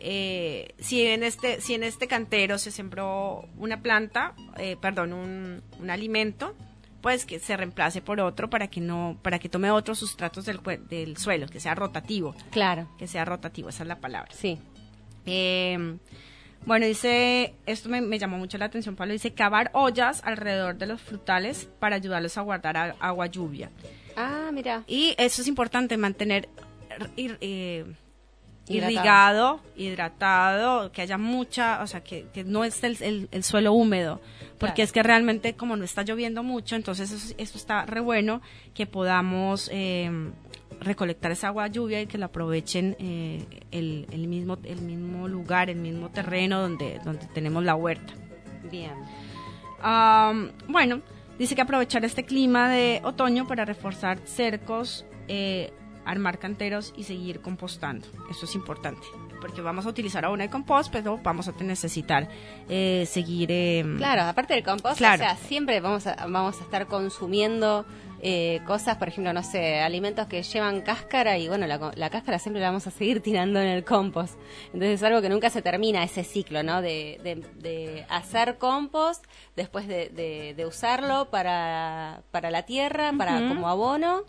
eh, 0.00 0.74
si 0.78 1.02
en 1.02 1.22
este 1.24 1.60
si 1.60 1.74
en 1.74 1.82
este 1.82 2.06
cantero 2.06 2.58
se 2.58 2.70
sembró 2.70 3.48
una 3.56 3.82
planta 3.82 4.34
perdón 4.80 5.12
un, 5.12 5.62
un 5.80 5.90
alimento 5.90 6.54
pues 7.00 7.24
que 7.24 7.40
se 7.40 7.56
reemplace 7.56 8.00
por 8.00 8.20
otro 8.20 8.48
para 8.48 8.68
que 8.68 8.80
no 8.80 9.18
para 9.22 9.40
que 9.40 9.48
tome 9.48 9.72
otros 9.72 9.98
sustratos 9.98 10.44
del, 10.44 10.60
del 10.88 11.16
suelo 11.16 11.48
que 11.48 11.58
sea 11.58 11.74
rotativo. 11.74 12.36
Claro. 12.50 12.88
Que 12.96 13.08
sea 13.08 13.24
rotativo 13.24 13.70
esa 13.70 13.82
es 13.82 13.88
la 13.88 13.98
palabra. 13.98 14.30
Sí 14.32 14.58
eh, 15.28 15.98
bueno, 16.66 16.86
dice, 16.86 17.54
esto 17.66 17.88
me, 17.88 18.18
llamó 18.18 18.36
mucho 18.38 18.58
la 18.58 18.66
atención, 18.66 18.94
Pablo, 18.94 19.12
dice 19.12 19.32
cavar 19.32 19.70
ollas 19.72 20.22
alrededor 20.24 20.76
de 20.76 20.86
los 20.86 21.00
frutales 21.00 21.68
para 21.78 21.96
ayudarlos 21.96 22.36
a 22.36 22.42
guardar 22.42 22.94
agua 23.00 23.26
lluvia. 23.26 23.70
Ah, 24.16 24.50
mira. 24.52 24.84
Y 24.86 25.14
eso 25.16 25.40
es 25.42 25.48
importante, 25.48 25.96
mantener 25.96 26.48
eh, 27.16 27.86
irrigado, 28.68 29.60
hidratado, 29.76 30.92
que 30.92 31.02
haya 31.02 31.16
mucha, 31.16 31.82
o 31.82 31.86
sea, 31.86 32.02
que, 32.02 32.26
no 32.44 32.64
esté 32.64 32.88
el, 33.00 33.44
suelo 33.44 33.72
húmedo, 33.72 34.20
porque 34.58 34.82
es 34.82 34.92
que 34.92 35.02
realmente 35.02 35.54
como 35.54 35.76
no 35.76 35.84
está 35.84 36.02
lloviendo 36.02 36.42
mucho, 36.42 36.76
entonces 36.76 37.34
eso, 37.38 37.56
está 37.58 37.86
re 37.86 38.00
bueno 38.00 38.42
que 38.74 38.86
podamos 38.86 39.70
eh, 39.72 40.10
recolectar 40.80 41.32
esa 41.32 41.48
agua 41.48 41.66
lluvia 41.66 42.00
y 42.00 42.06
que 42.06 42.18
la 42.18 42.26
aprovechen 42.26 42.96
eh, 42.98 43.44
el, 43.70 44.06
el, 44.10 44.28
mismo, 44.28 44.58
el 44.64 44.80
mismo 44.82 45.28
lugar, 45.28 45.70
el 45.70 45.78
mismo 45.78 46.10
terreno 46.10 46.60
donde, 46.60 47.00
donde 47.04 47.26
tenemos 47.26 47.64
la 47.64 47.74
huerta. 47.74 48.14
Bien. 48.70 48.92
bueno, 50.68 51.00
dice 51.38 51.54
que 51.54 51.62
aprovechar 51.62 52.04
este 52.04 52.24
clima 52.24 52.68
de 52.68 53.00
otoño 53.04 53.46
para 53.46 53.64
reforzar 53.64 54.18
cercos, 54.24 55.06
eh, 55.26 55.72
armar 56.04 56.38
canteros 56.38 56.92
y 56.96 57.04
seguir 57.04 57.40
compostando. 57.40 58.06
Eso 58.30 58.44
es 58.44 58.54
importante 58.54 59.06
porque 59.40 59.60
vamos 59.60 59.86
a 59.86 59.88
utilizar 59.88 60.24
aún 60.24 60.40
el 60.40 60.50
compost, 60.50 60.92
pero 60.92 61.18
vamos 61.22 61.48
a 61.48 61.52
necesitar 61.60 62.28
eh, 62.68 63.06
seguir. 63.08 63.50
Em, 63.50 63.96
claro, 63.96 64.22
aparte 64.22 64.54
del 64.54 64.64
compost, 64.64 65.00
o 65.00 65.16
sea, 65.16 65.36
siempre 65.36 65.80
vamos 65.80 66.06
a, 66.06 66.26
vamos 66.26 66.60
a 66.60 66.64
estar 66.64 66.86
consumiendo 66.86 67.86
eh, 68.20 68.60
cosas, 68.66 68.96
por 68.96 69.08
ejemplo, 69.08 69.32
no 69.32 69.42
sé, 69.42 69.80
alimentos 69.80 70.26
que 70.26 70.42
llevan 70.42 70.80
cáscara 70.80 71.38
y 71.38 71.48
bueno, 71.48 71.66
la, 71.66 72.10
cáscara 72.10 72.38
siempre 72.38 72.60
la 72.60 72.68
vamos 72.68 72.86
a 72.86 72.90
seguir 72.90 73.20
tirando 73.22 73.60
en 73.60 73.68
el 73.68 73.84
compost. 73.84 74.38
Entonces 74.66 74.94
es 74.94 75.02
algo 75.02 75.22
que 75.22 75.28
nunca 75.28 75.50
se 75.50 75.62
termina 75.62 76.02
ese 76.02 76.24
ciclo, 76.24 76.62
¿no? 76.62 76.82
De, 76.82 77.20
de, 77.22 78.06
hacer 78.08 78.58
compost, 78.58 79.24
después 79.56 79.86
de, 79.86 80.08
de, 80.56 80.66
usarlo 80.66 81.30
para, 81.30 82.22
para 82.30 82.50
la 82.50 82.62
tierra, 82.62 83.12
para 83.16 83.48
como 83.48 83.68
abono. 83.68 84.22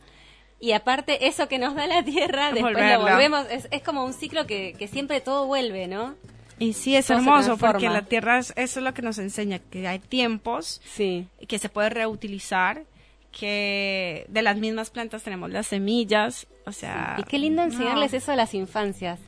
Y 0.62 0.74
aparte, 0.74 1.28
eso 1.28 1.48
que 1.48 1.58
nos 1.58 1.74
da 1.76 1.88
la 1.88 2.04
tierra, 2.04 2.52
después 2.54 2.76
lo 2.76 3.02
volvemos. 3.02 3.48
Es, 3.50 3.68
es 3.72 3.82
como 3.82 4.06
un 4.06 4.14
ciclo 4.14 4.46
que, 4.46 4.76
que 4.78 4.88
siempre 4.88 5.22
todo 5.22 5.48
vuelve, 5.48 5.88
¿no? 5.88 6.16
Y 6.60 6.74
sí, 6.74 6.96
es 6.96 7.10
hermoso 7.10 7.58
porque 7.58 7.90
la 7.90 8.02
tierra, 8.04 8.38
es, 8.38 8.54
eso 8.58 8.80
es 8.80 8.84
lo 8.84 8.94
que 8.94 9.02
nos 9.02 9.18
enseña, 9.18 9.60
que 9.60 9.88
hay 9.88 10.00
tiempos 10.00 10.82
sí. 10.84 11.28
que 11.48 11.58
se 11.58 11.70
puede 11.70 11.90
reutilizar, 11.90 12.84
que 13.32 14.26
de 14.30 14.42
las 14.42 14.58
mismas 14.58 14.90
plantas 14.90 15.24
tenemos 15.24 15.50
las 15.52 15.68
semillas, 15.68 16.48
o 16.66 16.72
sea... 16.72 17.16
Y 17.20 17.24
qué 17.24 17.38
lindo 17.40 17.62
enseñarles 17.64 18.14
eso 18.14 18.32
a 18.32 18.36
las 18.36 18.54
infancias. 18.54 19.20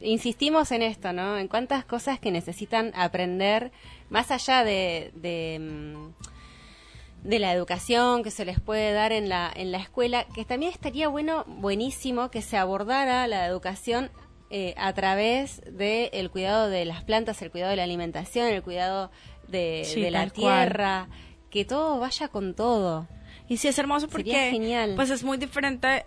Insistimos 0.00 0.72
en 0.72 0.82
esto, 0.82 1.12
¿no? 1.12 1.38
En 1.38 1.46
cuántas 1.48 1.84
cosas 1.84 2.18
que 2.18 2.32
necesitan 2.32 2.92
aprender, 2.96 3.70
más 4.10 4.30
allá 4.30 4.64
de, 4.64 5.12
de, 5.14 5.58
mm, 5.60 7.28
de 7.28 7.38
la 7.38 7.52
educación 7.52 8.22
que 8.22 8.30
se 8.30 8.44
les 8.44 8.60
puede 8.60 8.92
dar 8.92 9.12
en 9.12 9.28
la, 9.28 9.50
en 9.54 9.72
la 9.72 9.78
escuela, 9.78 10.26
que 10.34 10.44
también 10.44 10.72
estaría 10.72 11.08
bueno, 11.08 11.44
buenísimo 11.46 12.30
que 12.30 12.42
se 12.42 12.56
abordara 12.56 13.26
la 13.28 13.46
educación 13.46 14.10
eh, 14.50 14.74
a 14.76 14.92
través 14.92 15.62
del 15.66 16.30
cuidado 16.30 16.68
de 16.68 16.84
las 16.84 17.02
plantas, 17.02 17.40
el 17.42 17.50
cuidado 17.50 17.70
de 17.70 17.76
la 17.76 17.84
alimentación, 17.84 18.46
el 18.46 18.62
cuidado 18.62 19.10
de, 19.48 20.08
la 20.10 20.28
tierra, 20.28 21.08
que 21.50 21.64
todo 21.64 21.98
vaya 21.98 22.28
con 22.28 22.54
todo. 22.54 23.08
Y 23.48 23.58
sí 23.58 23.68
es 23.68 23.78
hermoso 23.78 24.08
porque 24.08 24.50
genial. 24.50 24.94
pues 24.96 25.10
es 25.10 25.22
muy 25.22 25.36
diferente. 25.36 26.04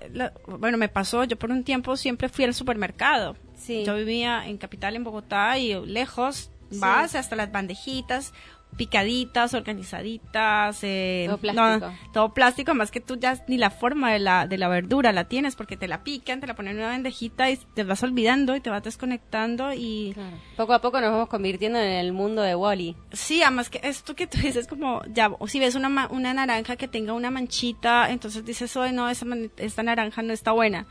bueno, 0.48 0.78
me 0.78 0.90
pasó, 0.90 1.24
yo 1.24 1.38
por 1.38 1.52
un 1.52 1.64
tiempo 1.64 1.96
siempre 1.96 2.30
fui 2.30 2.46
al 2.46 2.54
supermercado. 2.54 3.36
Sí. 3.56 3.84
Yo 3.86 3.96
vivía 3.96 4.48
en 4.48 4.58
Capital, 4.58 4.96
en 4.96 5.04
Bogotá, 5.04 5.58
y 5.58 5.74
lejos 5.86 6.52
vas 6.72 7.16
hasta 7.16 7.36
las 7.36 7.52
bandejitas, 7.52 8.34
picaditas, 8.78 9.54
organizaditas, 9.54 10.80
eh, 10.84 11.26
todo 11.28 11.38
plástico. 11.40 11.94
todo 12.14 12.34
plástico, 12.34 12.74
más 12.76 12.92
que 12.92 13.02
tú 13.02 13.18
ya 13.18 13.44
ni 13.48 13.58
la 13.58 13.72
forma 13.72 14.12
de 14.14 14.20
la, 14.20 14.48
de 14.48 14.58
la 14.58 14.68
verdura 14.70 15.12
la 15.12 15.26
tienes 15.26 15.56
porque 15.56 15.76
te 15.76 15.88
la 15.88 16.04
pican, 16.04 16.40
te 16.40 16.48
la 16.48 16.56
ponen 16.56 16.74
en 16.74 16.80
una 16.80 16.90
bandejita 16.90 17.50
y 17.50 17.58
te 17.58 17.84
vas 17.84 18.04
olvidando 18.04 18.56
y 18.56 18.62
te 18.62 18.70
vas 18.70 18.84
desconectando 18.84 19.74
y... 19.74 20.16
Poco 20.56 20.74
a 20.74 20.82
poco 20.82 21.02
nos 21.02 21.12
vamos 21.12 21.28
convirtiendo 21.28 21.80
en 21.80 21.92
el 21.92 22.14
mundo 22.14 22.42
de 22.44 22.56
Wally. 22.56 22.96
Sí, 23.12 23.42
además 23.42 23.70
que 23.70 23.82
esto 23.84 24.16
que 24.16 24.28
tú 24.28 24.38
dices 24.38 24.68
como, 24.68 25.02
ya, 25.08 25.32
o 25.40 25.48
si 25.48 25.60
ves 25.60 25.76
una, 25.76 26.08
una 26.10 26.34
naranja 26.34 26.76
que 26.76 26.88
tenga 26.88 27.14
una 27.14 27.32
manchita, 27.32 28.12
entonces 28.12 28.46
dices, 28.46 28.76
oye, 28.78 28.94
no, 28.94 29.10
esa 29.10 29.26
esta 29.58 29.84
naranja 29.84 30.22
no 30.22 30.34
está 30.34 30.52
buena 30.52 30.88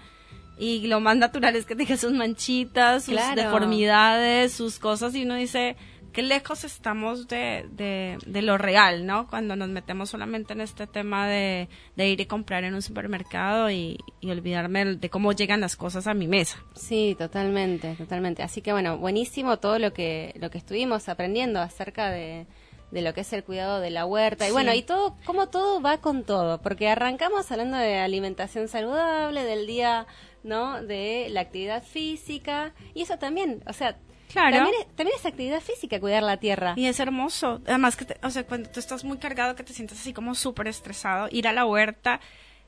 y 0.59 0.87
lo 0.87 1.01
más 1.01 1.17
natural 1.17 1.55
es 1.57 1.67
que 1.67 1.77
tenga 1.77 1.97
sus 1.97 2.13
manchitas, 2.13 3.05
sus 3.05 3.17
deformidades, 3.35 4.53
sus 4.53 4.79
cosas 4.79 5.15
y 5.15 5.25
uno 5.25 5.35
dice, 5.35 5.77
qué 6.17 6.23
lejos 6.23 6.65
estamos 6.65 7.29
de, 7.29 7.67
de, 7.71 8.41
lo 8.43 8.57
real, 8.57 9.05
¿no? 9.05 9.29
Cuando 9.29 9.55
nos 9.55 9.69
metemos 9.69 10.09
solamente 10.09 10.55
en 10.55 10.63
este 10.63 10.87
tema 10.87 11.29
de, 11.29 11.69
ir 11.95 12.19
y 12.19 12.25
comprar 12.25 12.65
en 12.65 12.75
un 12.75 12.81
supermercado 12.81 13.71
y, 13.71 13.99
olvidarme 14.23 14.97
de 14.97 15.11
cómo 15.11 15.33
llegan 15.33 15.61
las 15.61 15.77
cosas 15.77 16.07
a 16.07 16.15
mi 16.15 16.27
mesa. 16.27 16.57
Sí, 16.75 17.15
totalmente, 17.19 17.97
totalmente. 17.97 18.43
Así 18.43 18.63
que 18.63 18.73
bueno, 18.73 18.97
buenísimo 18.97 19.59
todo 19.59 19.79
lo 19.79 19.93
que, 19.93 20.33
lo 20.41 20.49
que 20.49 20.57
estuvimos 20.57 21.11
aprendiendo 21.11 21.61
acerca 21.61 22.11
de, 22.11 22.47
de 22.91 23.03
lo 23.03 23.13
que 23.13 23.21
es 23.21 23.33
el 23.35 23.45
cuidado 23.45 23.81
de 23.81 23.91
la 23.91 24.07
huerta 24.07 24.49
y 24.49 24.53
bueno 24.53 24.73
y 24.73 24.83
todo 24.83 25.17
cómo 25.27 25.49
todo 25.49 25.83
va 25.83 25.99
con 25.99 26.25
todo 26.25 26.63
porque 26.63 26.89
arrancamos 26.89 27.51
hablando 27.53 27.77
de 27.77 27.99
alimentación 27.99 28.69
saludable 28.69 29.43
del 29.43 29.67
día 29.67 30.07
no 30.45 30.83
de 30.83 31.27
la 31.31 31.41
actividad 31.41 31.83
física 31.83 32.73
y 32.95 33.03
eso 33.03 33.19
también 33.19 33.63
o 33.67 33.73
sea 33.73 33.99
Claro. 34.37 34.71
También 34.97 35.17
es, 35.17 35.25
actividad 35.25 35.61
física 35.61 35.99
cuidar 35.99 36.23
la 36.23 36.37
tierra. 36.37 36.75
Y 36.77 36.87
es 36.87 37.01
hermoso. 37.01 37.63
Además, 37.67 37.97
que 37.97 38.07
o 38.23 38.31
sea, 38.31 38.47
cuando 38.47 38.69
tú 38.69 38.81
estás 38.81 39.03
muy 39.03 39.17
cargado, 39.17 39.57
que 39.57 39.65
te 39.65 39.73
sientes 39.73 39.99
así 39.99 40.13
como 40.13 40.35
súper 40.35 40.69
estresado, 40.69 41.29
ir 41.31 41.49
a 41.49 41.55
la 41.55 41.65
huerta, 41.65 42.21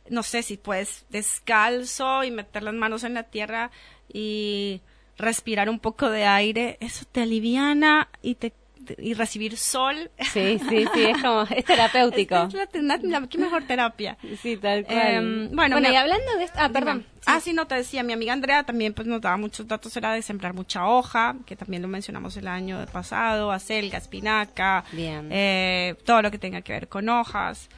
no 0.08 0.22
sé 0.22 0.42
si 0.42 0.56
puedes 0.56 1.04
descalzo 1.10 2.24
y 2.24 2.30
meter 2.30 2.62
las 2.62 2.72
manos 2.72 3.04
en 3.04 3.12
la 3.12 3.24
tierra 3.24 3.70
y 4.10 4.80
respirar 5.18 5.68
un 5.68 5.78
poco 5.78 6.08
de 6.08 6.24
aire, 6.24 6.78
eso 6.80 7.04
te 7.10 7.22
aliviana 7.22 8.08
y 8.22 8.36
te 8.36 8.54
y 8.98 9.14
recibir 9.14 9.56
sol. 9.56 10.10
Sí, 10.32 10.60
sí, 10.68 10.86
sí, 10.94 11.04
es 11.04 11.22
como, 11.22 11.42
es 11.42 11.64
terapéutico. 11.64 12.48
Es 12.52 12.82
la, 12.82 13.26
qué 13.28 13.38
mejor 13.38 13.64
terapia. 13.64 14.16
Sí, 14.40 14.56
tal 14.56 14.84
cual. 14.84 14.98
Em, 14.98 15.50
bueno, 15.54 15.78
y 15.80 15.96
hablando 15.96 16.36
de 16.36 16.44
esto, 16.44 16.58
ah, 16.60 16.68
perdón. 16.68 17.06
Ah, 17.26 17.40
sí, 17.40 17.52
no, 17.52 17.66
te 17.66 17.74
decía, 17.74 18.02
mi 18.02 18.12
amiga 18.12 18.32
Andrea 18.32 18.62
también 18.64 18.94
pues 18.94 19.06
nos 19.06 19.20
daba 19.20 19.36
muchos 19.36 19.66
datos, 19.68 19.96
era 19.96 20.14
de 20.14 20.22
sembrar 20.22 20.54
mucha 20.54 20.86
hoja, 20.86 21.36
que 21.46 21.56
también 21.56 21.82
lo 21.82 21.88
mencionamos 21.88 22.36
el 22.36 22.48
año 22.48 22.84
pasado, 22.92 23.52
acelga, 23.52 23.98
espinaca, 23.98 24.84
Bien. 24.92 25.28
Eh, 25.30 25.94
todo 26.04 26.22
lo 26.22 26.30
que 26.30 26.38
tenga 26.38 26.62
que 26.62 26.72
ver 26.72 26.88
con 26.88 27.08
hojas. 27.08 27.68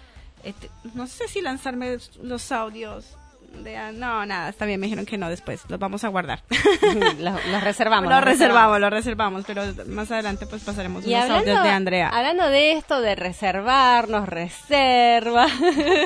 Este, 0.45 0.71
no 0.95 1.07
sé 1.07 1.29
si 1.29 1.41
lanzarme 1.41 1.99
los 2.23 2.53
audios 2.53 3.17
no, 3.95 4.27
nada, 4.27 4.49
está 4.49 4.65
bien, 4.67 4.81
me 4.81 4.87
dijeron 4.87 5.07
que 5.07 5.19
no 5.19 5.29
después, 5.29 5.63
los 5.69 5.79
vamos 5.79 6.05
a 6.05 6.09
guardar. 6.09 6.43
los, 7.19 7.63
reservamos. 7.63 8.11
Los, 8.11 8.25
reservamos, 8.25 8.81
los 8.81 8.91
reservamos, 8.91 9.45
pero 9.47 9.63
más 9.87 10.11
adelante 10.11 10.47
pues 10.47 10.63
pasaremos 10.63 11.05
unos 11.05 11.31
audios 11.31 11.63
de 11.63 11.69
Andrea. 11.69 12.09
Hablando 12.09 12.49
de 12.49 12.73
esto, 12.73 13.01
de 13.01 13.15
reservarnos, 13.15 14.29
reserva 14.29 15.47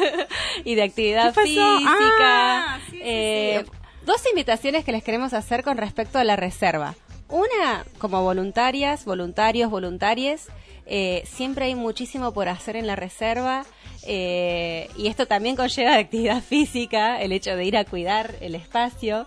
y 0.64 0.74
de 0.74 0.82
actividad 0.82 1.34
física, 1.34 2.74
ah, 2.74 2.78
eh, 2.94 3.64
dos 4.04 4.22
invitaciones 4.28 4.84
que 4.84 4.92
les 4.92 5.04
queremos 5.04 5.32
hacer 5.34 5.62
con 5.62 5.76
respecto 5.76 6.18
a 6.18 6.24
la 6.24 6.36
reserva. 6.36 6.94
Una, 7.28 7.84
como 7.98 8.22
voluntarias, 8.22 9.04
voluntarios, 9.04 9.70
voluntarias, 9.70 10.48
eh, 10.86 11.22
siempre 11.26 11.66
hay 11.66 11.74
muchísimo 11.74 12.32
por 12.32 12.48
hacer 12.48 12.76
en 12.76 12.86
la 12.86 12.96
reserva. 12.96 13.64
Eh, 14.06 14.90
y 14.96 15.06
esto 15.06 15.26
también 15.26 15.56
conlleva 15.56 15.94
actividad 15.98 16.42
física, 16.42 17.20
el 17.20 17.32
hecho 17.32 17.56
de 17.56 17.64
ir 17.64 17.76
a 17.76 17.84
cuidar 17.84 18.34
el 18.40 18.54
espacio. 18.54 19.26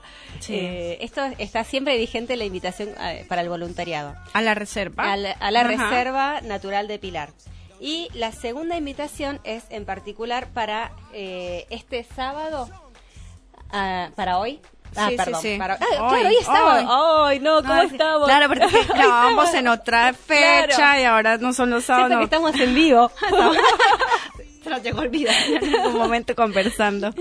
Eh, 0.49 0.97
esto 1.01 1.21
está 1.39 1.63
siempre 1.63 1.97
vigente 1.97 2.35
la 2.35 2.45
invitación 2.45 2.89
para 3.27 3.41
el 3.41 3.49
voluntariado. 3.49 4.15
A 4.33 4.41
la 4.41 4.53
reserva. 4.53 5.11
A 5.11 5.17
la, 5.51 5.63
Reserva 5.63 6.41
Natural 6.41 6.87
de 6.87 6.99
Pilar. 6.99 7.31
Y 7.79 8.09
la 8.13 8.31
segunda 8.31 8.75
invitación 8.77 9.39
es 9.43 9.63
en 9.69 9.85
particular 9.85 10.49
para 10.49 10.91
este 11.13 12.03
sábado, 12.03 12.69
ah, 13.69 14.09
para 14.15 14.39
hoy, 14.39 14.61
Ah, 14.97 15.09
perdón. 15.15 15.41
Para... 15.57 15.73
Ah, 15.75 15.77
claro, 16.09 16.27
hoy 16.27 16.35
es 16.39 16.45
sábado. 16.45 17.25
Ay, 17.25 17.39
no, 17.39 17.61
¿cómo 17.61 17.81
estamos? 17.81 18.27
Claro, 18.27 18.47
porque 18.47 18.65
grabamos 18.93 19.53
en 19.53 19.67
otra 19.67 20.13
fecha 20.13 20.99
y 20.99 21.03
ahora 21.03 21.37
no 21.37 21.53
son 21.53 21.69
los 21.69 21.85
sábados. 21.85 22.17
Que 22.17 22.23
estamos 22.23 22.59
en 22.59 22.73
vivo. 22.73 23.11
Se 24.63 24.69
nos 24.69 24.83
llegó 24.83 24.99
a 24.99 25.03
olvidar 25.03 25.35
en 25.47 25.75
algún 25.75 25.97
momento 25.97 26.35
conversando. 26.35 27.13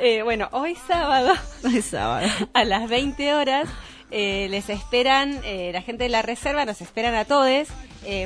Eh, 0.00 0.22
bueno, 0.22 0.48
hoy 0.52 0.76
sábado. 0.86 1.34
Hoy 1.64 1.82
sábado. 1.82 2.28
A 2.52 2.64
las 2.64 2.88
20 2.88 3.34
horas 3.34 3.68
eh, 4.12 4.46
les 4.50 4.68
esperan, 4.68 5.40
eh, 5.44 5.70
la 5.72 5.82
gente 5.82 6.04
de 6.04 6.10
la 6.10 6.22
reserva 6.22 6.64
nos 6.64 6.80
esperan 6.80 7.14
a 7.14 7.24
todos 7.24 7.68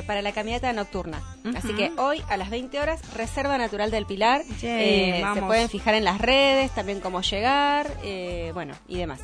para 0.07 0.23
la 0.23 0.31
caminata 0.31 0.73
nocturna. 0.73 1.21
Así 1.55 1.73
que 1.75 1.91
hoy 1.97 2.23
a 2.29 2.37
las 2.37 2.49
20 2.49 2.79
horas, 2.79 2.99
Reserva 3.13 3.59
Natural 3.59 3.91
del 3.91 4.07
Pilar. 4.07 4.43
se 4.59 5.23
pueden 5.45 5.69
fijar 5.69 5.93
en 5.93 6.03
las 6.03 6.19
redes, 6.19 6.71
también 6.71 6.99
cómo 6.99 7.21
llegar, 7.21 7.87
bueno, 8.53 8.73
y 8.87 8.97
demás. 8.97 9.21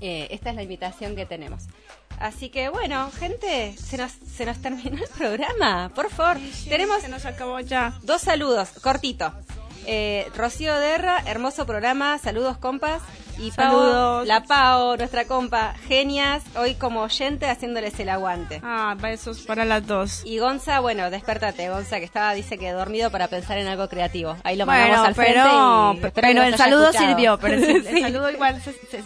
esta 0.00 0.50
es 0.50 0.56
la 0.56 0.62
invitación 0.62 1.16
que 1.16 1.24
tenemos. 1.24 1.68
Así 2.18 2.48
que 2.48 2.68
bueno, 2.68 3.10
gente, 3.12 3.74
se 3.76 3.96
nos, 3.96 4.12
se 4.12 4.46
nos 4.46 4.58
terminó 4.58 5.02
el 5.02 5.08
programa. 5.16 5.90
Por 5.94 6.10
favor, 6.10 6.38
tenemos. 6.68 7.02
Se 7.02 7.08
nos 7.08 7.24
acabó 7.24 7.60
ya. 7.60 7.98
Dos 8.02 8.22
saludos, 8.22 8.70
cortito. 8.82 9.32
Eh, 9.86 10.26
Rocío 10.36 10.74
Derra, 10.76 11.22
hermoso 11.26 11.66
programa. 11.66 12.18
Saludos, 12.18 12.58
compas. 12.58 13.02
Y 13.38 13.50
Saludos. 13.50 14.26
la 14.26 14.44
Pao, 14.44 14.96
nuestra 14.96 15.26
compa, 15.26 15.74
genias, 15.86 16.42
hoy 16.56 16.74
como 16.74 17.02
oyente 17.02 17.46
haciéndoles 17.46 17.98
el 18.00 18.08
aguante. 18.08 18.60
Ah, 18.64 18.96
besos 18.98 19.42
para 19.42 19.64
las 19.66 19.86
dos. 19.86 20.22
Y 20.24 20.38
Gonza, 20.38 20.80
bueno, 20.80 21.10
despertate, 21.10 21.68
Gonza, 21.68 21.98
que 21.98 22.04
estaba, 22.04 22.32
dice 22.32 22.56
que 22.56 22.72
dormido 22.72 23.10
para 23.10 23.28
pensar 23.28 23.58
en 23.58 23.66
algo 23.66 23.88
creativo. 23.88 24.36
Ahí 24.42 24.56
lo 24.56 24.64
mandamos 24.64 25.08
al 25.08 25.14
pero, 25.14 25.94
frente 26.00 26.12
pero 26.14 26.42
el 26.44 26.56
saludo 26.56 26.92
sirvió, 26.92 27.38
pero 27.38 27.54
el, 27.56 28.00
saludo 28.00 28.30
igual 28.30 28.62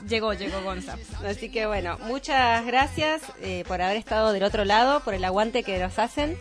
llegó, 0.09 0.33
llegó 0.33 0.62
Gonza. 0.62 0.97
Así 1.26 1.51
que 1.51 1.66
bueno, 1.66 1.99
muchas 2.07 2.64
gracias 2.66 3.22
eh, 3.43 3.64
por 3.66 3.83
haber 3.83 3.97
estado 3.97 4.33
del 4.33 4.45
otro 4.45 4.64
lado, 4.64 5.01
por 5.01 5.14
el 5.14 5.24
aguante 5.24 5.64
que 5.64 5.78
nos 5.81 5.99
hacen. 5.99 6.39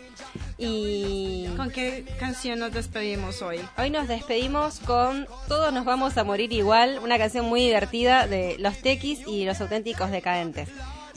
Y 0.60 1.48
¿Con 1.56 1.72
qué 1.72 2.04
canción 2.20 2.60
nos 2.60 2.74
despedimos 2.74 3.42
hoy? 3.42 3.62
Hoy 3.78 3.90
nos 3.90 4.10
despedimos 4.10 4.80
con 4.80 5.26
Todos 5.48 5.72
nos 5.72 5.86
vamos 5.86 6.18
a 6.18 6.26
morir 6.26 6.52
igual, 6.52 7.00
una 7.02 7.18
canción 7.18 7.46
muy 7.46 7.62
divertida 7.62 8.28
de 8.28 8.58
Los 8.60 8.80
Tequis 8.80 9.26
y 9.26 9.46
Los 9.46 9.62
Auténticos 9.62 10.12
Decadentes. 10.12 10.68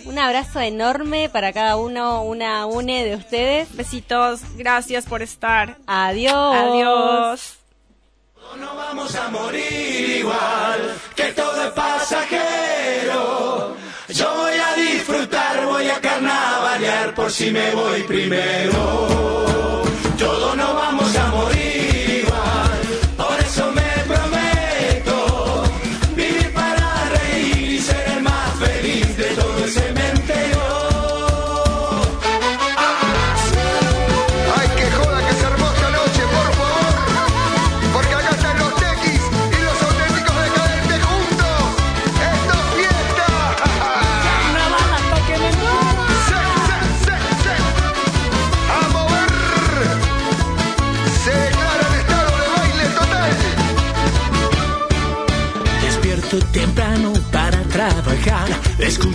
Un 0.04 0.18
abrazo 0.18 0.60
enorme 0.60 1.28
para 1.28 1.52
cada 1.52 1.76
uno, 1.76 2.22
una 2.22 2.66
une 2.66 3.04
de 3.04 3.16
ustedes. 3.16 3.74
Besitos, 3.74 4.42
gracias 4.56 5.06
por 5.06 5.22
estar. 5.22 5.78
Adiós. 5.86 6.56
Adiós. 6.56 7.58
No 8.58 8.76
vamos 8.76 9.14
a 9.16 9.28
morir 9.28 10.18
igual, 10.18 10.94
que 11.16 11.32
todo 11.32 11.64
es 11.64 11.72
pasajero. 11.72 13.74
Yo 14.08 14.34
voy 14.36 14.51
a 14.51 14.51
disfrutar, 15.12 15.66
voy 15.66 15.88
a 15.88 16.00
carnavalear 16.00 17.14
por 17.14 17.30
si 17.30 17.50
me 17.50 17.74
voy 17.74 18.02
primero. 18.02 19.82
Todos 20.18 20.56
no 20.56 20.74
vamos 20.74 21.11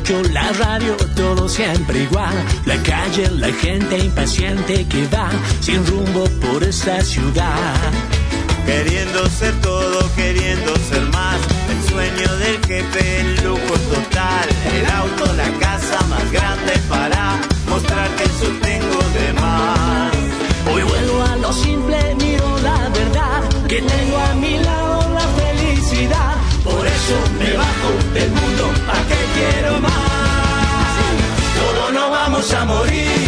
la 0.09 0.53
radio, 0.53 0.95
todo 1.15 1.49
siempre 1.49 2.03
igual. 2.03 2.33
La 2.65 2.81
calle, 2.81 3.29
la 3.31 3.51
gente 3.51 3.97
impaciente 3.97 4.85
que 4.87 5.05
va 5.07 5.29
sin 5.59 5.85
rumbo 5.85 6.23
por 6.39 6.63
esta 6.63 7.01
ciudad. 7.01 7.75
Queriendo 8.65 9.27
ser 9.27 9.53
todo, 9.59 10.09
queriendo 10.15 10.73
ser 10.89 11.01
más. 11.11 11.39
El 11.69 11.89
sueño 11.89 12.35
del 12.37 12.65
jefe, 12.65 13.19
el 13.19 13.35
lujo 13.43 13.73
total. 13.93 14.47
El 14.73 14.85
auto, 14.91 15.33
la 15.33 15.49
casa 15.59 16.01
más 16.07 16.31
grande 16.31 16.73
para 16.87 17.37
mostrar 17.67 18.09
que 18.15 18.25
sostengo 18.29 18.99
de 19.13 19.33
más. 19.33 20.13
Hoy 20.71 20.83
vuelvo 20.83 21.21
a 21.23 21.35
lo 21.35 21.51
simple, 21.51 22.15
miro 22.15 22.57
la 22.59 22.89
verdad. 22.89 23.43
Que 23.67 23.81
tengo 23.81 24.17
a 24.17 24.33
mi 24.35 24.57
lado 24.57 25.13
la 25.13 25.27
felicidad. 25.41 26.35
Por 26.63 26.87
eso 26.87 27.15
me 27.39 27.53
bajo 27.57 28.13
del 28.13 28.29
mundo 28.31 28.71
para 28.85 29.06
quiero 29.37 29.79
más. 29.79 30.97
¿Cómo 31.59 31.91
no 31.91 32.09
vamos 32.09 32.53
a 32.53 32.65
morir? 32.65 33.26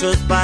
sus 0.00 0.16
padres. 0.16 0.39